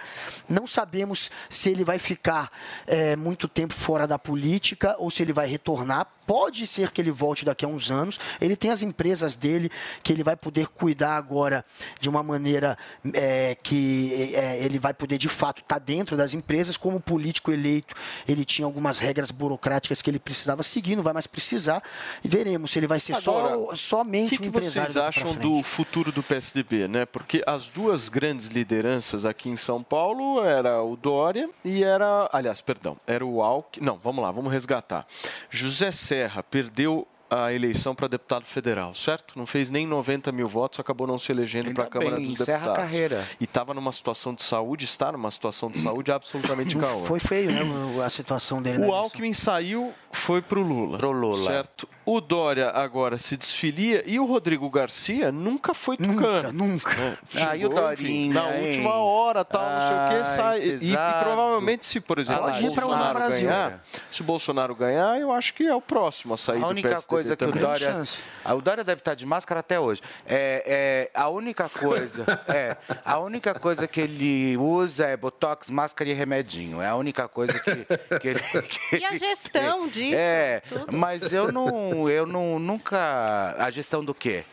[0.47, 2.51] não sabemos se ele vai ficar
[2.85, 6.07] é, muito tempo fora da política ou se ele vai retornar.
[6.25, 8.19] Pode ser que ele volte daqui a uns anos.
[8.39, 9.69] Ele tem as empresas dele
[10.01, 11.65] que ele vai poder cuidar agora
[11.99, 12.77] de uma maneira
[13.13, 16.77] é, que é, ele vai poder de fato estar tá dentro das empresas.
[16.77, 17.95] Como político eleito,
[18.27, 21.83] ele tinha algumas regras burocráticas que ele precisava seguir, não vai mais precisar.
[22.23, 24.91] E veremos se ele vai ser agora, só, somente que que um empresário.
[24.91, 27.05] Vocês acham do futuro do PSDB, né?
[27.05, 32.61] Porque as duas grandes lideranças aqui em São Paulo era o Dória e era, aliás,
[32.61, 33.85] perdão, era o Alckmin.
[33.85, 35.05] Não, vamos lá, vamos resgatar.
[35.49, 39.37] José Serra perdeu a eleição para deputado federal, certo?
[39.37, 42.45] Não fez nem 90 mil votos, acabou não se elegendo para a Câmara bem, dos
[42.45, 42.69] Deputados.
[42.69, 43.27] a carreira.
[43.39, 47.07] E estava numa situação de saúde, está numa situação de saúde absolutamente caótica.
[47.07, 47.61] Foi feio, né,
[48.05, 48.85] a situação dele.
[48.85, 50.97] O Alckmin saiu, foi para o Lula.
[50.97, 51.45] Pro Lula.
[51.51, 51.87] Certo?
[52.05, 56.51] O Dória agora se desfilia e o Rodrigo Garcia nunca foi tucano.
[56.51, 57.17] Nunca, né?
[57.47, 58.67] Ah, e o Dorinha, Na hein?
[58.67, 60.61] última hora, tal, não sei o Ai, que, sai.
[60.61, 63.47] E, e provavelmente, se, por exemplo, o pra Bolsonaro Brasil.
[63.47, 66.67] ganhar, se o Bolsonaro ganhar, eu acho que é o próximo a sair A do
[66.71, 67.61] única coisa que o também.
[67.63, 68.03] Dória.
[68.43, 70.01] Ah, O Dória deve estar de máscara até hoje.
[70.27, 72.25] É, é, a única coisa.
[72.53, 72.75] É,
[73.05, 76.81] a única coisa que ele usa é botox, máscara e remedinho.
[76.81, 78.39] É a única coisa que, que ele.
[78.41, 80.02] que E a gestão tem.
[80.09, 80.97] Disso, É, tudo.
[80.97, 83.55] mas eu não, eu não nunca.
[83.57, 84.43] A gestão do quê?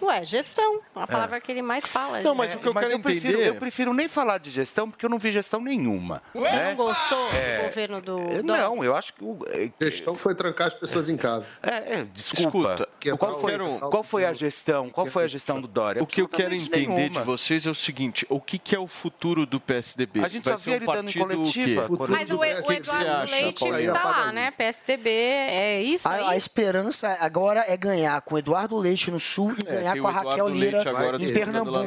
[0.00, 0.80] Ué, gestão.
[0.94, 2.20] A palavra que ele mais fala.
[2.20, 2.58] Não, mas gente.
[2.58, 5.18] o que eu quero prefiro, entender- eu prefiro nem falar de gestão porque eu não
[5.18, 6.22] vi gestão nenhuma.
[6.34, 6.68] Você né?
[6.70, 7.58] não gostou É.
[7.58, 8.62] do governo do Eu Dória?
[8.62, 9.24] Não, eu acho que.
[9.24, 11.44] o- é, Gestão foi trancar as pessoas em casa.
[11.62, 12.74] É, é, desculpa.
[12.74, 14.88] Escuta, qual, eu foi, quero- qual foi a gestão?
[14.90, 16.02] Qual foi a gestão do Dória?
[16.02, 17.20] O que eu quero entender nenhuma.
[17.20, 20.24] de vocês é o seguinte: o que, que é o futuro do PSDB?
[20.24, 22.34] A gente Vai só via um ele dando em partido o coletiva, quando- Mas o,
[22.34, 24.50] o você Eduardo Leite está lá, né?
[24.52, 26.38] PSDB, é isso A, a aí?
[26.38, 30.10] esperança agora é ganhar com o Eduardo Leite no Sul e É, ganhar com a
[30.10, 31.78] Raquel Lira Leite agora em Pernambuco.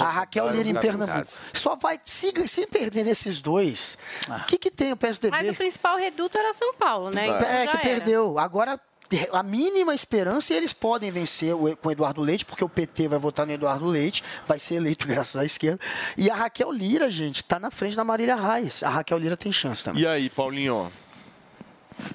[0.00, 1.28] A Raquel Lira em Pernambuco.
[1.52, 3.98] Só vai, se, se perder nesses dois,
[4.28, 5.36] o que, que tem o PSDB?
[5.36, 7.26] Mas o principal reduto era São Paulo, né?
[7.26, 7.78] Então É, que era.
[7.78, 8.38] perdeu.
[8.38, 8.80] Agora,
[9.32, 13.18] a mínima esperança, eles podem vencer o- com o Eduardo Leite, porque o PT vai
[13.18, 15.80] votar no Eduardo Leite, vai ser eleito graças à esquerda.
[16.16, 18.82] E a Raquel Lira, gente, está na frente da Marília Reis.
[18.82, 20.02] A Raquel Lira tem chance também.
[20.02, 20.92] E aí, Paulinho?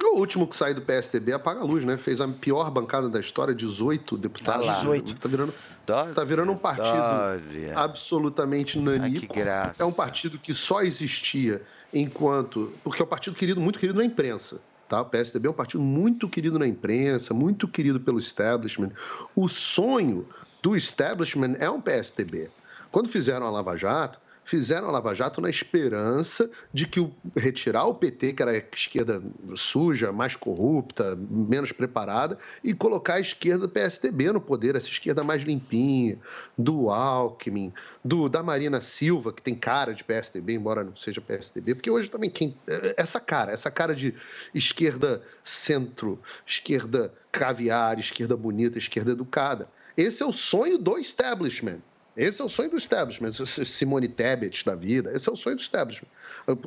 [0.04, 1.98] O último que saiu do PSDB apaga a luz, né?
[1.98, 4.66] Fez a pior bancada da história, 18 deputados.
[4.68, 4.74] Lá.
[4.74, 5.16] 18.
[5.16, 5.54] Tá virando,
[5.86, 6.14] Dória.
[6.14, 7.78] tá virando um partido Dória.
[7.78, 9.82] absolutamente Ai, que graça.
[9.82, 11.62] É um partido que só existia
[11.92, 12.72] enquanto...
[12.84, 14.62] Porque é um partido querido, muito querido na imprensa.
[14.88, 15.02] Tá?
[15.02, 18.92] O PSDB é um partido muito querido na imprensa, muito querido pelo establishment.
[19.36, 20.28] O sonho
[20.62, 22.50] do establishment é um PSDB.
[22.92, 27.86] Quando fizeram a Lava Jato, fizeram a Lava Jato na esperança de que o, retirar
[27.86, 29.22] o PT, que era a esquerda
[29.56, 35.44] suja, mais corrupta, menos preparada, e colocar a esquerda PSDB no poder, essa esquerda mais
[35.44, 36.20] limpinha,
[36.58, 41.76] do Alckmin, do, da Marina Silva, que tem cara de PSDB, embora não seja PSDB,
[41.76, 42.56] porque hoje também quem.
[42.98, 44.14] Essa cara, essa cara de
[44.54, 49.68] esquerda centro, esquerda caviar, esquerda bonita, esquerda educada.
[49.96, 51.80] Esse é o sonho do establishment.
[52.16, 55.62] Esse é o sonho do establishment, Simone Tebet da vida, esse é o sonho do
[55.62, 56.08] establishment.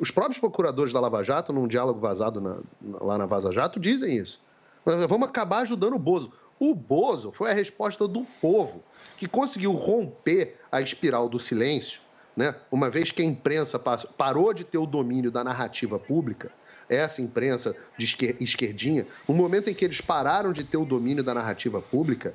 [0.00, 2.58] Os próprios procuradores da Lava Jato, num diálogo vazado na,
[3.00, 4.40] lá na Vaza Jato, dizem isso.
[5.08, 6.32] Vamos acabar ajudando o Bozo.
[6.58, 8.82] O Bozo foi a resposta do povo,
[9.16, 12.00] que conseguiu romper a espiral do silêncio,
[12.36, 12.54] né?
[12.70, 16.50] uma vez que a imprensa parou de ter o domínio da narrativa pública,
[16.88, 18.06] essa imprensa de
[18.40, 22.34] esquerdinha, no momento em que eles pararam de ter o domínio da narrativa pública,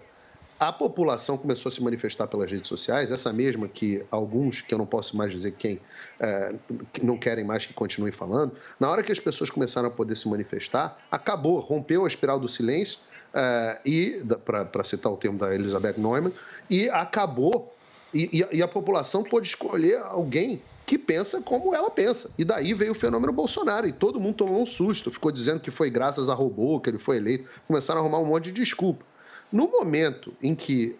[0.62, 4.78] a população começou a se manifestar pelas redes sociais, essa mesma que alguns, que eu
[4.78, 5.80] não posso mais dizer quem,
[6.20, 6.54] é,
[7.02, 8.52] não querem mais que continue falando.
[8.80, 12.48] Na hora que as pessoas começaram a poder se manifestar, acabou, rompeu a espiral do
[12.48, 13.00] silêncio,
[13.34, 16.32] é, e para citar o termo da Elizabeth Neumann,
[16.70, 17.74] e acabou,
[18.14, 22.30] e, e a população pôde escolher alguém que pensa como ela pensa.
[22.38, 25.72] E daí veio o fenômeno Bolsonaro, e todo mundo tomou um susto, ficou dizendo que
[25.72, 29.10] foi graças a robô que ele foi eleito, começaram a arrumar um monte de desculpa.
[29.52, 30.96] No momento em que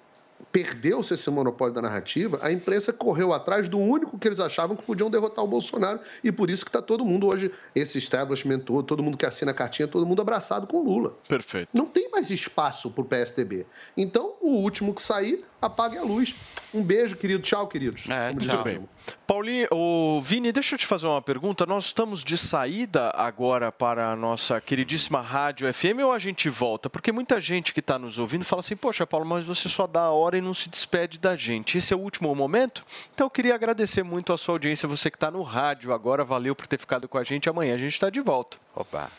[0.52, 4.84] perdeu-se esse monopólio da narrativa, a imprensa correu atrás do único que eles achavam que
[4.84, 6.00] podiam derrotar o Bolsonaro.
[6.24, 9.52] E por isso que está todo mundo hoje, esse establishment todo, todo mundo que assina
[9.52, 11.16] a cartinha, todo mundo abraçado com Lula.
[11.28, 11.70] Perfeito.
[11.74, 13.66] Não tem mais espaço para o PSDB.
[13.96, 16.34] Então, o último que sair, apague a luz.
[16.74, 17.44] Um beijo, querido.
[17.44, 18.08] Tchau, queridos.
[18.10, 18.64] É, Muito tchau.
[18.64, 18.88] bem.
[19.28, 21.66] Paulinho, o Vini, deixa eu te fazer uma pergunta.
[21.66, 26.90] Nós estamos de saída agora para a nossa queridíssima Rádio FM ou a gente volta?
[26.90, 30.04] Porque muita gente que está nos ouvindo fala assim, poxa, Paulo, mas você só dá
[30.04, 31.78] a hora e não se despede da gente.
[31.78, 32.86] Esse é o último momento?
[33.14, 36.24] Então eu queria agradecer muito a sua audiência, você que está no rádio agora.
[36.24, 37.50] Valeu por ter ficado com a gente.
[37.50, 38.58] Amanhã a gente está de volta.
[38.74, 39.12] Opa.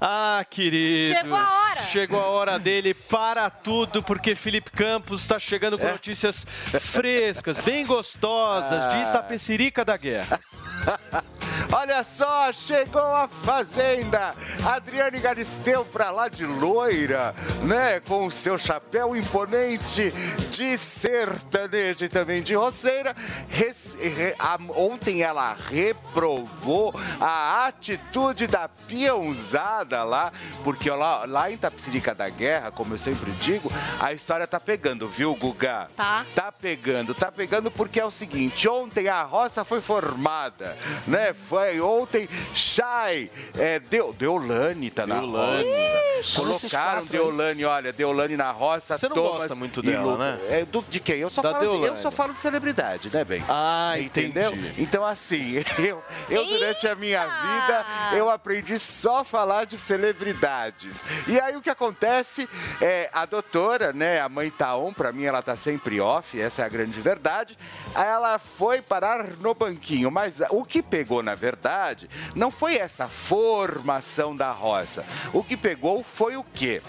[0.00, 1.14] Ah, querido.
[1.14, 1.63] Chegou a hora.
[1.82, 5.92] Chegou a hora dele para tudo, porque Felipe Campos está chegando com é.
[5.92, 6.46] notícias
[6.80, 9.10] frescas, bem gostosas, de ah.
[9.10, 10.40] Itapecerica da Guerra.
[11.72, 14.34] Olha só, chegou a Fazenda.
[14.64, 18.00] Adriane Galisteu pra lá de loira, né?
[18.00, 20.12] Com o seu chapéu imponente
[20.50, 23.14] de sertanejo e também de roceira.
[23.48, 30.32] Res, re, a, ontem ela reprovou a atitude da peãozada lá,
[30.62, 35.08] porque lá, lá em Tapsirica da Guerra, como eu sempre digo, a história tá pegando,
[35.08, 35.88] viu, Guga?
[35.96, 36.26] Tá.
[36.34, 40.76] Tá pegando, tá pegando porque é o seguinte, ontem a roça foi formada,
[41.06, 41.32] né?
[41.32, 45.64] Foi ontem, Chay, é, Deu, Deolane tá na Deolane.
[45.64, 46.36] roça.
[46.42, 48.98] Colocaram Deolane, olha, Deolane na roça.
[48.98, 50.40] Você não Thomas gosta muito dela, né?
[50.50, 51.16] É, do, de quem?
[51.16, 53.42] Eu só, da falo, eu só falo de celebridade, né, bem?
[53.48, 54.52] Ah, Entendeu?
[54.52, 54.82] entendi.
[54.82, 61.02] Então, assim, eu, eu durante a minha vida, eu aprendi só a falar de celebridades.
[61.26, 62.48] E aí o que acontece
[62.80, 66.64] é a doutora, né, a mãe Taon, pra mim ela tá sempre off, essa é
[66.64, 67.58] a grande verdade.
[67.94, 74.36] Ela foi parar no banquinho, mas o que pegou na verdade, não foi essa formação
[74.36, 75.04] da roça.
[75.32, 76.82] O que pegou foi o quê?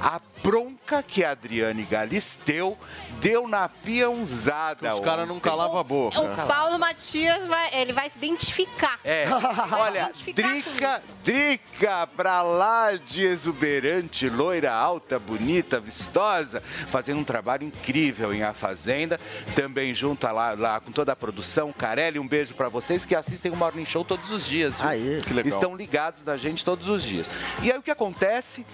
[0.00, 2.78] A bronca que a Adriane Galisteu
[3.20, 4.94] deu na peãozada.
[4.94, 6.18] Os caras não calavam a boca.
[6.18, 8.98] O Paulo Matias vai, ele vai se identificar.
[9.04, 9.26] É,
[9.72, 18.32] olha, Drica, Drica pra lá de exuberante, loira, alta, bonita, vistosa, fazendo um trabalho incrível
[18.32, 19.18] em A Fazenda,
[19.54, 21.72] também junto lá, lá com toda a produção.
[21.72, 24.80] Carelli, um beijo para vocês que assistem o Morning Show todos os dias.
[24.80, 24.88] Viu?
[24.88, 25.48] Aí, que legal.
[25.48, 27.30] Estão ligados na gente todos os dias.
[27.62, 28.66] E aí o que acontece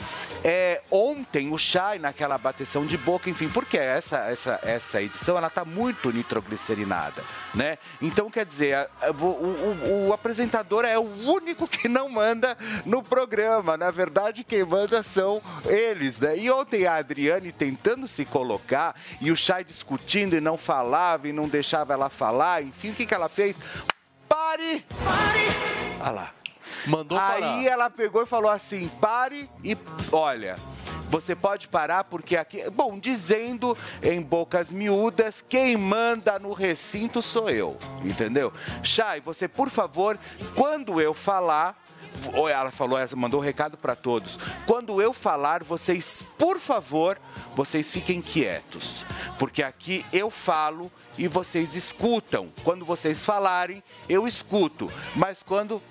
[0.44, 5.50] é, ontem o Chay naquela bateção de boca, enfim, porque essa, essa, essa edição ela
[5.50, 7.22] tá muito nitroglicerinada,
[7.54, 7.78] né?
[8.00, 8.88] Então, quer dizer,
[9.20, 13.76] o, o, o apresentador é o único que não manda no programa.
[13.76, 15.25] Na verdade, quem manda são
[15.64, 16.36] eles, né?
[16.36, 21.32] E ontem a Adriane tentando se colocar e o Chay discutindo e não falava e
[21.32, 23.60] não deixava ela falar, enfim, o que, que ela fez?
[24.28, 24.84] Pare!
[25.04, 25.66] Pare!
[26.00, 26.32] Olha lá.
[26.86, 27.54] Mandou parar.
[27.54, 29.76] Aí ela pegou e falou assim: pare e
[30.12, 30.56] olha.
[31.08, 32.68] Você pode parar porque aqui.
[32.70, 37.76] Bom, dizendo em bocas miúdas, quem manda no recinto sou eu.
[38.04, 38.52] Entendeu?
[38.82, 40.18] Chay, você, por favor,
[40.54, 41.80] quando eu falar,
[42.34, 44.38] ou ela falou, ela mandou um recado para todos.
[44.66, 47.18] Quando eu falar, vocês, por favor,
[47.54, 49.04] vocês fiquem quietos,
[49.38, 52.50] porque aqui eu falo e vocês escutam.
[52.62, 54.90] Quando vocês falarem, eu escuto.
[55.14, 55.82] Mas quando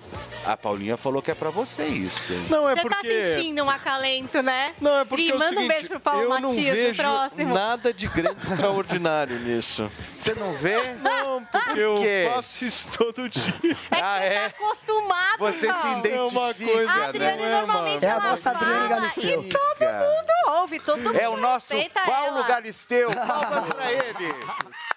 [0.44, 2.32] a Paulinha falou que é para você isso.
[2.32, 2.46] Hein?
[2.48, 4.74] Não é Você porque tá sentindo um acalento, né?
[4.80, 7.02] Não é porque Pri, é manda um seguinte, beijo pro Paulo eu não Matias vejo
[7.02, 7.54] no próximo.
[7.54, 9.90] nada de grande extraordinário nisso.
[10.18, 10.76] Você não vê?
[11.02, 13.54] Não, porque Por eu faço isso todo dia.
[13.90, 14.40] É que Ah, você é?
[14.40, 18.12] tá acostumado, Você se identifica, É uma coisa, A Adriane não é, normalmente É a
[18.12, 19.42] ela nossa Adriane Galisteu.
[19.42, 21.74] e todo mundo ouve, todo mundo É o nosso
[22.06, 22.46] Paulo ela.
[22.48, 23.10] Galisteu.
[23.14, 24.34] Palmas pra ele.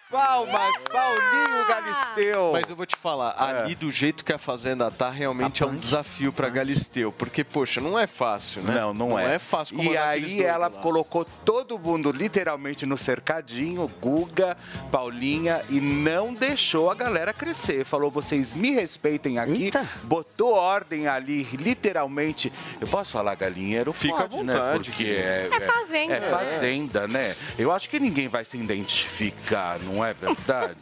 [0.10, 2.50] Palmas, Paulinho Galisteu.
[2.54, 5.76] Mas eu vou te falar, ali do jeito que a Fazenda tá, realmente é um
[5.76, 7.12] desafio pra Galisteu.
[7.12, 8.74] Porque, poxa, não é fácil, né?
[8.76, 9.24] Não, não, é.
[9.24, 10.70] Não é fácil E aqueles aí ela lá.
[10.82, 14.58] colocou todo mundo literalmente no cercadinho, Guga,
[14.92, 17.86] Paulinha, e não deixou a galera crescer.
[17.86, 19.72] Falou, vocês me respeitem aqui.
[20.04, 22.52] Botou ordem ali, literalmente.
[22.82, 23.94] Eu posso falar galinheiro?
[23.94, 24.54] Fica à Pode, né?
[24.54, 25.22] vontade, Porque querido.
[25.22, 26.14] é, É fazenda.
[26.16, 27.36] É fazenda, né?
[27.58, 30.76] Eu acho que ninguém vai se identificar, não é verdade?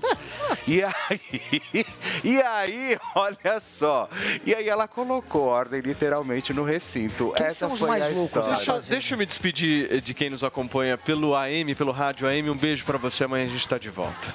[0.68, 1.86] e aí,
[2.24, 4.10] e aí, olha só.
[4.46, 7.34] E aí ela colocou ordem literalmente no recinto.
[7.36, 8.48] Quem Essa são os foi mais a loucos.
[8.48, 12.50] Deixa, deixa eu me despedir eh, de quem nos acompanha pelo AM, pelo rádio AM.
[12.50, 13.24] Um beijo pra você.
[13.24, 14.34] Amanhã a gente tá de volta.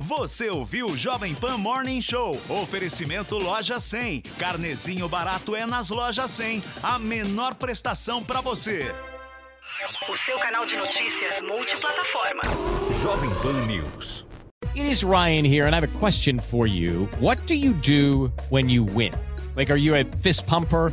[0.00, 2.38] Você ouviu o Jovem Pan Morning Show.
[2.48, 4.20] Oferecimento Loja 100.
[4.38, 6.62] Carnezinho barato é nas lojas 100.
[6.82, 8.94] A menor prestação pra você.
[10.08, 12.42] O seu canal de notícias multiplataforma.
[12.92, 14.24] Jovem Pan News.
[14.76, 17.08] It is Ryan here, and I have a question for you.
[17.18, 19.12] What do you do when you win?
[19.56, 20.92] Like, are you a fist pumper?